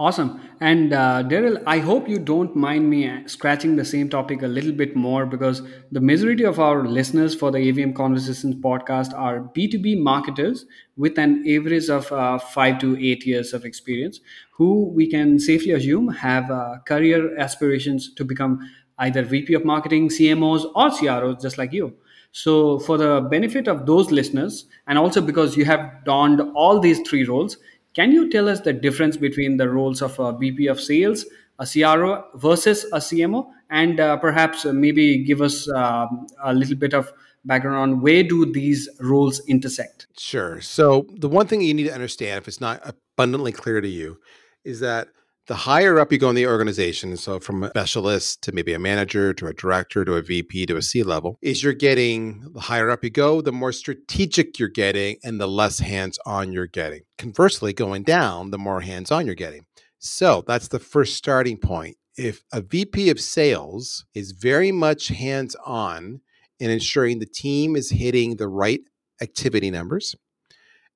Awesome. 0.00 0.40
And 0.60 0.94
uh, 0.94 1.22
Darryl, 1.24 1.62
I 1.66 1.78
hope 1.78 2.08
you 2.08 2.18
don't 2.18 2.56
mind 2.56 2.88
me 2.88 3.22
scratching 3.26 3.76
the 3.76 3.84
same 3.84 4.08
topic 4.08 4.40
a 4.40 4.46
little 4.46 4.72
bit 4.72 4.96
more 4.96 5.26
because 5.26 5.60
the 5.92 6.00
majority 6.00 6.42
of 6.44 6.58
our 6.58 6.88
listeners 6.88 7.34
for 7.34 7.50
the 7.50 7.58
ABM 7.58 7.94
Conversations 7.94 8.54
podcast 8.54 9.12
are 9.12 9.40
B2B 9.54 9.98
marketers 9.98 10.64
with 10.96 11.18
an 11.18 11.44
average 11.46 11.90
of 11.90 12.10
uh, 12.12 12.38
five 12.38 12.78
to 12.78 12.96
eight 12.98 13.26
years 13.26 13.52
of 13.52 13.66
experience 13.66 14.20
who 14.52 14.88
we 14.88 15.06
can 15.06 15.38
safely 15.38 15.72
assume 15.72 16.08
have 16.08 16.50
uh, 16.50 16.78
career 16.86 17.38
aspirations 17.38 18.14
to 18.14 18.24
become 18.24 18.58
either 19.00 19.22
VP 19.22 19.54
of 19.54 19.64
marketing, 19.64 20.08
CMOs, 20.08 20.70
or 20.74 20.90
CROs, 20.90 21.42
just 21.42 21.58
like 21.58 21.72
you. 21.72 21.92
So, 22.32 22.78
for 22.78 22.96
the 22.96 23.20
benefit 23.28 23.66
of 23.66 23.86
those 23.86 24.12
listeners, 24.12 24.66
and 24.86 24.96
also 24.96 25.20
because 25.20 25.56
you 25.56 25.64
have 25.64 26.04
donned 26.04 26.40
all 26.54 26.78
these 26.78 27.00
three 27.00 27.24
roles, 27.24 27.56
can 27.94 28.12
you 28.12 28.30
tell 28.30 28.48
us 28.48 28.60
the 28.60 28.72
difference 28.72 29.16
between 29.16 29.56
the 29.56 29.68
roles 29.68 30.00
of 30.00 30.18
a 30.20 30.32
VP 30.38 30.68
of 30.68 30.80
sales, 30.80 31.24
a 31.58 31.66
CRO 31.66 32.24
versus 32.36 32.84
a 32.92 32.98
CMO, 32.98 33.48
and 33.68 33.98
uh, 33.98 34.16
perhaps 34.16 34.64
uh, 34.64 34.72
maybe 34.72 35.24
give 35.24 35.42
us 35.42 35.68
um, 35.70 36.26
a 36.44 36.54
little 36.54 36.76
bit 36.76 36.94
of 36.94 37.12
background 37.44 37.76
on 37.76 38.00
where 38.00 38.22
do 38.22 38.50
these 38.52 38.88
roles 39.00 39.40
intersect? 39.46 40.06
Sure. 40.16 40.60
So 40.60 41.06
the 41.16 41.28
one 41.28 41.46
thing 41.46 41.62
you 41.62 41.74
need 41.74 41.88
to 41.88 41.94
understand, 41.94 42.38
if 42.38 42.48
it's 42.48 42.60
not 42.60 42.80
abundantly 42.84 43.52
clear 43.52 43.80
to 43.80 43.88
you, 43.88 44.18
is 44.64 44.80
that 44.80 45.08
the 45.46 45.54
higher 45.54 45.98
up 45.98 46.12
you 46.12 46.18
go 46.18 46.28
in 46.28 46.36
the 46.36 46.46
organization, 46.46 47.16
so 47.16 47.40
from 47.40 47.64
a 47.64 47.70
specialist 47.70 48.42
to 48.42 48.52
maybe 48.52 48.72
a 48.72 48.78
manager 48.78 49.34
to 49.34 49.46
a 49.46 49.52
director 49.52 50.04
to 50.04 50.14
a 50.14 50.22
VP 50.22 50.66
to 50.66 50.76
a 50.76 50.82
C 50.82 51.02
level, 51.02 51.38
is 51.42 51.62
you're 51.62 51.72
getting 51.72 52.52
the 52.52 52.60
higher 52.60 52.90
up 52.90 53.02
you 53.02 53.10
go, 53.10 53.40
the 53.40 53.52
more 53.52 53.72
strategic 53.72 54.58
you're 54.58 54.68
getting 54.68 55.16
and 55.24 55.40
the 55.40 55.48
less 55.48 55.78
hands 55.78 56.18
on 56.24 56.52
you're 56.52 56.66
getting. 56.66 57.00
Conversely, 57.18 57.72
going 57.72 58.02
down, 58.02 58.50
the 58.50 58.58
more 58.58 58.80
hands 58.80 59.10
on 59.10 59.26
you're 59.26 59.34
getting. 59.34 59.64
So 59.98 60.44
that's 60.46 60.68
the 60.68 60.78
first 60.78 61.16
starting 61.16 61.58
point. 61.58 61.96
If 62.16 62.42
a 62.52 62.60
VP 62.60 63.10
of 63.10 63.20
sales 63.20 64.04
is 64.14 64.32
very 64.32 64.72
much 64.72 65.08
hands 65.08 65.56
on 65.64 66.20
in 66.58 66.70
ensuring 66.70 67.18
the 67.18 67.26
team 67.26 67.76
is 67.76 67.90
hitting 67.90 68.36
the 68.36 68.48
right 68.48 68.80
activity 69.20 69.70
numbers, 69.70 70.14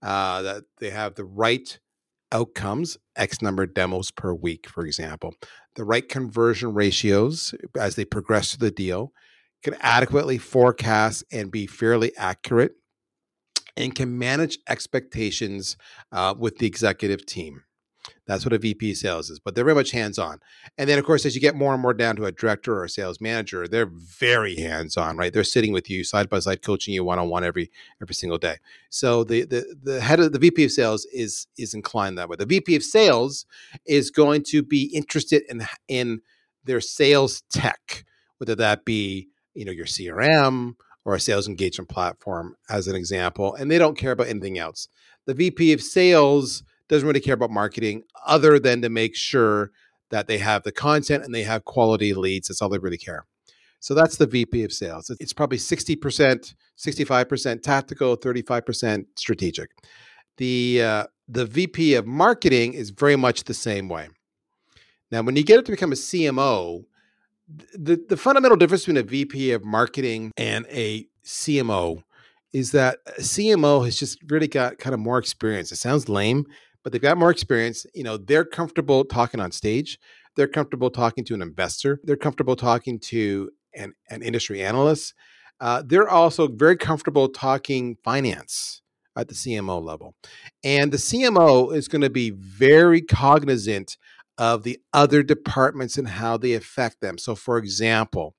uh, 0.02 0.42
that 0.42 0.64
they 0.78 0.90
have 0.90 1.14
the 1.14 1.24
right 1.24 1.78
outcomes, 2.34 2.98
X 3.16 3.40
number 3.40 3.62
of 3.62 3.72
demos 3.72 4.10
per 4.10 4.34
week, 4.34 4.68
for 4.68 4.84
example, 4.84 5.34
the 5.76 5.84
right 5.84 6.06
conversion 6.06 6.74
ratios 6.74 7.54
as 7.78 7.94
they 7.94 8.04
progress 8.04 8.54
through 8.54 8.68
the 8.68 8.74
deal, 8.74 9.12
can 9.62 9.74
adequately 9.80 10.36
forecast 10.36 11.24
and 11.32 11.50
be 11.50 11.66
fairly 11.66 12.14
accurate, 12.18 12.72
and 13.76 13.94
can 13.94 14.18
manage 14.18 14.58
expectations 14.68 15.76
uh, 16.12 16.34
with 16.38 16.58
the 16.58 16.66
executive 16.66 17.24
team. 17.24 17.62
That's 18.26 18.44
what 18.46 18.54
a 18.54 18.58
VP 18.58 18.94
sales 18.94 19.28
is, 19.28 19.38
but 19.38 19.54
they're 19.54 19.64
very 19.64 19.74
much 19.74 19.90
hands 19.90 20.18
on. 20.18 20.40
And 20.78 20.88
then, 20.88 20.98
of 20.98 21.04
course, 21.04 21.26
as 21.26 21.34
you 21.34 21.40
get 21.42 21.54
more 21.54 21.74
and 21.74 21.82
more 21.82 21.92
down 21.92 22.16
to 22.16 22.24
a 22.24 22.32
director 22.32 22.74
or 22.74 22.84
a 22.84 22.88
sales 22.88 23.20
manager, 23.20 23.68
they're 23.68 23.86
very 23.86 24.56
hands 24.56 24.96
on, 24.96 25.18
right? 25.18 25.32
They're 25.32 25.44
sitting 25.44 25.72
with 25.72 25.90
you 25.90 26.04
side 26.04 26.30
by 26.30 26.38
side, 26.38 26.62
coaching 26.62 26.94
you 26.94 27.04
one 27.04 27.18
on 27.18 27.28
one 27.28 27.44
every 27.44 27.70
every 28.00 28.14
single 28.14 28.38
day. 28.38 28.56
So 28.88 29.24
the 29.24 29.44
the 29.44 29.76
the 29.82 30.00
head 30.00 30.20
of 30.20 30.32
the 30.32 30.38
VP 30.38 30.64
of 30.64 30.72
sales 30.72 31.04
is 31.12 31.46
is 31.58 31.74
inclined 31.74 32.16
that 32.16 32.28
way. 32.28 32.36
The 32.36 32.46
VP 32.46 32.76
of 32.76 32.82
sales 32.82 33.44
is 33.84 34.10
going 34.10 34.42
to 34.44 34.62
be 34.62 34.84
interested 34.94 35.42
in 35.48 35.66
in 35.88 36.22
their 36.64 36.80
sales 36.80 37.42
tech, 37.52 38.04
whether 38.38 38.54
that 38.54 38.86
be 38.86 39.28
you 39.54 39.66
know 39.66 39.72
your 39.72 39.86
CRM 39.86 40.76
or 41.04 41.14
a 41.14 41.20
sales 41.20 41.46
engagement 41.46 41.90
platform, 41.90 42.56
as 42.70 42.88
an 42.88 42.96
example, 42.96 43.54
and 43.54 43.70
they 43.70 43.76
don't 43.76 43.98
care 43.98 44.12
about 44.12 44.28
anything 44.28 44.58
else. 44.58 44.88
The 45.26 45.34
VP 45.34 45.74
of 45.74 45.82
sales 45.82 46.62
doesn't 46.88 47.06
really 47.06 47.20
care 47.20 47.34
about 47.34 47.50
marketing 47.50 48.04
other 48.26 48.58
than 48.58 48.82
to 48.82 48.88
make 48.88 49.16
sure 49.16 49.70
that 50.10 50.26
they 50.26 50.38
have 50.38 50.62
the 50.62 50.72
content 50.72 51.24
and 51.24 51.34
they 51.34 51.42
have 51.42 51.64
quality 51.64 52.14
leads. 52.14 52.48
That's 52.48 52.62
all 52.62 52.68
they 52.68 52.78
really 52.78 52.98
care. 52.98 53.26
So 53.80 53.94
that's 53.94 54.16
the 54.16 54.26
VP 54.26 54.64
of 54.64 54.72
sales. 54.72 55.10
It's 55.20 55.32
probably 55.32 55.58
60%, 55.58 56.54
65% 56.78 57.62
tactical, 57.62 58.16
35% 58.16 59.06
strategic. 59.16 59.70
The 60.36 60.82
uh, 60.82 61.04
the 61.28 61.46
VP 61.46 61.94
of 61.94 62.06
marketing 62.06 62.74
is 62.74 62.90
very 62.90 63.16
much 63.16 63.44
the 63.44 63.54
same 63.54 63.88
way. 63.88 64.08
Now, 65.10 65.22
when 65.22 65.36
you 65.36 65.44
get 65.44 65.58
it 65.58 65.66
to 65.66 65.72
become 65.72 65.92
a 65.92 65.96
CMO, 65.96 66.84
the, 67.74 68.02
the 68.08 68.16
fundamental 68.16 68.56
difference 68.56 68.82
between 68.82 68.96
a 68.96 69.02
VP 69.02 69.52
of 69.52 69.64
marketing 69.64 70.32
and 70.36 70.66
a 70.70 71.06
CMO 71.24 72.02
is 72.52 72.72
that 72.72 72.98
a 73.18 73.20
CMO 73.20 73.84
has 73.84 73.98
just 73.98 74.18
really 74.28 74.48
got 74.48 74.78
kind 74.78 74.94
of 74.94 75.00
more 75.00 75.18
experience. 75.18 75.72
It 75.72 75.76
sounds 75.76 76.08
lame, 76.08 76.46
but 76.84 76.92
they've 76.92 77.02
got 77.02 77.18
more 77.18 77.30
experience. 77.30 77.86
You 77.94 78.04
know, 78.04 78.16
they're 78.16 78.44
comfortable 78.44 79.04
talking 79.04 79.40
on 79.40 79.50
stage. 79.50 79.98
They're 80.36 80.46
comfortable 80.46 80.90
talking 80.90 81.24
to 81.24 81.34
an 81.34 81.42
investor. 81.42 82.00
They're 82.04 82.16
comfortable 82.16 82.54
talking 82.54 83.00
to 83.00 83.50
an, 83.74 83.94
an 84.10 84.22
industry 84.22 84.62
analyst. 84.62 85.14
Uh, 85.60 85.82
they're 85.84 86.08
also 86.08 86.46
very 86.46 86.76
comfortable 86.76 87.28
talking 87.28 87.96
finance 88.04 88.82
at 89.16 89.28
the 89.28 89.34
CMO 89.34 89.82
level. 89.82 90.14
And 90.62 90.92
the 90.92 90.98
CMO 90.98 91.74
is 91.74 91.88
going 91.88 92.02
to 92.02 92.10
be 92.10 92.30
very 92.30 93.00
cognizant 93.00 93.96
of 94.36 94.64
the 94.64 94.80
other 94.92 95.22
departments 95.22 95.96
and 95.96 96.08
how 96.08 96.36
they 96.36 96.54
affect 96.54 97.00
them. 97.00 97.18
So, 97.18 97.34
for 97.34 97.56
example, 97.56 98.34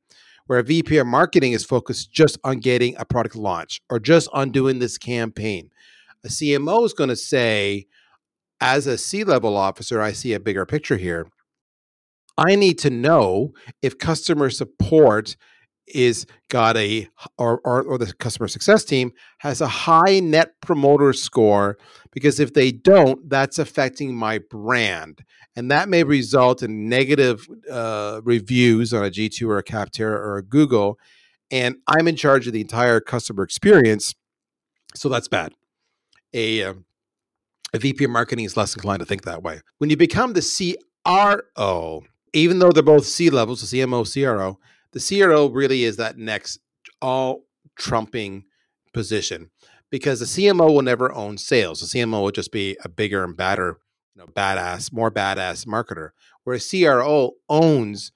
where 0.48 0.60
a 0.60 0.64
VP 0.64 0.98
of 0.98 1.08
marketing 1.08 1.54
is 1.54 1.64
focused 1.64 2.12
just 2.12 2.38
on 2.44 2.60
getting 2.60 2.96
a 2.98 3.06
product 3.06 3.36
launch 3.36 3.82
or 3.90 4.00
just 4.00 4.30
on 4.34 4.52
doing 4.52 4.80
this 4.80 4.98
campaign, 4.98 5.72
a 6.24 6.28
CMO 6.28 6.86
is 6.86 6.94
going 6.94 7.10
to 7.10 7.16
say, 7.16 7.88
as 8.62 8.88
a 8.88 8.98
C 8.98 9.24
level 9.24 9.56
officer, 9.58 10.02
I 10.02 10.12
see 10.12 10.34
a 10.34 10.40
bigger 10.40 10.66
picture 10.66 10.98
here. 10.98 11.28
I 12.38 12.56
need 12.56 12.78
to 12.80 12.90
know 12.90 13.54
if 13.82 13.98
customer 13.98 14.50
support 14.50 15.36
is 15.88 16.26
got 16.50 16.76
a 16.78 17.08
or, 17.38 17.60
or, 17.64 17.84
or 17.84 17.98
the 17.98 18.12
customer 18.14 18.48
success 18.48 18.84
team 18.84 19.12
has 19.40 19.62
a 19.62 19.68
high 19.68 20.20
net 20.20 20.60
promoter 20.62 21.14
score 21.14 21.78
because 22.12 22.40
if 22.40 22.54
they 22.54 22.72
don't 22.72 23.30
that's 23.30 23.60
affecting 23.60 24.16
my 24.16 24.40
brand 24.40 25.24
and 25.56 25.70
that 25.70 25.88
may 25.88 26.04
result 26.04 26.64
in 26.64 26.90
negative 26.90 27.48
uh, 27.72 28.20
reviews 28.24 28.94
on 28.94 29.06
a 29.06 29.12
g2 29.12 29.48
or 29.48 29.60
a 29.60 29.64
capterra 29.64 30.18
or 30.18 30.38
a 30.38 30.44
google 30.44 30.98
and 31.52 31.76
i'm 31.88 32.08
in 32.08 32.16
charge 32.16 32.48
of 32.48 32.54
the 32.54 32.62
entire 32.62 33.00
customer 33.00 33.44
experience 33.44 34.16
so 34.96 35.08
that's 35.08 35.28
bad 35.28 35.54
a 36.34 36.64
uh, 36.64 36.74
a 37.74 37.80
VP 37.80 38.06
of 38.06 38.12
marketing 38.12 38.46
is 38.46 38.58
less 38.58 38.76
inclined 38.76 39.00
to 39.00 39.06
think 39.06 39.24
that 39.24 39.44
way. 39.44 39.62
When 39.78 39.90
you 39.90 39.98
become 39.98 40.34
the 40.34 40.76
CRO, 41.06 42.04
even 42.34 42.60
though 42.60 42.72
they're 42.72 42.84
both 42.84 43.06
C 43.06 43.30
levels, 43.30 43.70
the 43.70 43.78
CMO, 43.78 44.12
CRO, 44.12 44.60
the 44.92 45.00
CRO 45.00 45.48
really 45.48 45.84
is 45.84 45.98
that 45.98 46.18
next 46.18 46.60
all 47.02 47.46
trumping 47.76 48.46
position 48.94 49.50
because 49.90 50.20
the 50.20 50.26
CMO 50.26 50.74
will 50.74 50.82
never 50.82 51.14
own 51.14 51.38
sales. 51.38 51.82
The 51.82 52.00
CMO 52.00 52.24
will 52.24 52.32
just 52.32 52.52
be 52.52 52.78
a 52.84 52.90
bigger 52.90 53.24
and 53.24 53.36
badder, 53.36 53.78
you 54.16 54.22
know, 54.22 54.28
badass, 54.28 54.92
more 54.92 55.12
badass 55.12 55.66
marketer. 55.66 56.10
Where 56.44 56.58
a 56.58 56.60
CRO 56.60 57.32
owns 57.50 58.12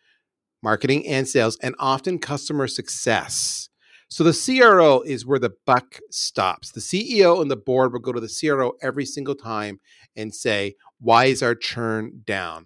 marketing 0.62 1.08
and 1.08 1.28
sales 1.28 1.58
and 1.62 1.76
often 1.80 2.20
customer 2.20 2.68
success. 2.68 3.69
So 4.10 4.24
the 4.24 4.34
CRO 4.34 5.02
is 5.02 5.26
where 5.26 5.38
the 5.38 5.54
buck 5.68 6.00
stops. 6.10 6.72
The 6.72 6.80
CEO 6.80 7.42
and 7.42 7.50
the 7.50 7.56
board 7.56 7.94
will 7.94 8.00
go 8.00 8.12
to 8.12 8.20
the 8.20 8.28
CRO 8.28 8.74
every 8.82 9.06
single 9.06 9.36
time 9.36 9.80
and 10.16 10.34
say, 10.34 10.76
Why 11.00 11.26
is 11.26 11.44
our 11.44 11.54
churn 11.54 12.24
down? 12.26 12.66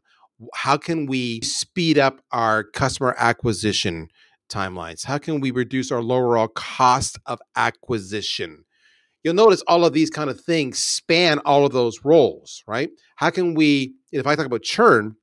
How 0.56 0.78
can 0.78 1.06
we 1.06 1.42
speed 1.42 1.98
up 1.98 2.22
our 2.32 2.64
customer 2.64 3.14
acquisition 3.18 4.08
timelines? 4.50 5.06
How 5.06 5.18
can 5.18 5.42
we 5.42 5.52
reduce 5.52 5.92
our 5.92 6.00
overall 6.00 6.48
cost 6.48 7.20
of 7.26 7.40
acquisition? 7.58 8.64
You'll 9.24 9.34
notice 9.34 9.64
all 9.68 9.86
of 9.86 9.94
these 9.94 10.10
kind 10.10 10.30
of 10.30 10.40
things 10.40 10.80
span 10.80 11.40
all 11.40 11.66
of 11.66 11.74
those 11.74 12.06
roles, 12.06 12.64
right? 12.68 12.90
How 13.18 13.30
can 13.30 13.54
we, 13.54 13.96
if 14.12 14.28
I 14.28 14.36
talk 14.36 14.46
about 14.46 14.64
churn, 14.64 15.16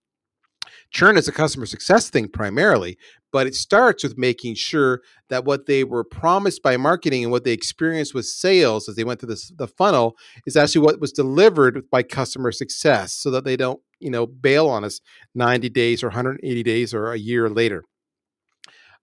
churn 0.91 1.16
is 1.16 1.28
a 1.28 1.32
customer 1.32 1.66
success 1.66 2.11
thing 2.11 2.28
primarily, 2.28 2.99
but 3.32 3.47
it 3.47 3.55
starts 3.55 4.03
with 4.03 4.18
making 4.18 4.55
sure 4.55 5.03
that 5.28 5.45
what 5.45 5.66
they 5.66 5.84
were 5.84 6.05
promised 6.05 6.62
by 6.62 6.76
marketing 6.76 7.22
and 7.22 7.32
what 7.32 7.45
they 7.45 7.53
experienced 7.53 8.14
with 8.14 8.26
sales 8.26 8.88
as 8.88 8.97
they 8.97 9.05
went 9.05 9.20
through 9.20 9.34
the 9.57 9.68
funnel 9.68 10.16
is 10.47 10.57
actually 10.57 10.84
what 10.84 11.01
was 11.01 11.12
delivered 11.12 11.88
by 11.91 12.03
customer 12.03 12.53
success 12.53 13.12
so 13.12 13.30
that 13.30 13.45
they 13.45 13.57
don't 13.57 13.80
you 14.01 14.11
know 14.11 14.26
bail 14.26 14.68
on 14.68 14.84
us 14.84 15.01
90 15.34 15.68
days 15.68 16.03
or 16.03 16.09
180 16.09 16.62
days 16.62 16.93
or 16.93 17.12
a 17.12 17.18
year 17.18 17.49
later. 17.49 17.84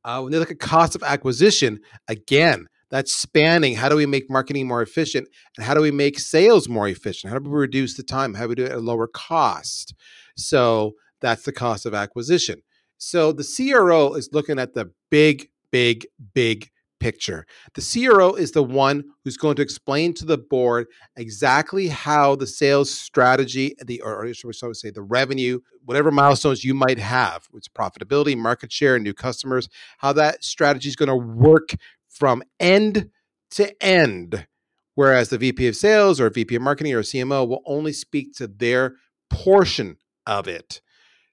Uh, 0.04 0.22
when 0.22 0.32
they 0.32 0.40
look 0.40 0.52
at 0.52 0.60
cost 0.60 0.96
of 0.96 1.04
acquisition 1.04 1.80
again 2.08 2.68
that's 2.90 3.14
spanning 3.14 3.76
how 3.76 3.90
do 3.90 3.96
we 3.96 4.06
make 4.06 4.30
marketing 4.30 4.68
more 4.68 4.82
efficient 4.82 5.28
and 5.58 5.66
how 5.66 5.74
do 5.74 5.82
we 5.82 5.92
make 5.92 6.20
sales 6.20 6.70
more 6.70 6.88
efficient? 6.88 7.32
How 7.32 7.40
do 7.40 7.50
we 7.50 7.58
reduce 7.58 7.98
the 7.98 8.04
time? 8.04 8.34
How 8.34 8.44
do 8.44 8.50
we 8.50 8.56
do 8.56 8.66
it 8.66 8.72
at 8.72 8.78
a 8.78 8.82
lower 8.82 9.08
cost? 9.08 9.94
So 10.38 10.94
that's 11.22 11.44
the 11.44 11.52
cost 11.52 11.86
of 11.86 11.94
acquisition 11.94 12.62
so 12.98 13.32
the 13.32 13.44
CRO 13.44 14.14
is 14.14 14.30
looking 14.34 14.60
at 14.60 14.74
the 14.74 14.92
big, 15.10 15.50
big, 15.72 16.08
big 16.34 16.70
picture. 17.00 17.46
The 17.76 18.08
CRO 18.08 18.34
is 18.34 18.54
the 18.54 18.64
one 18.64 19.04
who's 19.24 19.38
going 19.38 19.56
to 19.58 19.62
explain 19.62 20.16
to 20.16 20.26
the 20.26 20.38
board 20.38 20.88
exactly 21.16 21.90
how 21.90 22.36
the 22.36 22.48
sales 22.48 22.90
strategy, 22.90 23.76
the 23.86 24.02
or 24.02 24.34
should 24.34 24.48
we 24.48 24.74
say 24.74 24.90
the 24.90 25.04
revenue, 25.04 25.60
whatever 25.86 26.10
milestones 26.10 26.66
you 26.66 26.74
might 26.74 26.98
have, 26.98 27.48
it's 27.54 27.68
profitability, 27.68 28.36
market 28.36 28.72
share, 28.72 28.98
new 28.98 29.14
customers, 29.14 29.70
how 30.00 30.12
that 30.14 30.44
strategy 30.44 30.90
is 30.90 30.96
going 30.96 31.08
to 31.08 31.16
work 31.16 31.76
from 32.10 32.42
end 32.60 33.12
to 33.52 33.84
end. 33.84 34.48
Whereas 34.96 35.30
the 35.30 35.38
VP 35.38 35.68
of 35.68 35.76
sales 35.76 36.20
or 36.20 36.32
VP 36.32 36.56
of 36.56 36.64
marketing 36.64 36.96
or 36.96 37.04
CMO 37.04 37.48
will 37.48 37.62
only 37.68 37.94
speak 37.94 38.34
to 38.38 38.48
their 38.48 38.96
portion 39.30 39.98
of 40.26 40.48
it. 40.48 40.82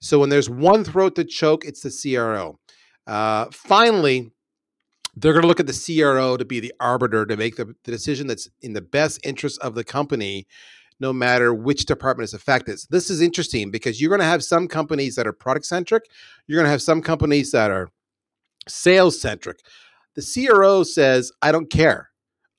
So 0.04 0.18
when 0.18 0.28
there's 0.28 0.50
one 0.50 0.84
throat 0.84 1.14
to 1.14 1.24
choke, 1.24 1.64
it's 1.64 1.80
the 1.80 1.90
CRO. 1.90 2.58
Uh, 3.06 3.46
finally, 3.50 4.32
they're 5.16 5.32
going 5.32 5.40
to 5.40 5.48
look 5.48 5.60
at 5.60 5.66
the 5.66 5.72
CRO 5.98 6.36
to 6.36 6.44
be 6.44 6.60
the 6.60 6.74
arbiter 6.78 7.24
to 7.24 7.38
make 7.38 7.56
the, 7.56 7.74
the, 7.84 7.90
decision 7.90 8.26
that's 8.26 8.50
in 8.60 8.74
the 8.74 8.82
best 8.82 9.18
interest 9.24 9.58
of 9.62 9.74
the 9.74 9.82
company, 9.82 10.46
no 11.00 11.10
matter 11.10 11.54
which 11.54 11.86
department 11.86 12.28
is 12.28 12.34
affected. 12.34 12.78
So 12.80 12.86
this 12.90 13.08
is 13.08 13.22
interesting 13.22 13.70
because 13.70 13.98
you're 13.98 14.10
going 14.10 14.20
to 14.20 14.26
have 14.26 14.44
some 14.44 14.68
companies 14.68 15.16
that 15.16 15.26
are 15.26 15.32
product 15.32 15.64
centric, 15.64 16.04
you're 16.46 16.58
going 16.58 16.66
to 16.66 16.70
have 16.70 16.82
some 16.82 17.00
companies 17.00 17.50
that 17.52 17.70
are 17.70 17.88
sales 18.68 19.18
centric. 19.18 19.60
The 20.16 20.46
CRO 20.46 20.82
says, 20.82 21.32
I 21.40 21.50
don't 21.50 21.70
care. 21.70 22.10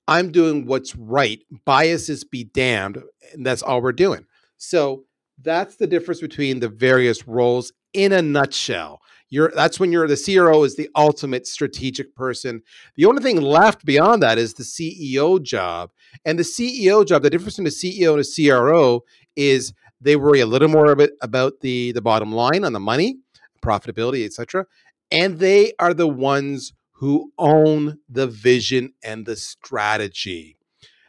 I'm 0.07 0.31
doing 0.31 0.65
what's 0.65 0.95
right. 0.95 1.43
Biases 1.63 2.23
be 2.23 2.45
damned. 2.45 3.03
And 3.33 3.45
that's 3.45 3.61
all 3.61 3.83
we're 3.83 3.91
doing. 3.91 4.25
So 4.57 5.03
that's 5.41 5.75
the 5.75 5.87
difference 5.87 6.21
between 6.21 6.59
the 6.59 6.69
various 6.69 7.27
roles 7.27 7.71
in 7.93 8.11
a 8.11 8.21
nutshell. 8.21 9.01
You're 9.29 9.51
that's 9.55 9.79
when 9.79 9.91
you're 9.91 10.07
the 10.07 10.15
CRO 10.17 10.63
is 10.63 10.75
the 10.75 10.89
ultimate 10.95 11.47
strategic 11.47 12.15
person. 12.15 12.61
The 12.95 13.05
only 13.05 13.23
thing 13.23 13.41
left 13.41 13.83
beyond 13.83 14.21
that 14.21 14.37
is 14.37 14.53
the 14.53 14.63
CEO 14.63 15.41
job. 15.41 15.91
And 16.23 16.37
the 16.37 16.43
CEO 16.43 17.05
job, 17.05 17.23
the 17.23 17.29
difference 17.29 17.55
between 17.57 17.67
a 17.67 17.69
CEO 17.71 18.11
and 18.13 18.21
a 18.21 18.49
CRO 18.49 19.03
is 19.35 19.73
they 19.99 20.15
worry 20.15 20.41
a 20.41 20.45
little 20.45 20.67
more 20.67 20.95
about 21.21 21.53
the 21.61 21.91
the 21.91 22.01
bottom 22.01 22.31
line 22.31 22.63
on 22.63 22.73
the 22.73 22.79
money, 22.79 23.17
profitability, 23.63 24.25
etc. 24.25 24.67
And 25.11 25.39
they 25.39 25.73
are 25.79 25.93
the 25.93 26.07
ones 26.07 26.73
who 26.91 27.31
own 27.37 27.99
the 28.07 28.27
vision 28.27 28.93
and 29.03 29.25
the 29.25 29.35
strategy. 29.35 30.57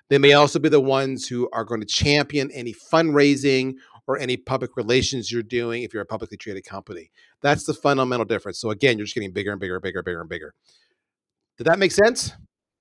They 0.09 0.19
may 0.19 0.33
also 0.33 0.59
be 0.59 0.69
the 0.69 0.81
ones 0.81 1.29
who 1.29 1.49
are 1.53 1.65
going 1.65 1.81
to 1.81 1.87
champion 1.87 2.51
any 2.53 2.73
fundraising 2.73 3.75
or 4.07 4.19
any 4.19 4.37
public 4.37 4.77
relations 4.77 5.31
you're 5.31 5.43
doing 5.43 5.83
if 5.83 5.93
you're 5.93 6.03
a 6.03 6.07
publicly 6.07 6.37
traded 6.37 6.65
company. 6.65 7.11
That's 7.43 7.65
the 7.65 7.75
fundamental 7.75 8.25
difference. 8.25 8.59
So 8.59 8.71
again, 8.71 8.99
you're 8.99 9.07
just 9.07 9.15
getting 9.15 9.33
bigger 9.33 9.51
and 9.51 9.61
bigger, 9.61 9.75
and 9.77 9.83
bigger, 9.83 9.99
and 9.99 10.05
bigger 10.05 10.21
and 10.21 10.29
bigger. 10.29 10.55
Did 11.59 11.67
that 11.67 11.79
make 11.79 11.93
sense? 11.93 12.33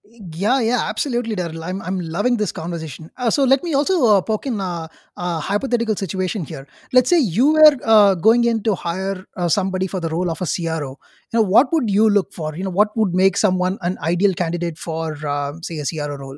Yeah, 0.08 0.60
yeah, 0.60 0.84
absolutely, 0.88 1.36
Darryl. 1.36 1.64
I'm 1.64 1.82
I'm 1.82 2.00
loving 2.00 2.38
this 2.38 2.52
conversation. 2.52 3.10
Uh, 3.18 3.32
so 3.32 3.44
let 3.44 3.64
me 3.64 3.74
also 3.74 4.06
uh, 4.06 4.22
poke 4.22 4.46
in 4.46 4.60
a, 4.60 4.88
a, 5.18 5.40
hypothetical 5.40 5.96
situation 5.96 6.46
here. 6.46 6.68
Let's 6.94 7.10
say 7.10 7.18
you 7.18 7.54
were 7.54 7.76
uh, 7.84 8.14
going 8.14 8.44
in 8.44 8.62
to 8.64 8.76
hire 8.76 9.26
uh, 9.36 9.48
somebody 9.48 9.88
for 9.88 10.00
the 10.00 10.10
role 10.10 10.30
of 10.30 10.42
a 10.42 10.46
CRO. 10.46 11.00
You 11.34 11.40
know, 11.40 11.42
what 11.42 11.74
would 11.74 11.90
you 11.90 12.08
look 12.08 12.34
for? 12.34 12.56
You 12.56 12.66
know, 12.66 12.70
what 12.70 12.96
would 12.96 13.16
make 13.16 13.36
someone 13.36 13.80
an 13.82 13.98
ideal 14.00 14.36
candidate 14.36 14.78
for, 14.78 15.26
um, 15.26 15.64
say, 15.64 15.80
a 15.80 15.86
CRO 15.86 16.18
role? 16.18 16.38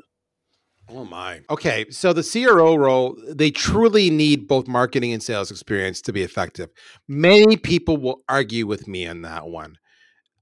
Oh 0.90 1.04
my. 1.04 1.42
Okay, 1.50 1.84
so 1.90 2.12
the 2.12 2.22
CRO 2.22 2.74
role, 2.74 3.16
they 3.28 3.50
truly 3.50 4.08
need 4.10 4.48
both 4.48 4.66
marketing 4.66 5.12
and 5.12 5.22
sales 5.22 5.50
experience 5.50 6.00
to 6.02 6.12
be 6.12 6.22
effective. 6.22 6.70
Many 7.06 7.56
people 7.56 7.98
will 7.98 8.22
argue 8.28 8.66
with 8.66 8.88
me 8.88 9.06
on 9.06 9.22
that 9.22 9.48
one. 9.48 9.76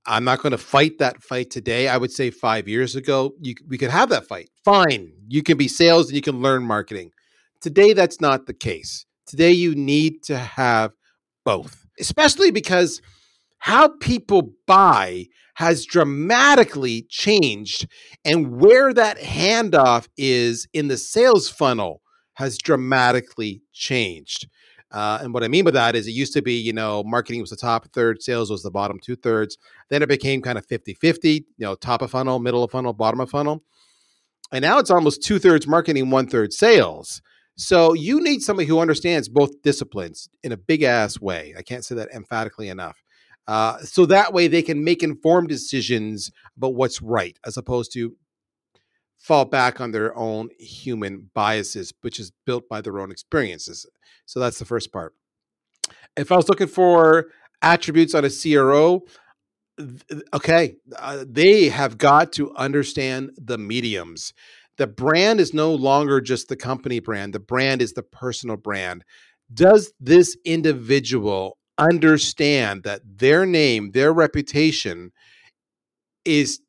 I'm 0.06 0.22
not 0.22 0.40
going 0.40 0.52
to 0.52 0.58
fight 0.58 0.98
that 0.98 1.22
fight 1.22 1.50
today. 1.50 1.88
I 1.88 1.96
would 1.96 2.12
say 2.12 2.30
5 2.30 2.68
years 2.68 2.94
ago, 2.94 3.32
you, 3.40 3.54
we 3.66 3.76
could 3.76 3.90
have 3.90 4.08
that 4.10 4.28
fight. 4.28 4.50
Fine. 4.64 5.12
You 5.26 5.42
can 5.42 5.56
be 5.56 5.66
sales 5.66 6.06
and 6.06 6.14
you 6.14 6.22
can 6.22 6.40
learn 6.40 6.62
marketing. 6.62 7.10
Today 7.60 7.92
that's 7.92 8.20
not 8.20 8.46
the 8.46 8.54
case. 8.54 9.04
Today 9.26 9.50
you 9.50 9.74
need 9.74 10.22
to 10.24 10.38
have 10.38 10.92
both. 11.44 11.86
Especially 11.98 12.52
because 12.52 13.00
how 13.58 13.88
people 13.88 14.52
buy 14.66 15.26
has 15.56 15.86
dramatically 15.86 17.06
changed. 17.08 17.86
And 18.26 18.60
where 18.60 18.92
that 18.92 19.18
handoff 19.18 20.06
is 20.16 20.68
in 20.74 20.88
the 20.88 20.98
sales 20.98 21.48
funnel 21.48 22.02
has 22.34 22.58
dramatically 22.58 23.62
changed. 23.72 24.48
Uh, 24.92 25.18
and 25.22 25.32
what 25.32 25.42
I 25.42 25.48
mean 25.48 25.64
by 25.64 25.70
that 25.70 25.96
is 25.96 26.06
it 26.06 26.12
used 26.12 26.34
to 26.34 26.42
be, 26.42 26.54
you 26.54 26.74
know, 26.74 27.02
marketing 27.04 27.40
was 27.40 27.50
the 27.50 27.56
top 27.56 27.90
third, 27.94 28.22
sales 28.22 28.50
was 28.50 28.62
the 28.62 28.70
bottom 28.70 28.98
two 29.02 29.16
thirds. 29.16 29.56
Then 29.88 30.02
it 30.02 30.10
became 30.10 30.42
kind 30.42 30.58
of 30.58 30.66
50 30.66 30.92
50, 30.92 31.30
you 31.30 31.44
know, 31.58 31.74
top 31.74 32.02
of 32.02 32.10
funnel, 32.10 32.38
middle 32.38 32.62
of 32.62 32.70
funnel, 32.70 32.92
bottom 32.92 33.20
of 33.20 33.30
funnel. 33.30 33.64
And 34.52 34.62
now 34.62 34.78
it's 34.78 34.90
almost 34.90 35.22
two 35.22 35.38
thirds 35.38 35.66
marketing, 35.66 36.10
one 36.10 36.26
third 36.26 36.52
sales. 36.52 37.22
So 37.56 37.94
you 37.94 38.20
need 38.20 38.42
somebody 38.42 38.68
who 38.68 38.78
understands 38.78 39.30
both 39.30 39.62
disciplines 39.62 40.28
in 40.42 40.52
a 40.52 40.58
big 40.58 40.82
ass 40.82 41.18
way. 41.18 41.54
I 41.56 41.62
can't 41.62 41.84
say 41.84 41.94
that 41.94 42.10
emphatically 42.14 42.68
enough. 42.68 43.02
Uh, 43.48 43.78
so 43.78 44.06
that 44.06 44.32
way 44.32 44.48
they 44.48 44.62
can 44.62 44.82
make 44.82 45.02
informed 45.02 45.48
decisions 45.48 46.30
about 46.56 46.74
what's 46.74 47.00
right 47.00 47.38
as 47.46 47.56
opposed 47.56 47.92
to 47.92 48.16
fall 49.18 49.44
back 49.44 49.80
on 49.80 49.92
their 49.92 50.16
own 50.16 50.48
human 50.58 51.30
biases, 51.34 51.92
which 52.02 52.18
is 52.20 52.32
built 52.44 52.68
by 52.68 52.80
their 52.80 52.98
own 52.98 53.10
experiences. 53.10 53.86
So 54.26 54.40
that's 54.40 54.58
the 54.58 54.64
first 54.64 54.92
part. 54.92 55.14
If 56.16 56.32
I 56.32 56.36
was 56.36 56.48
looking 56.48 56.66
for 56.66 57.26
attributes 57.62 58.14
on 58.14 58.24
a 58.24 58.30
CRO, 58.30 59.04
okay, 60.32 60.76
uh, 60.98 61.24
they 61.28 61.68
have 61.68 61.98
got 61.98 62.32
to 62.32 62.54
understand 62.56 63.30
the 63.36 63.58
mediums. 63.58 64.32
The 64.78 64.86
brand 64.86 65.40
is 65.40 65.54
no 65.54 65.74
longer 65.74 66.20
just 66.20 66.48
the 66.48 66.56
company 66.56 67.00
brand, 67.00 67.32
the 67.32 67.40
brand 67.40 67.80
is 67.80 67.92
the 67.92 68.02
personal 68.02 68.56
brand. 68.56 69.04
Does 69.52 69.92
this 70.00 70.36
individual 70.44 71.56
understand 71.78 72.82
that 72.84 73.02
their 73.18 73.46
name, 73.46 73.90
their 73.92 74.12
reputation 74.12 75.12
is 76.24 76.60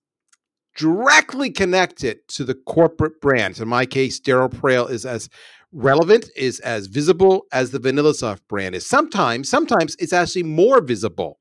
directly 0.76 1.49
connected 1.49 2.20
to 2.30 2.43
the 2.43 2.53
corporate 2.53 3.20
brand. 3.20 3.60
In 3.60 3.68
my 3.68 3.86
case, 3.86 4.20
Darryl 4.20 4.53
Praill 4.53 4.89
is 4.89 5.05
as 5.05 5.30
relevant, 5.72 6.30
is 6.36 6.60
as 6.60 6.88
visible 6.88 7.45
as 7.51 7.72
the 7.72 7.80
VanillaSoft 7.80 8.41
brand 8.47 8.76
is. 8.76 8.86
Sometimes, 8.86 9.49
sometimes 9.49 9.95
it's 9.99 10.14
actually 10.14 10.43
more 10.43 10.82
visible. 10.82 11.39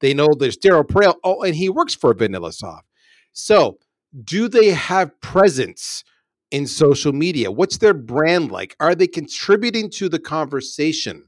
They 0.00 0.12
know 0.12 0.28
there's 0.38 0.58
Darryl 0.58 0.84
Praill, 0.84 1.14
oh, 1.24 1.42
and 1.42 1.54
he 1.54 1.68
works 1.70 1.94
for 1.94 2.14
VanillaSoft. 2.14 2.82
So, 3.32 3.78
do 4.22 4.48
they 4.48 4.70
have 4.70 5.18
presence 5.20 6.04
in 6.50 6.66
social 6.66 7.12
media? 7.12 7.50
What's 7.50 7.78
their 7.78 7.94
brand 7.94 8.52
like? 8.52 8.76
Are 8.78 8.94
they 8.94 9.08
contributing 9.08 9.90
to 9.90 10.08
the 10.08 10.20
conversation? 10.20 11.24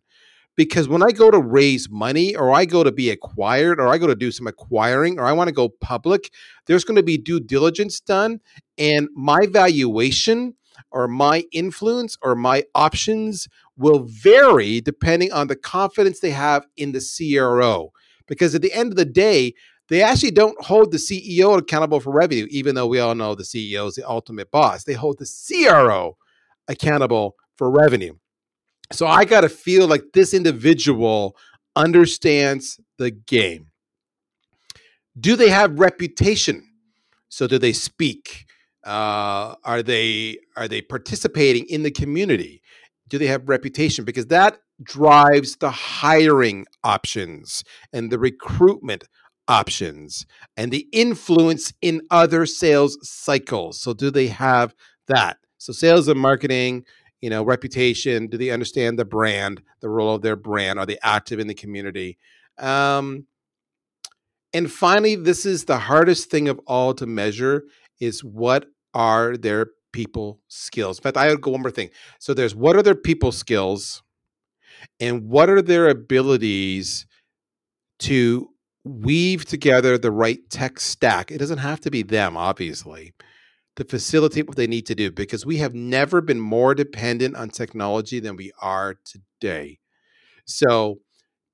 Because 0.57 0.89
when 0.89 1.03
I 1.03 1.13
go 1.13 1.31
to 1.31 1.39
raise 1.39 1.89
money 1.91 2.35
or 2.35 2.53
I 2.53 2.65
go 2.65 2.83
to 2.83 2.91
be 2.91 3.11
acquired 3.11 3.79
or 3.79 3.89
I 3.89 3.99
go 3.99 4.07
to 4.07 4.15
do 4.15 4.31
some 4.31 4.47
acquiring 4.47 5.19
or 5.19 5.27
I 5.27 5.33
want 5.33 5.49
to 5.49 5.55
go 5.55 5.69
public, 5.69 6.33
there's 6.67 6.85
going 6.85 6.97
to 6.97 7.03
be 7.03 7.19
due 7.19 7.41
diligence 7.41 8.01
done. 8.01 8.41
And 8.79 9.09
my 9.15 9.47
valuation 9.47 10.55
or 10.91 11.09
my 11.09 11.45
influence 11.53 12.17
or 12.23 12.35
my 12.35 12.65
options 12.75 13.49
will 13.77 14.05
vary 14.05 14.81
depending 14.81 15.31
on 15.31 15.49
the 15.49 15.57
confidence 15.57 16.21
they 16.21 16.31
have 16.31 16.67
in 16.77 16.93
the 16.93 17.01
CRO. 17.01 17.93
Because 18.27 18.55
at 18.55 18.63
the 18.63 18.73
end 18.73 18.93
of 18.93 18.97
the 18.97 19.05
day, 19.05 19.55
they 19.89 20.03
actually 20.03 20.33
don't 20.33 20.61
hold 20.65 20.91
the 20.91 20.99
CEO 20.99 21.57
accountable 21.57 22.01
for 22.01 22.13
revenue, 22.13 22.47
even 22.51 22.75
though 22.75 22.87
we 22.87 22.99
all 22.99 23.15
know 23.15 23.35
the 23.35 23.45
CEO 23.45 23.87
is 23.87 23.95
the 23.95 24.09
ultimate 24.09 24.51
boss. 24.51 24.85
They 24.85 24.95
hold 24.95 25.19
the 25.19 25.27
CRO 25.27 26.17
accountable 26.67 27.37
for 27.57 27.71
revenue. 27.71 28.15
So 28.93 29.07
I 29.07 29.25
got 29.25 29.43
to 29.43 29.49
feel 29.49 29.87
like 29.87 30.05
this 30.13 30.33
individual 30.33 31.37
understands 31.75 32.81
the 32.99 33.11
game. 33.11 33.69
Do 35.19 35.37
they 35.37 35.49
have 35.49 35.79
reputation? 35.79 36.69
So 37.29 37.47
do 37.47 37.59
they 37.59 37.73
speak? 37.73 38.47
Uh, 38.85 39.55
are 39.65 39.83
they 39.83 40.39
are 40.57 40.69
they 40.69 40.81
participating 40.81 41.65
in 41.69 41.83
the 41.83 41.91
community? 41.91 42.63
Do 43.09 43.19
they 43.19 43.27
have 43.27 43.49
reputation? 43.49 44.05
Because 44.05 44.27
that 44.27 44.59
drives 44.83 45.57
the 45.57 45.71
hiring 45.71 46.67
options 46.85 47.65
and 47.93 48.11
the 48.11 48.19
recruitment 48.19 49.05
options 49.49 50.27
and 50.57 50.71
the 50.71 50.87
influence 50.93 51.73
in 51.81 52.03
other 52.11 52.47
sales 52.47 52.99
cycles. 53.03 53.81
So 53.81 53.93
do 53.93 54.11
they 54.11 54.29
have 54.29 54.75
that? 55.09 55.39
So 55.59 55.73
sales 55.73 56.09
and 56.09 56.21
marketing, 56.21 56.85
you 57.27 57.31
know, 57.31 57.43
reputation, 57.43 58.29
do 58.29 58.39
they 58.39 58.51
understand 58.51 58.97
the 58.97 59.05
brand, 59.05 59.61
the 59.81 59.89
role 59.89 60.15
of 60.15 60.23
their 60.23 60.37
brand? 60.37 60.79
Are 60.79 60.87
they 60.87 60.97
active 61.03 61.41
in 61.41 61.49
the 61.49 61.55
community? 61.55 62.19
Um, 62.57 63.27
and 64.53 64.71
finally, 64.71 65.17
this 65.17 65.45
is 65.45 65.65
the 65.65 65.77
hardest 65.77 66.31
thing 66.31 66.47
of 66.47 66.61
all 66.69 66.95
to 66.95 67.05
measure 67.05 67.65
is 67.99 68.23
what 68.23 68.67
are 68.95 69.37
their 69.37 69.71
people 69.93 70.39
skills. 70.47 71.01
In 71.01 71.03
fact, 71.03 71.17
I 71.17 71.27
would 71.27 71.41
go 71.41 71.51
one 71.51 71.63
more 71.63 71.73
thing. 71.73 71.91
So 72.21 72.33
there's 72.33 72.55
what 72.55 72.77
are 72.77 72.83
their 72.85 72.95
people 72.95 73.33
skills 73.33 74.05
and 75.01 75.29
what 75.29 75.51
are 75.51 75.63
their 75.63 75.89
abilities 75.89 77.09
to 77.99 78.51
weave 78.85 79.47
together 79.47 79.99
the 79.99 80.13
right 80.13 80.49
tech 80.49 80.79
stack. 80.79 81.33
It 81.33 81.39
doesn't 81.39 81.59
have 81.59 81.81
to 81.81 81.91
be 81.91 82.05
them, 82.05 82.37
obviously, 82.37 83.15
to 83.77 83.85
facilitate 83.85 84.49
what 84.49 84.57
they 84.57 84.67
need 84.67 84.87
to 84.87 84.95
do 84.95 85.11
because 85.11 85.47
we 85.47 85.59
have 85.59 85.75
never 85.75 86.21
been 86.21 86.41
more 86.41 86.75
dependent 86.75 87.37
on 87.37 87.51
technology 87.51 88.21
than 88.21 88.37
we 88.37 88.51
are 88.61 88.97
today. 89.05 89.79
So, 90.47 91.01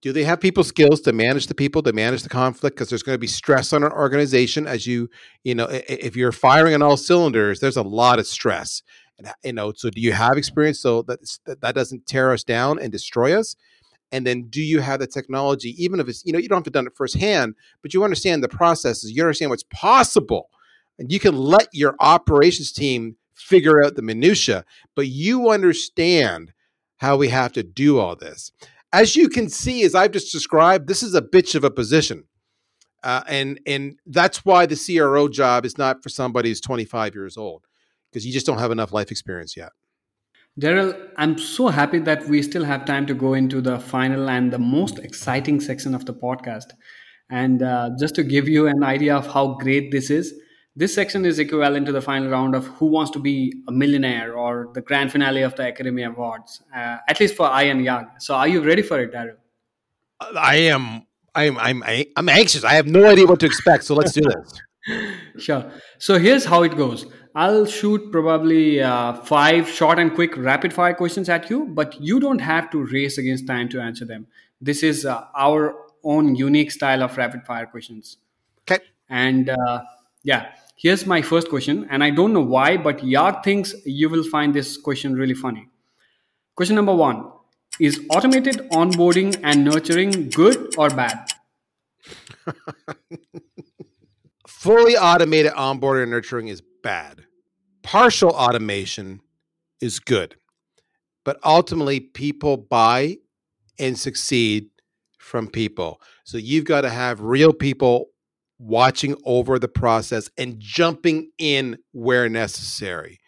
do 0.01 0.13
they 0.13 0.25
have 0.25 0.41
people 0.41 0.65
skills 0.65 1.01
to 1.03 1.13
manage 1.13 1.47
the 1.47 1.55
people, 1.55 1.81
to 1.83 1.93
manage 1.93 2.25
the 2.25 2.29
conflict? 2.29 2.75
Because 2.75 2.89
there's 2.89 3.05
going 3.05 3.15
to 3.15 3.21
be 3.21 3.29
stress 3.29 3.73
on 3.73 3.85
an 3.85 3.93
organization 3.93 4.67
as 4.67 4.85
you, 4.85 5.09
you 5.45 5.55
know, 5.55 5.69
if 5.71 6.17
you're 6.17 6.33
firing 6.33 6.75
on 6.75 6.83
all 6.83 6.97
cylinders, 6.97 7.61
there's 7.61 7.77
a 7.77 7.83
lot 7.83 8.19
of 8.19 8.27
stress. 8.27 8.83
And 9.19 9.29
you 9.45 9.53
know, 9.53 9.73
so 9.77 9.91
do 9.91 10.01
you 10.01 10.13
have 10.13 10.37
experience 10.37 10.81
so 10.81 11.03
that 11.03 11.21
that 11.61 11.75
doesn't 11.75 12.07
tear 12.07 12.33
us 12.33 12.43
down 12.43 12.79
and 12.81 12.91
destroy 12.91 13.39
us? 13.39 13.55
and 14.13 14.27
then 14.27 14.43
do 14.51 14.63
you 14.63 14.81
have 14.81 15.01
the 15.01 15.07
technology 15.07 15.75
even 15.83 15.99
if 15.99 16.07
it's 16.07 16.23
you 16.25 16.33
know 16.33 16.39
you 16.39 16.49
don't 16.49 16.59
have 16.59 16.65
to 16.65 16.71
done 16.71 16.87
it 16.87 16.95
firsthand 16.95 17.55
but 17.81 17.95
you 17.95 18.05
understand 18.05 18.45
the 18.45 18.49
processes 18.49 19.11
you 19.11 19.23
understand 19.23 19.51
what's 19.51 19.65
possible 19.65 20.51
and 20.99 21.11
you 21.11 21.19
can 21.19 21.37
let 21.37 21.69
your 21.73 21.95
operations 22.01 22.73
team 22.73 23.17
figure 23.35 23.83
out 23.85 23.97
the 23.97 24.03
minutia 24.03 24.65
but 24.95 25.09
you 25.09 25.51
understand 25.51 26.53
how 26.99 27.17
we 27.17 27.29
have 27.29 27.53
to 27.53 27.65
do 27.65 27.99
all 27.99 28.15
this. 28.15 28.53
As 28.93 29.17
you 29.17 29.29
can 29.29 29.49
see 29.49 29.83
as 29.85 29.95
i've 29.95 30.13
just 30.13 30.33
described 30.33 30.87
this 30.87 31.03
is 31.03 31.15
a 31.15 31.23
bitch 31.23 31.55
of 31.55 31.65
a 31.65 31.71
position. 31.71 32.25
Uh, 33.03 33.23
and 33.27 33.61
and 33.67 33.99
that's 34.07 34.45
why 34.45 34.65
the 34.65 34.77
cro 34.77 35.29
job 35.29 35.65
is 35.65 35.77
not 35.77 36.03
for 36.03 36.09
somebody 36.09 36.51
who's 36.51 36.61
25 36.61 37.15
years 37.15 37.37
old 37.37 37.67
because 38.11 38.25
you 38.25 38.33
just 38.33 38.47
don't 38.47 38.59
have 38.59 38.71
enough 38.71 38.93
life 38.93 39.11
experience 39.11 39.57
yet. 39.57 39.73
Darryl, 40.61 41.09
I'm 41.17 41.39
so 41.39 41.69
happy 41.69 41.99
that 42.01 42.29
we 42.29 42.43
still 42.43 42.65
have 42.65 42.85
time 42.85 43.07
to 43.07 43.15
go 43.15 43.33
into 43.33 43.63
the 43.63 43.81
final 43.81 44.29
and 44.29 44.53
the 44.53 44.59
most 44.59 44.99
exciting 44.99 45.61
section 45.61 45.95
of 45.95 46.05
the 46.05 46.13
podcast. 46.13 46.73
And 47.31 47.63
uh, 47.63 47.91
just 47.99 48.15
to 48.17 48.23
give 48.23 48.49
you 48.49 48.67
an 48.67 48.85
idea 48.85 49.17
of 49.17 49.27
how 49.33 49.55
great 49.55 49.91
this 49.91 50.11
is, 50.11 50.35
this 50.75 50.95
section 50.95 51.25
is 51.25 51.39
equivalent 51.39 51.87
to 51.87 51.93
the 51.93 52.01
final 52.01 52.31
round 52.31 52.55
of 52.55 52.67
Who 52.67 52.87
Wants 52.87 53.11
to 53.13 53.19
Be 53.19 53.53
a 53.69 53.73
Millionaire 53.73 54.35
or 54.35 54.71
the 54.73 54.81
grand 54.81 55.13
finale 55.13 55.43
of 55.43 55.55
the 55.55 55.69
Academy 55.69 56.03
Awards, 56.03 56.63
uh, 56.75 56.99
at 57.09 57.21
least 57.21 57.37
for 57.37 57.47
I 57.47 57.65
and 57.65 57.81
Yaag. 57.81 58.23
So, 58.23 58.35
are 58.35 58.49
you 58.49 58.63
ready 58.63 58.83
for 58.83 58.99
it, 59.01 59.13
Darryl? 59.13 59.37
I 60.37 60.57
am. 60.57 61.07
I'm. 61.35 61.59
I'm. 61.59 61.83
I'm 62.17 62.29
anxious. 62.29 62.65
I 62.65 62.75
have 62.75 62.87
no 62.87 63.07
idea 63.07 63.27
what 63.27 63.41
to 63.41 63.47
expect. 63.47 63.85
So 63.85 63.95
let's 63.95 64.13
do 64.13 64.23
this. 64.23 64.61
sure. 65.39 65.71
So 65.99 66.19
here's 66.19 66.45
how 66.45 66.63
it 66.63 66.77
goes. 66.77 67.07
I'll 67.35 67.65
shoot 67.65 68.13
probably 68.13 68.83
uh, 68.83 69.15
five 69.15 69.69
short 69.69 69.99
and 69.99 70.15
quick 70.15 70.37
rapid 70.37 70.73
fire 70.73 70.95
questions 70.95 71.29
at 71.29 71.49
you, 71.49 71.67
but 71.67 72.01
you 72.01 72.21
don't 72.21 72.41
have 72.41 72.71
to 72.71 72.85
race 72.87 73.17
against 73.19 73.47
time 73.47 73.69
to 73.71 73.81
answer 73.81 74.05
them. 74.05 74.27
This 74.61 74.83
is 74.83 75.07
uh, 75.07 75.25
our 75.35 75.75
own 76.05 76.35
unique 76.35 76.71
style 76.71 77.03
of 77.03 77.17
rapid 77.17 77.45
fire 77.45 77.67
questions. 77.67 78.19
Okay. 78.63 78.85
And 79.09 79.49
uh, 79.49 79.83
yeah, 80.23 80.53
here's 80.83 81.07
my 81.07 81.23
first 81.23 81.49
question. 81.49 81.87
And 81.91 82.03
I 82.03 82.11
don't 82.11 82.33
know 82.33 82.43
why, 82.43 82.77
but 82.77 82.99
Yaag 82.99 83.45
thinks 83.45 83.75
you 83.87 84.09
will 84.11 84.25
find 84.25 84.55
this 84.55 84.77
question 84.77 85.15
really 85.15 85.35
funny. 85.35 85.69
Question 86.57 86.77
number 86.77 86.95
one 86.95 87.31
Is 87.81 88.01
automated 88.11 88.69
onboarding 88.71 89.41
and 89.43 89.65
nurturing 89.65 90.29
good 90.31 90.75
or 90.77 90.91
bad? 90.91 91.33
Fully 94.49 94.97
automated 94.97 95.53
onboarding 95.53 96.03
and 96.03 96.11
nurturing 96.11 96.49
is 96.49 96.63
bad. 96.83 97.25
Partial 97.83 98.31
automation 98.31 99.21
is 99.81 99.99
good. 99.99 100.37
But 101.25 101.39
ultimately, 101.45 102.01
people 102.01 102.57
buy 102.57 103.19
and 103.79 103.99
succeed 103.99 104.69
from 105.19 105.49
people. 105.49 106.01
So 106.25 106.37
you've 106.37 106.65
got 106.65 106.83
to 106.83 106.91
have 106.91 107.21
real 107.21 107.53
people 107.53 108.12
watching 108.63 109.17
over 109.25 109.59
the 109.59 109.69
process 109.69 110.31
and 110.39 110.59
jumping 110.59 111.31
in 111.39 111.79
where 111.93 112.29
necessary. 112.29 113.19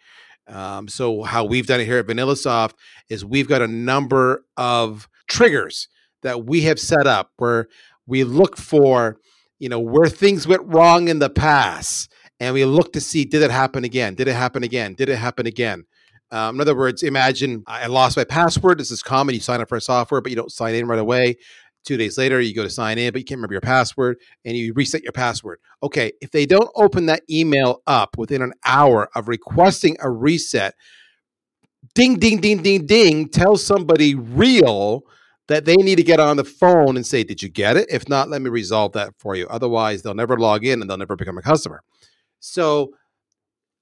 Um, 0.47 0.87
so 0.87 1.23
how 1.23 1.43
we've 1.43 1.67
done 1.67 1.81
it 1.81 1.85
here 1.85 1.97
at 1.97 2.07
VanillaSoft 2.07 2.73
is 3.09 3.25
we've 3.25 3.47
got 3.47 3.61
a 3.61 3.67
number 3.67 4.45
of 4.57 5.09
triggers 5.27 5.87
that 6.21 6.45
we 6.45 6.61
have 6.61 6.79
set 6.79 7.05
up 7.05 7.31
where 7.37 7.67
we 8.07 8.23
look 8.23 8.55
for, 8.55 9.17
you 9.59 9.69
know, 9.69 9.79
where 9.79 10.07
things 10.07 10.47
went 10.47 10.61
wrong 10.65 11.07
in 11.07 11.19
the 11.19 11.29
past 11.29 12.11
and 12.39 12.53
we 12.53 12.63
look 12.63 12.93
to 12.93 13.01
see 13.01 13.25
did 13.25 13.41
it 13.41 13.51
happen 13.51 13.83
again? 13.83 14.15
Did 14.15 14.27
it 14.27 14.35
happen 14.35 14.63
again? 14.63 14.93
Did 14.93 15.09
it 15.09 15.17
happen 15.17 15.47
again? 15.47 15.85
Um, 16.31 16.55
in 16.55 16.61
other 16.61 16.75
words, 16.75 17.03
imagine 17.03 17.63
I 17.67 17.87
lost 17.87 18.17
my 18.17 18.23
password. 18.23 18.79
This 18.79 18.91
is 18.91 19.03
common. 19.03 19.35
You 19.35 19.41
sign 19.41 19.61
up 19.61 19.69
for 19.69 19.77
a 19.77 19.81
software, 19.81 20.21
but 20.21 20.31
you 20.31 20.35
don't 20.35 20.51
sign 20.51 20.75
in 20.75 20.87
right 20.87 20.99
away. 20.99 21.37
Two 21.85 21.97
days 21.97 22.17
later, 22.17 22.41
you 22.41 22.53
go 22.53 22.63
to 22.63 22.69
sign 22.69 22.97
in, 22.97 23.11
but 23.13 23.19
you 23.19 23.25
can't 23.25 23.37
remember 23.37 23.53
your 23.53 23.61
password 23.61 24.17
and 24.43 24.57
you 24.57 24.73
reset 24.73 25.03
your 25.03 25.11
password. 25.11 25.59
Okay, 25.83 26.11
if 26.19 26.31
they 26.31 26.47
don't 26.47 26.69
open 26.75 27.05
that 27.05 27.21
email 27.29 27.83
up 27.85 28.17
within 28.17 28.41
an 28.41 28.53
hour 28.65 29.09
of 29.15 29.27
requesting 29.27 29.95
a 30.01 30.09
reset, 30.09 30.73
ding, 31.93 32.15
ding, 32.15 32.41
ding, 32.41 32.63
ding, 32.63 32.87
ding, 32.87 33.29
tell 33.29 33.55
somebody 33.55 34.15
real 34.15 35.03
that 35.47 35.65
they 35.65 35.75
need 35.75 35.97
to 35.97 36.03
get 36.03 36.19
on 36.19 36.37
the 36.37 36.43
phone 36.43 36.95
and 36.95 37.05
say, 37.05 37.23
Did 37.23 37.43
you 37.43 37.49
get 37.49 37.77
it? 37.77 37.87
If 37.89 38.09
not, 38.09 38.29
let 38.29 38.41
me 38.41 38.49
resolve 38.49 38.93
that 38.93 39.13
for 39.19 39.35
you. 39.35 39.45
Otherwise, 39.47 40.01
they'll 40.01 40.15
never 40.15 40.37
log 40.37 40.65
in 40.65 40.81
and 40.81 40.89
they'll 40.89 40.97
never 40.97 41.15
become 41.15 41.37
a 41.37 41.43
customer. 41.43 41.83
So 42.39 42.95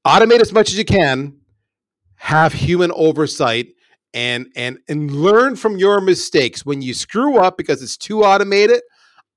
automate 0.06 0.41
as 0.41 0.51
much 0.51 0.70
as 0.70 0.78
you 0.78 0.86
can, 0.86 1.38
have 2.16 2.54
human 2.54 2.91
oversight 2.93 3.68
and 4.14 4.47
and 4.55 4.80
and 4.88 5.11
learn 5.11 5.55
from 5.55 5.78
your 5.78 6.01
mistakes. 6.01 6.66
When 6.66 6.82
you 6.82 6.93
screw 6.93 7.38
up 7.38 7.57
because 7.57 7.82
it's 7.82 7.97
too 7.97 8.24
automated, 8.24 8.82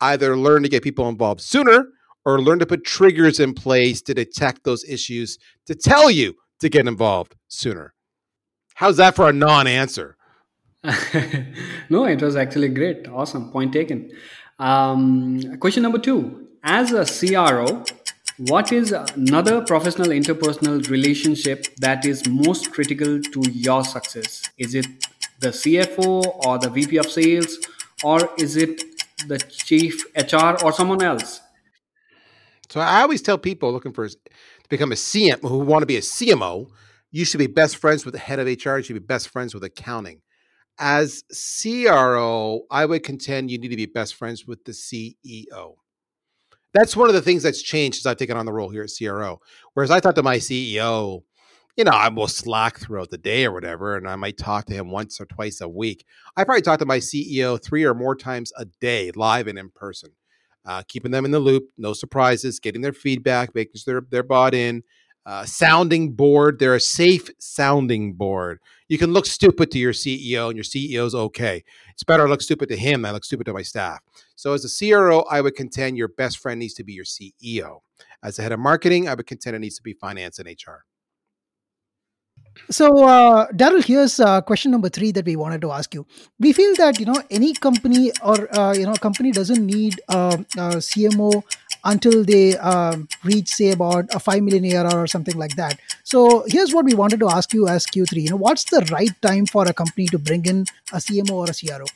either 0.01 0.37
learn 0.37 0.62
to 0.62 0.68
get 0.68 0.83
people 0.83 1.09
involved 1.09 1.41
sooner 1.41 1.87
or 2.24 2.41
learn 2.41 2.59
to 2.59 2.66
put 2.66 2.85
triggers 2.85 3.41
in 3.41 3.55
place 3.55 4.03
to 4.03 4.14
detect 4.14 4.64
those 4.64 4.85
issues 4.85 5.39
to 5.66 5.74
tell 5.74 6.11
you 6.11 6.35
to 6.61 6.68
get 6.68 6.89
involved 6.89 7.37
sooner. 7.49 7.95
How's 8.74 8.97
that 8.99 9.16
for 9.16 9.29
a 9.29 9.33
non-answer? 9.33 10.16
no, 11.89 12.05
it 12.05 12.20
was 12.20 12.37
actually 12.37 12.68
great. 12.68 13.09
Awesome. 13.09 13.51
Point 13.51 13.72
taken. 13.72 14.11
Um, 14.59 15.57
question 15.59 15.83
number 15.83 15.99
two. 15.99 16.49
As 16.62 16.93
a 16.93 17.05
CRO, 17.05 17.85
what 18.39 18.70
is 18.70 18.93
another 18.93 19.62
professional 19.62 20.09
interpersonal 20.09 20.87
relationship 20.91 21.74
that 21.76 22.05
is 22.05 22.28
most 22.28 22.70
critical 22.70 23.20
to 23.20 23.43
your 23.51 23.82
success? 23.82 24.43
Is 24.59 24.74
it 24.74 24.87
the 25.41 25.49
CFO 25.49 26.45
or 26.47 26.59
the 26.59 26.68
VP 26.68 26.99
of 26.99 27.07
sales, 27.07 27.59
or 28.05 28.30
is 28.39 28.57
it 28.57 28.82
the 29.26 29.39
chief 29.39 30.05
HR 30.14 30.62
or 30.62 30.72
someone 30.72 31.03
else? 31.03 31.41
So 32.68 32.80
I 32.80 33.01
always 33.01 33.22
tell 33.22 33.39
people 33.39 33.72
looking 33.72 33.93
for 33.93 34.07
to 34.07 34.18
become 34.68 34.93
a 34.93 34.97
CM 34.97 35.41
who 35.41 35.61
want 35.61 35.82
to 35.82 35.87
be 35.87 35.97
a 35.97 36.03
CMO, 36.03 36.68
you 37.11 37.24
should 37.24 37.39
be 37.39 37.47
best 37.47 37.76
friends 37.76 38.05
with 38.05 38.12
the 38.12 38.20
head 38.20 38.39
of 38.39 38.47
HR. 38.47 38.76
You 38.76 38.82
should 38.82 38.95
be 38.95 38.99
best 38.99 39.30
friends 39.30 39.55
with 39.55 39.64
accounting. 39.64 40.20
As 40.78 41.22
CRO, 41.32 42.66
I 42.70 42.84
would 42.84 43.03
contend 43.03 43.51
you 43.51 43.57
need 43.57 43.68
to 43.68 43.76
be 43.76 43.87
best 43.87 44.14
friends 44.14 44.47
with 44.47 44.62
the 44.64 44.72
CEO 44.72 45.76
that's 46.77 46.97
one 46.97 47.09
of 47.09 47.14
the 47.14 47.22
things 47.22 47.43
that's 47.43 47.62
changed 47.62 47.97
since 47.97 48.07
I've 48.07 48.18
taken 48.18 48.37
on 48.37 48.47
the 48.47 48.53
role 48.53 48.68
here 48.68 48.83
at 48.83 48.91
CRO. 48.97 49.41
Whereas 49.74 49.91
I 49.91 50.01
thought 50.01 50.14
to 50.16 50.22
my 50.22 50.37
CEO, 50.37 51.22
you 51.77 51.85
know, 51.85 51.93
I 51.93 52.09
will 52.09 52.29
slack 52.29 52.79
throughout 52.79 53.11
the 53.11 53.18
day 53.18 53.47
or 53.47 53.53
whatever, 53.53 53.97
and 53.97 54.09
I 54.09 54.16
might 54.16 54.37
talk 54.37 54.66
to 54.66 54.74
him 54.74 54.91
once 54.91 55.20
or 55.20 55.27
twice 55.27 55.61
a 55.61 55.68
week. 55.68 56.05
I 56.37 56.45
probably 56.45 56.62
talk 56.62 56.79
to 56.81 56.87
my 56.87 56.99
CEO 56.99 57.62
three 57.62 57.85
or 57.85 57.95
more 57.95 58.14
times 58.14 58.53
a 58.59 58.66
day, 58.81 59.11
live 59.14 59.47
and 59.47 59.59
in 59.59 59.70
person, 59.70 60.11
uh, 60.66 60.83
keeping 60.87 61.12
them 61.12 61.24
in 61.24 61.31
the 61.31 61.39
loop, 61.39 61.64
no 61.79 61.93
surprises, 61.93 62.61
getting 62.61 62.83
their 62.83 62.93
feedback, 62.93 63.55
making 63.55 63.72
sure 63.77 63.95
they're, 63.95 64.07
they're 64.11 64.22
bought 64.22 64.55
in, 64.55 64.83
uh, 65.27 65.45
sounding 65.45 66.12
board. 66.12 66.59
They're 66.59 66.77
a 66.77 66.81
safe 66.81 67.29
sounding 67.39 68.14
board. 68.14 68.61
You 68.89 68.97
can 68.97 69.12
look 69.12 69.27
stupid 69.27 69.70
to 69.72 69.79
your 69.79 69.93
CEO, 69.93 70.49
and 70.49 70.57
your 70.57 70.64
CEO's 70.64 71.14
okay. 71.14 71.64
It's 71.93 72.05
better 72.05 72.24
to 72.24 72.31
look 72.31 72.43
stupid 72.43 72.68
to 72.68 72.77
him 72.77 73.03
than 73.03 73.11
I 73.11 73.12
look 73.12 73.24
stupid 73.24 73.45
to 73.47 73.53
my 73.53 73.62
staff. 73.62 74.01
So, 74.37 74.53
as 74.53 74.64
a 74.64 74.68
CRO, 74.68 75.22
I 75.22 75.41
would 75.41 75.57
contend 75.57 75.97
your 75.97 76.09
best 76.09 76.39
friend 76.39 76.61
needs 76.61 76.74
to 76.74 76.84
be 76.84 76.93
your 76.93 77.07
CEO. 77.07 77.80
As 78.22 78.39
a 78.39 78.43
head 78.43 78.53
of 78.53 78.61
marketing, 78.61 79.09
I 79.09 79.14
would 79.14 79.26
contend 79.26 79.57
it 79.57 79.61
needs 79.61 79.76
to 79.76 79.82
be 79.82 79.95
finance 79.95 80.39
and 80.39 80.49
HR. 80.49 80.84
So, 82.70 83.05
uh, 83.05 83.47
Darryl, 83.53 83.84
here's 83.84 84.18
uh, 84.18 84.41
question 84.41 84.70
number 84.72 84.89
three 84.89 85.12
that 85.12 85.24
we 85.24 85.37
wanted 85.37 85.61
to 85.61 85.72
ask 85.72 85.95
you. 85.95 86.07
We 86.39 86.53
feel 86.53 86.74
that 86.76 86.99
you 86.99 87.07
know 87.07 87.22
any 87.30 87.53
company 87.55 88.12
or 88.22 88.55
uh, 88.57 88.74
you 88.74 88.87
know 88.87 88.95
company 88.95 89.30
doesn't 89.30 89.64
need 89.64 90.01
uh, 90.09 90.37
a 90.57 90.76
CMO 90.89 91.43
until 91.84 92.24
they 92.24 92.57
um, 92.59 93.09
reach 93.24 93.49
say 93.49 93.70
about 93.72 94.07
a 94.14 94.18
five 94.18 94.43
million 94.43 94.64
ARR 94.76 95.05
or 95.05 95.07
something 95.07 95.37
like 95.37 95.55
that. 95.57 95.78
So, 96.03 96.45
here's 96.49 96.74
what 96.74 96.84
we 96.84 96.95
wanted 96.95 97.20
to 97.20 97.28
ask 97.28 97.53
you 97.55 97.68
as 97.68 97.87
Q3. 97.87 98.22
You 98.22 98.30
know, 98.30 98.37
what's 98.37 98.64
the 98.64 98.87
right 98.91 99.14
time 99.22 99.47
for 99.47 99.66
a 99.66 99.72
company 99.72 100.09
to 100.09 100.18
bring 100.18 100.45
in 100.47 100.64
a 100.93 100.97
CMO 100.97 101.30
or 101.30 101.51
a 101.51 101.55
CRO? 101.55 101.87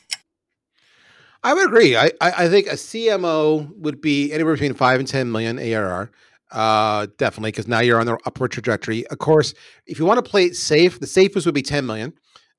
I 1.43 1.53
would 1.53 1.67
agree. 1.67 1.95
I, 1.95 2.11
I, 2.21 2.31
I 2.45 2.49
think 2.49 2.67
a 2.67 2.73
CMO 2.73 3.75
would 3.77 4.01
be 4.01 4.31
anywhere 4.31 4.53
between 4.53 4.73
five 4.73 4.99
and 4.99 5.07
ten 5.07 5.31
million 5.31 5.57
ARR. 5.57 6.11
Uh, 6.51 7.07
definitely, 7.17 7.51
because 7.51 7.67
now 7.67 7.79
you're 7.79 7.99
on 7.99 8.05
the 8.05 8.17
upward 8.25 8.51
trajectory. 8.51 9.07
Of 9.07 9.19
course, 9.19 9.53
if 9.87 9.97
you 9.99 10.05
want 10.05 10.23
to 10.23 10.29
play 10.29 10.45
it 10.45 10.55
safe, 10.55 10.99
the 10.99 11.07
safest 11.07 11.45
would 11.45 11.55
be 11.55 11.61
10 11.61 11.85
million, 11.85 12.13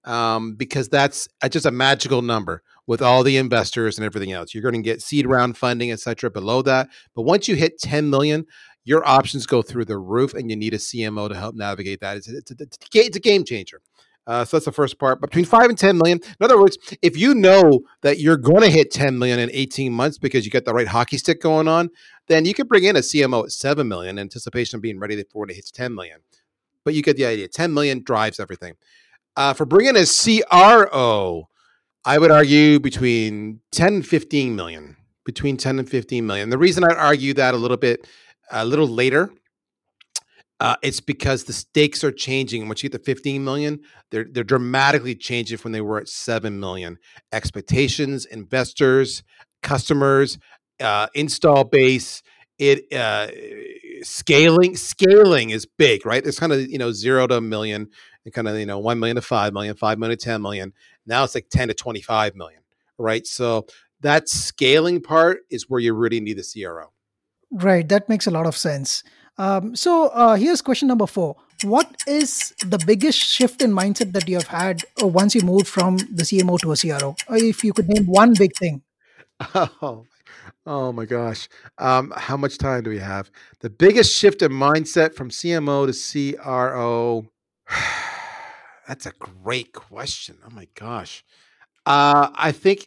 um, 0.05 0.55
because 0.55 0.89
that's 0.89 1.29
just 1.51 1.67
a 1.67 1.71
magical 1.71 2.23
number 2.23 2.63
with 2.87 3.03
all 3.03 3.23
the 3.23 3.37
investors 3.37 3.99
and 3.99 4.07
everything 4.07 4.33
else. 4.33 4.55
You're 4.55 4.63
going 4.63 4.75
to 4.75 4.81
get 4.83 5.03
seed 5.03 5.27
round 5.27 5.59
funding, 5.59 5.93
etc. 5.93 6.31
Below 6.31 6.63
that, 6.63 6.89
but 7.15 7.23
once 7.23 7.49
you 7.49 7.55
hit 7.55 7.79
10 7.79 8.09
million, 8.09 8.47
your 8.85 9.07
options 9.07 9.47
go 9.47 9.61
through 9.61 9.85
the 9.85 9.99
roof, 9.99 10.33
and 10.33 10.49
you 10.51 10.57
need 10.57 10.73
a 10.73 10.79
CMO 10.79 11.29
to 11.29 11.37
help 11.37 11.55
navigate 11.55 12.01
that. 12.01 12.17
It's, 12.17 12.29
it's, 12.29 12.51
it's, 12.51 12.79
it's 12.95 13.17
a 13.17 13.21
game 13.21 13.45
changer. 13.45 13.81
Uh, 14.27 14.45
so 14.45 14.57
that's 14.57 14.67
the 14.67 14.73
first 14.73 14.99
part. 14.99 15.21
But 15.21 15.31
between 15.31 15.45
five 15.45 15.69
and 15.69 15.77
10 15.77 15.99
million, 15.99 16.21
in 16.23 16.45
other 16.45 16.61
words, 16.61 16.79
if 17.03 17.17
you 17.17 17.35
know 17.35 17.81
that 18.03 18.21
you're 18.21 18.37
going 18.37 18.63
to 18.63 18.71
hit 18.71 18.93
10 18.93 19.19
million 19.19 19.39
in 19.39 19.51
18 19.53 19.93
months 19.93 20.19
because 20.19 20.45
you 20.45 20.51
got 20.51 20.65
the 20.65 20.73
right 20.73 20.87
hockey 20.87 21.19
stick 21.19 21.41
going 21.41 21.69
on, 21.69 21.91
then 22.29 22.45
you 22.45 22.55
could 22.55 22.69
bring 22.69 22.85
in 22.85 22.97
a 22.97 23.01
CMO 23.01 23.45
at 23.45 23.53
7 23.53 23.87
million 23.87 24.19
in 24.19 24.23
anticipation 24.23 24.77
of 24.77 24.83
being 24.83 24.99
ready 24.99 25.17
before 25.17 25.49
it 25.49 25.55
hits 25.55 25.71
10 25.71 25.95
million. 25.95 26.21
But 26.85 26.95
you 26.95 27.03
get 27.03 27.17
the 27.17 27.27
idea. 27.27 27.49
10 27.49 27.75
million 27.75 28.03
drives 28.03 28.39
everything. 28.39 28.75
Uh, 29.37 29.55
for 29.55 29.65
bringing 29.65 29.97
a 29.97 30.05
CRO, 30.05 31.49
I 32.05 32.19
would 32.19 32.31
argue 32.31 32.81
between 32.81 33.61
10 33.73 33.95
and 33.95 34.07
15 34.07 34.55
million. 34.55 34.97
Between 35.25 35.57
10 35.57 35.79
and 35.79 35.89
15 35.89 36.27
million. 36.27 36.51
The 36.51 36.59
reason 36.59 36.83
I'd 36.83 36.97
argue 36.97 37.33
that 37.35 37.55
a 37.55 37.57
little 37.57 37.77
bit, 37.77 38.09
a 38.51 38.65
little 38.65 38.89
later, 38.89 39.31
uh, 40.63 40.77
it's 40.81 41.01
because 41.01 41.43
the 41.43 41.53
stakes 41.53 42.05
are 42.05 42.13
changing. 42.13 42.69
Once 42.69 42.85
you 42.85 42.89
get 42.89 42.97
to 42.97 43.05
15 43.05 43.43
million, 43.43 43.81
they're 44.13 44.29
they're 44.31 44.45
dramatically 44.45 45.17
changing 45.17 45.59
from 45.59 45.73
they 45.73 45.81
were 45.81 45.99
at 45.99 46.09
7 46.09 46.61
million. 46.61 46.99
Expectations, 47.33 48.27
investors, 48.27 49.25
customers, 49.65 50.39
uh, 50.81 51.09
install 51.15 51.65
base, 51.65 52.23
it 52.61 52.93
uh, 52.93 53.27
scaling 54.05 54.77
scaling 54.77 55.51
is 55.51 55.67
big, 55.67 56.07
right? 56.07 56.25
It's 56.25 56.39
kind 56.39 56.53
of 56.53 56.61
you 56.61 56.79
know 56.79 56.93
zero 56.93 57.27
to 57.27 57.39
a 57.39 57.41
million, 57.41 57.89
and 58.25 58.33
kind 58.33 58.47
of 58.47 58.57
you 58.57 58.67
know 58.67 58.79
one 58.79 59.01
million 59.01 59.17
to 59.17 59.23
five 59.23 59.53
million, 59.53 59.75
five 59.75 59.99
million 59.99 60.17
to 60.17 60.25
ten 60.25 60.41
million. 60.43 60.73
Now 61.07 61.25
it's 61.25 61.35
like 61.35 61.49
ten 61.51 61.67
to 61.69 61.75
twenty 61.75 62.03
five 62.03 62.37
million, 62.37 62.61
right? 62.99 63.27
So 63.27 63.67
that 64.03 64.29
scaling 64.29 65.01
part 65.01 65.39
is 65.51 65.69
where 65.69 65.81
you 65.81 65.93
really 65.93 66.21
need 66.21 66.39
the 66.39 66.45
CRO. 66.45 66.93
Right, 67.51 67.89
that 67.89 68.09
makes 68.09 68.29
a 68.29 68.31
lot 68.31 68.47
of 68.47 68.57
sense. 68.57 69.03
Um, 69.39 69.75
so 69.75 70.09
uh, 70.09 70.37
here's 70.37 70.63
question 70.63 70.89
number 70.89 71.07
four. 71.07 71.37
What 71.65 72.03
is 72.07 72.55
the 72.65 72.79
biggest 72.79 73.19
shift 73.19 73.63
in 73.63 73.73
mindset 73.73 74.13
that 74.13 74.29
you 74.29 74.37
have 74.37 74.49
had 74.49 74.83
uh, 75.03 75.07
once 75.07 75.35
you 75.35 75.43
moved 75.43 75.69
from 75.69 75.97
the 75.97 76.25
CMO 76.25 76.59
to 76.61 76.73
a 76.73 76.77
CRO? 76.77 77.15
Or 77.29 77.37
if 77.37 77.63
you 77.65 77.73
could 77.73 77.89
name 77.89 78.07
one 78.07 78.35
big 78.35 78.57
thing. 78.57 78.83
Oh, 79.55 80.05
oh 80.67 80.93
my 80.93 81.05
gosh. 81.05 81.49
Um, 81.79 82.13
how 82.17 82.37
much 82.37 82.59
time 82.59 82.85
do 82.85 82.91
we 82.91 82.99
have? 82.99 83.31
The 83.61 83.71
biggest 83.71 84.17
shift 84.17 84.43
in 84.43 84.53
mindset 84.53 85.15
from 85.15 85.31
CMO 85.31 85.87
to 85.87 86.37
CRO. 86.37 87.27
That's 88.89 89.07
a 89.07 89.13
great 89.19 89.73
question. 89.73 90.39
Oh 90.47 90.51
my 90.51 90.69
gosh. 90.75 91.25
Uh, 91.87 92.31
I 92.35 92.53
think, 92.53 92.87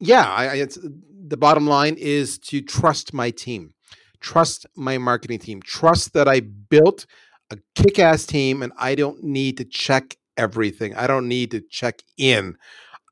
yeah, 0.00 0.24
I, 0.24 0.46
I, 0.48 0.54
it's, 0.56 0.78
the 0.82 1.36
bottom 1.36 1.66
line 1.66 1.96
is 1.98 2.38
to 2.38 2.60
trust 2.60 3.14
my 3.14 3.30
team, 3.30 3.74
trust 4.20 4.66
my 4.76 4.98
marketing 4.98 5.38
team, 5.38 5.62
trust 5.62 6.12
that 6.14 6.28
I 6.28 6.40
built 6.40 7.06
a 7.50 7.58
kick 7.74 7.98
ass 7.98 8.26
team 8.26 8.62
and 8.62 8.72
I 8.78 8.94
don't 8.94 9.22
need 9.22 9.56
to 9.58 9.64
check 9.64 10.16
everything. 10.36 10.94
I 10.94 11.06
don't 11.06 11.28
need 11.28 11.50
to 11.52 11.60
check 11.60 12.02
in. 12.16 12.56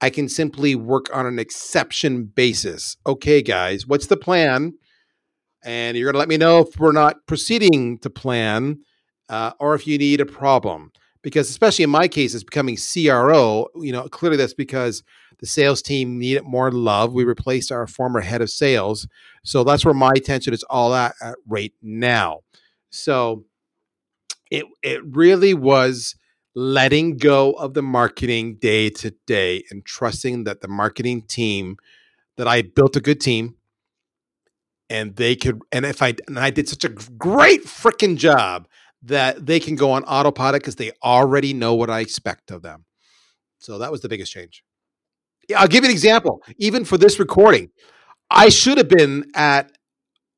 I 0.02 0.10
can 0.10 0.28
simply 0.28 0.74
work 0.74 1.14
on 1.14 1.26
an 1.26 1.38
exception 1.38 2.24
basis. 2.24 2.96
Okay, 3.06 3.42
guys, 3.42 3.86
what's 3.86 4.06
the 4.06 4.16
plan? 4.16 4.74
And 5.64 5.96
you're 5.96 6.06
going 6.06 6.14
to 6.14 6.18
let 6.18 6.28
me 6.28 6.36
know 6.36 6.60
if 6.60 6.78
we're 6.78 6.92
not 6.92 7.26
proceeding 7.26 7.98
to 7.98 8.10
plan 8.10 8.80
uh, 9.28 9.52
or 9.58 9.74
if 9.74 9.86
you 9.86 9.98
need 9.98 10.20
a 10.20 10.26
problem. 10.26 10.92
Because, 11.26 11.50
especially 11.50 11.82
in 11.82 11.90
my 11.90 12.06
case, 12.06 12.36
it's 12.36 12.44
becoming 12.44 12.76
CRO. 12.76 13.66
You 13.74 13.90
know, 13.90 14.04
clearly 14.04 14.36
that's 14.36 14.54
because 14.54 15.02
the 15.40 15.46
sales 15.46 15.82
team 15.82 16.20
needed 16.20 16.44
more 16.44 16.70
love. 16.70 17.12
We 17.14 17.24
replaced 17.24 17.72
our 17.72 17.88
former 17.88 18.20
head 18.20 18.42
of 18.42 18.48
sales. 18.48 19.08
So 19.42 19.64
that's 19.64 19.84
where 19.84 19.92
my 19.92 20.12
attention 20.14 20.54
is 20.54 20.62
all 20.70 20.94
at, 20.94 21.16
at 21.20 21.34
right 21.48 21.72
now. 21.82 22.42
So 22.90 23.44
it, 24.52 24.66
it 24.84 25.00
really 25.04 25.52
was 25.52 26.14
letting 26.54 27.16
go 27.16 27.54
of 27.54 27.74
the 27.74 27.82
marketing 27.82 28.58
day 28.60 28.88
to 28.90 29.10
day 29.26 29.64
and 29.72 29.84
trusting 29.84 30.44
that 30.44 30.60
the 30.60 30.68
marketing 30.68 31.22
team 31.22 31.76
that 32.36 32.46
I 32.46 32.62
built 32.62 32.94
a 32.94 33.00
good 33.00 33.20
team 33.20 33.56
and 34.88 35.16
they 35.16 35.34
could 35.34 35.60
and 35.72 35.84
if 35.84 36.02
I 36.02 36.14
and 36.28 36.38
I 36.38 36.50
did 36.50 36.68
such 36.68 36.84
a 36.84 36.88
great 36.88 37.64
freaking 37.64 38.16
job 38.16 38.68
that 39.06 39.46
they 39.46 39.58
can 39.60 39.76
go 39.76 39.92
on 39.92 40.04
autopilot 40.04 40.62
because 40.62 40.76
they 40.76 40.92
already 41.02 41.52
know 41.52 41.74
what 41.74 41.90
I 41.90 42.00
expect 42.00 42.50
of 42.50 42.62
them. 42.62 42.84
So 43.58 43.78
that 43.78 43.90
was 43.90 44.00
the 44.00 44.08
biggest 44.08 44.32
change. 44.32 44.62
Yeah, 45.48 45.60
I'll 45.60 45.68
give 45.68 45.84
you 45.84 45.90
an 45.90 45.94
example. 45.94 46.42
Even 46.58 46.84
for 46.84 46.98
this 46.98 47.18
recording, 47.18 47.70
I 48.30 48.48
should 48.48 48.78
have 48.78 48.88
been 48.88 49.30
at 49.34 49.72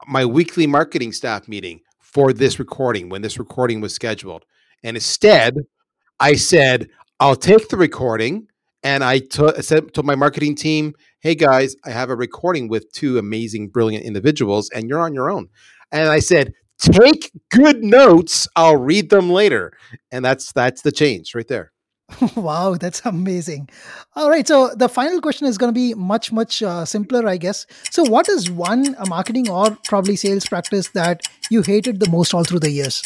my 0.06 0.24
weekly 0.24 0.66
marketing 0.66 1.12
staff 1.12 1.48
meeting 1.48 1.80
for 2.00 2.32
this 2.32 2.58
recording 2.58 3.08
when 3.08 3.22
this 3.22 3.38
recording 3.38 3.80
was 3.80 3.94
scheduled. 3.94 4.44
And 4.84 4.96
instead, 4.96 5.56
I 6.20 6.34
said, 6.34 6.88
I'll 7.20 7.36
take 7.36 7.68
the 7.68 7.76
recording. 7.76 8.48
And 8.82 9.02
I 9.02 9.22
said 9.60 9.92
to 9.94 10.02
my 10.02 10.14
marketing 10.14 10.54
team, 10.54 10.94
hey 11.20 11.34
guys, 11.34 11.74
I 11.84 11.90
have 11.90 12.10
a 12.10 12.16
recording 12.16 12.68
with 12.68 12.92
two 12.92 13.18
amazing, 13.18 13.68
brilliant 13.68 14.04
individuals, 14.04 14.70
and 14.70 14.88
you're 14.88 15.00
on 15.00 15.14
your 15.14 15.30
own. 15.30 15.48
And 15.90 16.08
I 16.08 16.20
said, 16.20 16.52
take 16.78 17.32
good 17.50 17.82
notes. 17.82 18.48
I'll 18.56 18.76
read 18.76 19.10
them 19.10 19.30
later. 19.30 19.72
And 20.10 20.24
that's 20.24 20.52
that's 20.52 20.82
the 20.82 20.92
change 20.92 21.34
right 21.34 21.48
there. 21.48 21.72
wow, 22.36 22.74
that's 22.74 23.02
amazing. 23.04 23.68
All 24.16 24.30
right, 24.30 24.46
so 24.48 24.70
the 24.74 24.88
final 24.88 25.20
question 25.20 25.46
is 25.46 25.58
going 25.58 25.72
to 25.72 25.78
be 25.78 25.92
much 25.94 26.32
much 26.32 26.62
uh, 26.62 26.84
simpler, 26.84 27.28
I 27.28 27.36
guess. 27.36 27.66
So, 27.90 28.02
what 28.04 28.28
is 28.28 28.50
one 28.50 28.96
a 28.98 29.06
marketing 29.06 29.50
or 29.50 29.76
probably 29.84 30.16
sales 30.16 30.46
practice 30.46 30.88
that 30.90 31.22
you 31.50 31.62
hated 31.62 32.00
the 32.00 32.08
most 32.08 32.32
all 32.32 32.44
through 32.44 32.60
the 32.60 32.70
years? 32.70 33.02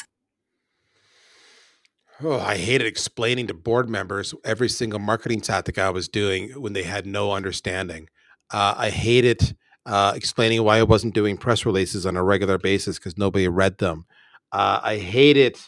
Oh, 2.23 2.39
I 2.39 2.57
hated 2.57 2.87
explaining 2.87 3.49
to 3.49 3.55
board 3.55 3.89
members 3.89 4.33
every 4.45 4.69
single 4.69 5.01
marketing 5.01 5.41
tactic 5.41 5.77
I 5.77 5.91
was 5.91 6.09
doing 6.09 6.51
when 6.51 6.73
they 6.73 6.85
had 6.85 7.05
no 7.05 7.33
understanding. 7.33 8.09
Uh, 8.53 8.75
I 8.77 8.91
hated 8.91 9.57
uh, 9.87 10.13
explaining 10.15 10.63
why 10.63 10.79
I 10.79 10.83
wasn't 10.83 11.15
doing 11.15 11.37
press 11.37 11.67
releases 11.67 12.07
on 12.07 12.17
a 12.17 12.23
regular 12.23 12.59
basis 12.59 12.99
because 12.99 13.19
nobody 13.19 13.49
read 13.49 13.79
them. 13.79 14.07
Uh, 14.53 14.81
I 14.83 14.97
hated, 14.99 15.59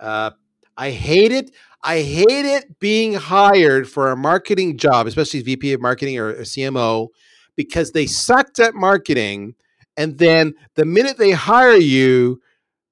uh, 0.00 0.30
I 0.76 0.90
hate 0.90 1.32
it. 1.32 1.50
I 1.84 2.02
hate 2.02 2.46
it 2.46 2.78
being 2.78 3.14
hired 3.14 3.88
for 3.88 4.10
a 4.10 4.16
marketing 4.16 4.78
job, 4.78 5.06
especially 5.06 5.42
VP 5.42 5.72
of 5.72 5.80
marketing 5.80 6.18
or, 6.18 6.28
or 6.28 6.42
CMO, 6.42 7.08
because 7.56 7.92
they 7.92 8.06
sucked 8.06 8.60
at 8.60 8.74
marketing. 8.74 9.54
And 9.96 10.18
then 10.18 10.54
the 10.76 10.84
minute 10.84 11.18
they 11.18 11.32
hire 11.32 11.76
you, 11.76 12.40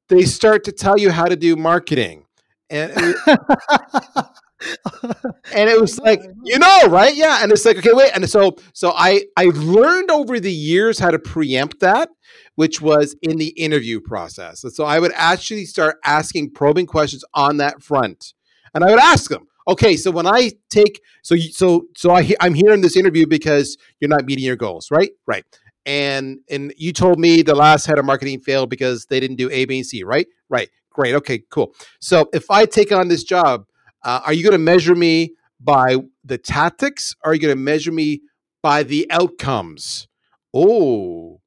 they 0.08 0.24
start 0.24 0.64
to 0.64 0.72
tell 0.72 0.98
you 0.98 1.10
how 1.10 1.26
to 1.26 1.36
do 1.36 1.54
marketing 1.56 2.26
and 2.70 2.92
it, 2.94 3.16
and 5.02 5.70
it 5.70 5.80
was 5.80 5.98
like 6.08 6.20
you 6.44 6.58
know 6.58 6.86
right? 6.88 7.14
Yeah 7.14 7.42
and 7.42 7.52
it's 7.52 7.64
like 7.64 7.78
okay 7.78 7.92
wait 7.92 8.10
and 8.14 8.28
so 8.28 8.56
so 8.72 8.92
i 8.94 9.22
i 9.36 9.44
learned 9.54 10.10
over 10.10 10.38
the 10.40 10.52
years 10.52 10.98
how 10.98 11.10
to 11.10 11.18
preempt 11.18 11.80
that 11.80 12.10
which 12.56 12.80
was 12.80 13.16
in 13.22 13.38
the 13.38 13.48
interview 13.50 14.00
process. 14.00 14.64
And 14.64 14.72
so 14.72 14.84
i 14.84 14.98
would 14.98 15.12
actually 15.14 15.64
start 15.64 15.98
asking 16.04 16.52
probing 16.52 16.86
questions 16.86 17.24
on 17.34 17.56
that 17.58 17.82
front. 17.82 18.34
And 18.74 18.84
i 18.84 18.90
would 18.90 19.00
ask 19.00 19.30
them 19.30 19.46
okay 19.68 19.94
so 19.96 20.10
when 20.10 20.26
i 20.26 20.50
take 20.70 21.00
so 21.22 21.36
so 21.36 21.84
so 21.94 22.10
i 22.12 22.34
i'm 22.40 22.54
here 22.54 22.72
in 22.72 22.80
this 22.80 22.96
interview 22.96 23.26
because 23.26 23.76
you're 24.00 24.08
not 24.08 24.24
meeting 24.24 24.44
your 24.44 24.56
goals 24.56 24.90
right? 24.90 25.10
Right. 25.26 25.44
And 25.86 26.40
and 26.50 26.72
you 26.76 26.92
told 26.92 27.18
me 27.18 27.42
the 27.42 27.54
last 27.54 27.86
head 27.86 27.98
of 27.98 28.04
marketing 28.04 28.40
failed 28.40 28.70
because 28.70 29.06
they 29.06 29.20
didn't 29.20 29.36
do 29.36 29.50
a 29.50 29.64
b 29.64 29.78
and 29.78 29.86
c 29.86 30.04
right? 30.04 30.26
Right. 30.48 30.68
Great. 30.92 31.14
Okay, 31.14 31.42
cool. 31.50 31.72
So 32.00 32.28
if 32.32 32.50
I 32.50 32.66
take 32.66 32.92
on 32.92 33.08
this 33.08 33.22
job, 33.22 33.64
Uh, 34.02 34.20
are 34.24 34.32
you 34.32 34.42
going 34.42 34.52
to 34.52 34.58
measure 34.58 34.94
me 34.94 35.34
by 35.60 35.96
the 36.24 36.38
tactics? 36.38 37.14
Are 37.24 37.34
you 37.34 37.40
going 37.40 37.52
to 37.52 37.60
measure 37.60 37.92
me 37.92 38.22
by 38.62 38.82
the 38.82 39.10
outcomes? 39.10 40.08
Oh, 40.54 41.40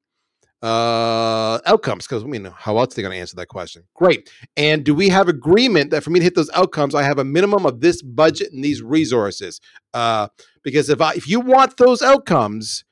uh, 0.62 1.60
outcomes. 1.66 2.06
Because 2.06 2.24
I 2.24 2.26
mean, 2.26 2.50
how 2.56 2.78
else 2.78 2.94
are 2.94 2.96
they 2.96 3.02
going 3.02 3.14
to 3.14 3.20
answer 3.20 3.36
that 3.36 3.48
question? 3.48 3.84
Great. 3.94 4.30
And 4.56 4.82
do 4.82 4.94
we 4.94 5.10
have 5.10 5.28
agreement 5.28 5.90
that 5.90 6.02
for 6.02 6.10
me 6.10 6.20
to 6.20 6.24
hit 6.24 6.34
those 6.34 6.50
outcomes, 6.54 6.94
I 6.94 7.02
have 7.02 7.18
a 7.18 7.24
minimum 7.24 7.66
of 7.66 7.80
this 7.80 8.00
budget 8.00 8.52
and 8.52 8.64
these 8.64 8.82
resources? 8.82 9.60
Uh, 9.92 10.28
because 10.62 10.88
if 10.88 11.00
I 11.00 11.12
if 11.12 11.28
you 11.28 11.40
want 11.40 11.76
those 11.76 12.00
outcomes, 12.00 12.84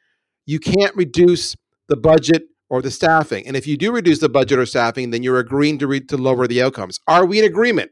you 0.45 0.59
can't 0.59 0.95
reduce 0.95 1.57
the 1.89 1.97
budget 1.97 2.43
or 2.69 2.83
the 2.83 2.91
staffing. 2.91 3.47
And 3.47 3.57
if 3.57 3.67
you 3.67 3.77
do 3.77 3.93
reduce 3.93 4.19
the 4.19 4.29
budget 4.29 4.59
or 4.59 4.67
staffing, 4.67 5.11
then 5.11 5.23
you're 5.23 5.39
agreeing 5.39 5.79
to 5.79 5.87
re- 5.87 6.01
to 6.01 6.17
lower 6.17 6.47
the 6.47 6.63
outcomes. 6.63 7.01
Are 7.07 7.25
we 7.25 7.39
in 7.39 7.45
agreement? 7.45 7.91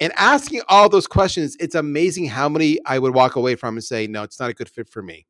And 0.00 0.12
asking 0.16 0.62
all 0.68 0.88
those 0.88 1.06
questions, 1.06 1.56
it's 1.60 1.74
amazing 1.74 2.26
how 2.26 2.48
many 2.48 2.78
I 2.86 2.98
would 2.98 3.14
walk 3.14 3.36
away 3.36 3.54
from 3.54 3.76
and 3.76 3.84
say, 3.84 4.06
no, 4.06 4.22
it's 4.22 4.40
not 4.40 4.50
a 4.50 4.54
good 4.54 4.68
fit 4.68 4.88
for 4.88 5.02
me. 5.02 5.26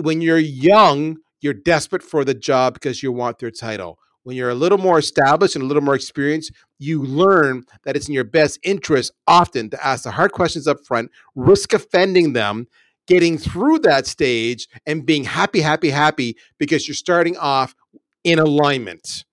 When 0.00 0.20
you're 0.20 0.38
young, 0.38 1.18
you're 1.40 1.54
desperate 1.54 2.02
for 2.02 2.24
the 2.24 2.34
job 2.34 2.74
because 2.74 3.02
you 3.02 3.12
want 3.12 3.38
their 3.38 3.50
title. 3.50 3.98
When 4.22 4.36
you're 4.36 4.50
a 4.50 4.54
little 4.54 4.78
more 4.78 4.98
established 4.98 5.54
and 5.54 5.62
a 5.62 5.66
little 5.66 5.82
more 5.82 5.94
experienced, 5.94 6.52
you 6.78 7.02
learn 7.02 7.64
that 7.84 7.96
it's 7.96 8.08
in 8.08 8.14
your 8.14 8.24
best 8.24 8.58
interest 8.62 9.12
often 9.26 9.68
to 9.70 9.86
ask 9.86 10.04
the 10.04 10.12
hard 10.12 10.32
questions 10.32 10.66
up 10.66 10.78
front, 10.86 11.10
risk 11.34 11.74
offending 11.74 12.32
them, 12.32 12.66
getting 13.06 13.36
through 13.36 13.80
that 13.80 14.06
stage 14.06 14.66
and 14.86 15.04
being 15.04 15.24
happy, 15.24 15.60
happy, 15.60 15.90
happy 15.90 16.36
because 16.58 16.88
you're 16.88 16.94
starting 16.94 17.36
off 17.36 17.74
in 18.22 18.38
alignment. 18.38 19.24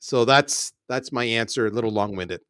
So 0.00 0.24
that's 0.24 0.72
that's 0.88 1.12
my 1.12 1.24
answer, 1.24 1.66
a 1.66 1.70
little 1.70 1.90
long-winded. 1.90 2.40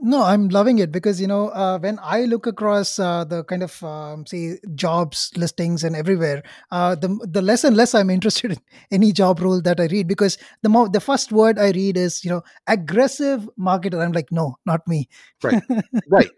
No, 0.00 0.22
I'm 0.22 0.48
loving 0.48 0.78
it 0.78 0.92
because 0.92 1.20
you 1.20 1.26
know 1.26 1.48
uh, 1.48 1.78
when 1.78 1.98
I 2.02 2.22
look 2.24 2.46
across 2.46 2.98
uh, 2.98 3.24
the 3.24 3.42
kind 3.44 3.64
of 3.64 3.82
um, 3.82 4.26
say 4.26 4.58
jobs 4.74 5.32
listings 5.36 5.82
and 5.82 5.96
everywhere, 5.96 6.44
uh, 6.70 6.94
the 6.94 7.08
the 7.28 7.42
less 7.42 7.64
and 7.64 7.76
less 7.76 7.94
I'm 7.94 8.10
interested 8.16 8.52
in 8.52 8.58
any 8.92 9.12
job 9.12 9.40
role 9.40 9.60
that 9.62 9.80
I 9.80 9.86
read 9.86 10.06
because 10.06 10.38
the 10.62 10.68
more 10.68 10.88
the 10.88 11.00
first 11.00 11.32
word 11.32 11.58
I 11.58 11.70
read 11.70 11.96
is 11.96 12.24
you 12.24 12.30
know 12.30 12.42
aggressive 12.68 13.48
marketer. 13.58 14.00
I'm 14.04 14.12
like, 14.12 14.30
no, 14.30 14.58
not 14.64 14.86
me. 14.86 15.08
Right, 15.42 15.62
right. 16.08 16.30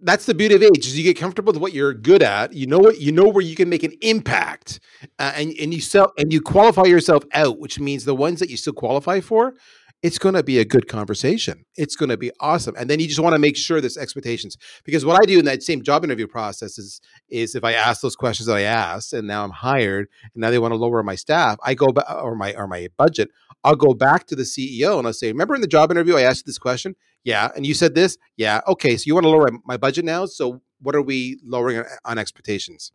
That's 0.00 0.26
the 0.26 0.34
beauty 0.34 0.54
of 0.54 0.62
age 0.62 0.86
is 0.86 0.96
you 0.96 1.02
get 1.02 1.18
comfortable 1.18 1.52
with 1.52 1.60
what 1.60 1.72
you're 1.72 1.94
good 1.94 2.22
at. 2.22 2.52
You 2.52 2.66
know 2.66 2.78
what 2.78 3.00
you 3.00 3.10
know 3.10 3.26
where 3.28 3.42
you 3.42 3.56
can 3.56 3.68
make 3.68 3.82
an 3.82 3.94
impact, 4.00 4.78
uh, 5.18 5.32
and 5.34 5.52
and 5.58 5.74
you 5.74 5.80
sell 5.80 6.12
and 6.18 6.32
you 6.32 6.40
qualify 6.40 6.84
yourself 6.84 7.24
out, 7.32 7.58
which 7.58 7.80
means 7.80 8.04
the 8.04 8.14
ones 8.14 8.38
that 8.38 8.48
you 8.48 8.56
still 8.56 8.74
qualify 8.74 9.18
for 9.18 9.54
it's 10.02 10.18
going 10.18 10.34
to 10.34 10.42
be 10.42 10.58
a 10.58 10.64
good 10.64 10.88
conversation. 10.88 11.64
It's 11.74 11.96
going 11.96 12.10
to 12.10 12.16
be 12.16 12.30
awesome. 12.40 12.74
And 12.78 12.88
then 12.88 13.00
you 13.00 13.08
just 13.08 13.20
want 13.20 13.34
to 13.34 13.38
make 13.38 13.56
sure 13.56 13.80
there's 13.80 13.96
expectations. 13.96 14.56
Because 14.84 15.04
what 15.04 15.20
I 15.20 15.24
do 15.24 15.38
in 15.38 15.44
that 15.46 15.62
same 15.62 15.82
job 15.82 16.04
interview 16.04 16.26
process 16.26 16.78
is, 16.78 17.00
is 17.30 17.54
if 17.54 17.64
I 17.64 17.72
ask 17.72 18.02
those 18.02 18.14
questions 18.14 18.46
that 18.46 18.56
I 18.56 18.62
asked 18.62 19.12
and 19.12 19.26
now 19.26 19.42
I'm 19.42 19.50
hired 19.50 20.08
and 20.34 20.42
now 20.42 20.50
they 20.50 20.58
want 20.58 20.72
to 20.72 20.76
lower 20.76 21.02
my 21.02 21.14
staff, 21.14 21.58
I 21.64 21.74
go 21.74 21.88
back 21.88 22.04
or 22.10 22.36
my 22.36 22.54
or 22.54 22.66
my 22.66 22.88
budget, 22.96 23.30
I'll 23.64 23.76
go 23.76 23.94
back 23.94 24.26
to 24.26 24.36
the 24.36 24.42
CEO 24.42 24.98
and 24.98 25.06
I'll 25.06 25.12
say, 25.12 25.28
remember 25.28 25.54
in 25.54 25.60
the 25.60 25.66
job 25.66 25.90
interview 25.90 26.16
I 26.16 26.22
asked 26.22 26.46
you 26.46 26.50
this 26.50 26.58
question? 26.58 26.94
Yeah. 27.24 27.50
And 27.56 27.66
you 27.66 27.74
said 27.74 27.94
this? 27.94 28.18
Yeah. 28.36 28.60
Okay. 28.68 28.96
So 28.96 29.04
you 29.06 29.14
want 29.14 29.24
to 29.24 29.30
lower 29.30 29.48
my 29.64 29.76
budget 29.76 30.04
now? 30.04 30.26
So 30.26 30.60
what 30.80 30.94
are 30.94 31.02
we 31.02 31.40
lowering 31.42 31.78
on, 31.78 31.84
on 32.04 32.18
expectations? 32.18 32.92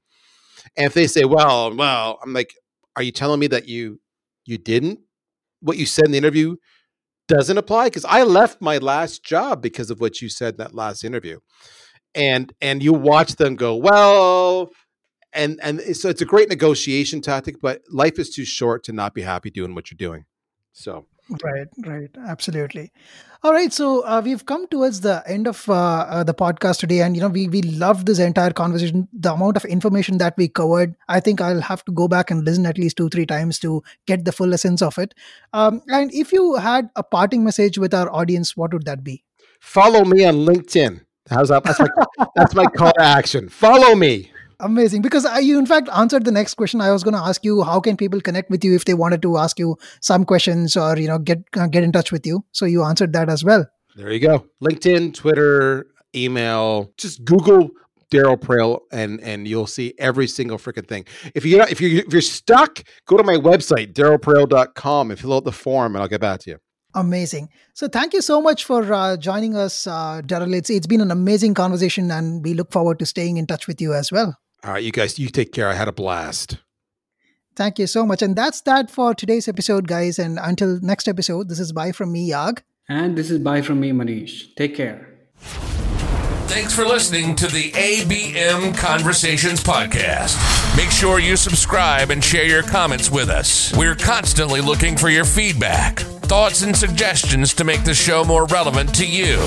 And 0.77 0.85
if 0.85 0.93
they 0.93 1.07
say, 1.07 1.25
well, 1.25 1.75
well, 1.75 2.19
I'm 2.23 2.33
like, 2.33 2.53
are 2.95 3.03
you 3.03 3.11
telling 3.11 3.39
me 3.39 3.47
that 3.47 3.67
you 3.67 3.99
you 4.45 4.57
didn't 4.57 4.99
what 5.61 5.77
you 5.77 5.85
said 5.85 6.05
in 6.05 6.11
the 6.11 6.17
interview 6.17 6.55
doesn't 7.31 7.57
apply 7.57 7.85
because 7.85 8.05
I 8.05 8.23
left 8.23 8.61
my 8.61 8.77
last 8.77 9.23
job 9.23 9.61
because 9.61 9.89
of 9.89 10.01
what 10.01 10.21
you 10.21 10.29
said 10.29 10.55
in 10.55 10.57
that 10.57 10.75
last 10.75 11.03
interview. 11.03 11.39
And 12.13 12.51
and 12.61 12.83
you 12.83 12.93
watch 12.93 13.37
them 13.37 13.55
go, 13.55 13.75
well, 13.75 14.69
and 15.31 15.59
and 15.63 15.79
so 15.95 16.09
it's 16.09 16.21
a 16.21 16.25
great 16.25 16.49
negotiation 16.49 17.21
tactic, 17.21 17.61
but 17.61 17.81
life 17.89 18.19
is 18.19 18.29
too 18.29 18.43
short 18.43 18.83
to 18.85 18.91
not 18.91 19.13
be 19.13 19.21
happy 19.21 19.49
doing 19.49 19.75
what 19.75 19.89
you're 19.89 19.97
doing. 19.97 20.25
So 20.73 21.05
Right, 21.43 21.67
right, 21.85 22.09
absolutely. 22.27 22.91
All 23.43 23.53
right, 23.53 23.71
so 23.71 24.01
uh, 24.01 24.21
we've 24.23 24.45
come 24.45 24.67
towards 24.67 25.01
the 25.01 25.23
end 25.25 25.47
of 25.47 25.67
uh, 25.69 25.73
uh, 25.73 26.23
the 26.23 26.33
podcast 26.33 26.79
today, 26.79 27.01
and 27.01 27.15
you 27.15 27.21
know 27.21 27.29
we 27.29 27.47
we 27.47 27.61
loved 27.61 28.05
this 28.05 28.19
entire 28.19 28.51
conversation. 28.51 29.07
The 29.13 29.33
amount 29.33 29.55
of 29.57 29.65
information 29.65 30.17
that 30.17 30.35
we 30.37 30.47
covered, 30.47 30.95
I 31.07 31.19
think 31.21 31.41
I'll 31.41 31.61
have 31.61 31.85
to 31.85 31.91
go 31.91 32.07
back 32.07 32.31
and 32.31 32.43
listen 32.43 32.65
at 32.65 32.77
least 32.77 32.97
two 32.97 33.09
three 33.09 33.25
times 33.25 33.59
to 33.59 33.81
get 34.05 34.25
the 34.25 34.31
full 34.31 34.53
essence 34.53 34.81
of 34.81 34.97
it. 34.97 35.15
Um, 35.53 35.81
and 35.87 36.13
if 36.13 36.33
you 36.33 36.55
had 36.57 36.89
a 36.95 37.03
parting 37.03 37.43
message 37.43 37.77
with 37.77 37.93
our 37.93 38.11
audience, 38.11 38.57
what 38.57 38.73
would 38.73 38.85
that 38.85 39.03
be? 39.03 39.23
Follow 39.61 40.03
me 40.03 40.25
on 40.25 40.45
LinkedIn. 40.45 41.01
How's 41.29 41.49
that? 41.49 41.63
That's 41.63 41.79
my 41.79 41.89
that's 42.35 42.53
my 42.53 42.65
call 42.65 42.91
to 42.93 43.01
action. 43.01 43.47
Follow 43.47 43.95
me 43.95 44.31
amazing 44.61 45.01
because 45.01 45.25
I, 45.25 45.39
you 45.39 45.59
in 45.59 45.65
fact 45.65 45.89
answered 45.93 46.25
the 46.25 46.31
next 46.31 46.53
question 46.53 46.81
i 46.81 46.91
was 46.91 47.03
going 47.03 47.13
to 47.13 47.19
ask 47.19 47.43
you 47.43 47.63
how 47.63 47.79
can 47.79 47.97
people 47.97 48.21
connect 48.21 48.49
with 48.49 48.63
you 48.63 48.75
if 48.75 48.85
they 48.85 48.93
wanted 48.93 49.21
to 49.23 49.37
ask 49.37 49.59
you 49.59 49.77
some 49.99 50.25
questions 50.25 50.77
or 50.77 50.97
you 50.97 51.07
know 51.07 51.19
get 51.19 51.43
uh, 51.57 51.67
get 51.67 51.83
in 51.83 51.91
touch 51.91 52.11
with 52.11 52.25
you 52.25 52.43
so 52.51 52.65
you 52.65 52.83
answered 52.83 53.13
that 53.13 53.29
as 53.29 53.43
well 53.43 53.65
there 53.95 54.11
you 54.11 54.19
go 54.19 54.45
linkedin 54.63 55.13
twitter 55.13 55.87
email 56.15 56.91
just 56.97 57.25
google 57.25 57.69
Darryl 58.11 58.37
Praill, 58.37 58.81
and 58.91 59.21
and 59.21 59.47
you'll 59.47 59.67
see 59.67 59.93
every 59.97 60.27
single 60.27 60.57
freaking 60.57 60.85
thing. 60.85 61.05
If 61.33 61.45
you 61.45 61.61
if 61.61 61.79
you 61.79 61.99
if 61.99 62.11
you're 62.11 62.21
stuck, 62.21 62.83
go 63.05 63.15
to 63.15 63.23
my 63.23 63.35
website 63.35 63.93
darrylpraill.com 63.93 65.11
and 65.11 65.19
fill 65.19 65.33
out 65.33 65.45
the 65.45 65.53
form, 65.53 65.95
and 65.95 66.03
I'll 66.03 66.09
get 66.09 66.19
back 66.19 66.41
to 66.41 66.51
you. 66.51 66.57
Amazing. 66.93 67.47
So 67.73 67.87
thank 67.87 68.13
you 68.13 68.21
so 68.21 68.41
much 68.41 68.65
for 68.65 68.91
uh, 68.91 69.15
joining 69.15 69.55
us, 69.55 69.87
uh, 69.87 70.21
Darryl. 70.25 70.53
It's 70.53 70.69
it's 70.69 70.87
been 70.87 70.99
an 70.99 71.09
amazing 71.09 71.53
conversation, 71.53 72.11
and 72.11 72.43
we 72.43 72.53
look 72.53 72.71
forward 72.71 72.99
to 72.99 73.05
staying 73.05 73.37
in 73.37 73.47
touch 73.47 73.65
with 73.65 73.79
you 73.79 73.93
as 73.93 74.11
well. 74.11 74.37
All 74.63 74.73
right, 74.73 74.83
you 74.83 74.91
guys, 74.91 75.17
you 75.17 75.29
take 75.29 75.51
care. 75.51 75.67
I 75.69 75.73
had 75.73 75.87
a 75.87 75.91
blast. 75.91 76.57
Thank 77.55 77.79
you 77.79 77.87
so 77.87 78.05
much. 78.05 78.21
And 78.21 78.35
that's 78.35 78.61
that 78.61 78.89
for 78.91 79.13
today's 79.13 79.47
episode, 79.47 79.87
guys. 79.87 80.19
And 80.19 80.39
until 80.41 80.79
next 80.81 81.07
episode, 81.07 81.49
this 81.49 81.59
is 81.59 81.71
bye 81.71 81.91
from 81.91 82.11
me, 82.11 82.29
Yaag. 82.29 82.59
And 82.87 83.17
this 83.17 83.31
is 83.31 83.39
bye 83.39 83.61
from 83.61 83.79
me, 83.79 83.91
Manish. 83.91 84.55
Take 84.55 84.75
care. 84.75 85.07
Thanks 86.47 86.75
for 86.75 86.85
listening 86.85 87.35
to 87.37 87.47
the 87.47 87.71
ABM 87.71 88.77
Conversations 88.77 89.63
podcast. 89.63 90.37
Make 90.75 90.91
sure 90.91 91.17
you 91.19 91.37
subscribe 91.37 92.09
and 92.11 92.23
share 92.23 92.45
your 92.45 92.61
comments 92.61 93.09
with 93.09 93.29
us. 93.29 93.73
We're 93.75 93.95
constantly 93.95 94.59
looking 94.59 94.97
for 94.97 95.09
your 95.09 95.25
feedback, 95.25 95.99
thoughts, 95.99 96.61
and 96.61 96.75
suggestions 96.75 97.53
to 97.53 97.63
make 97.63 97.83
the 97.85 97.93
show 97.93 98.25
more 98.25 98.45
relevant 98.45 98.93
to 98.95 99.07
you. 99.07 99.37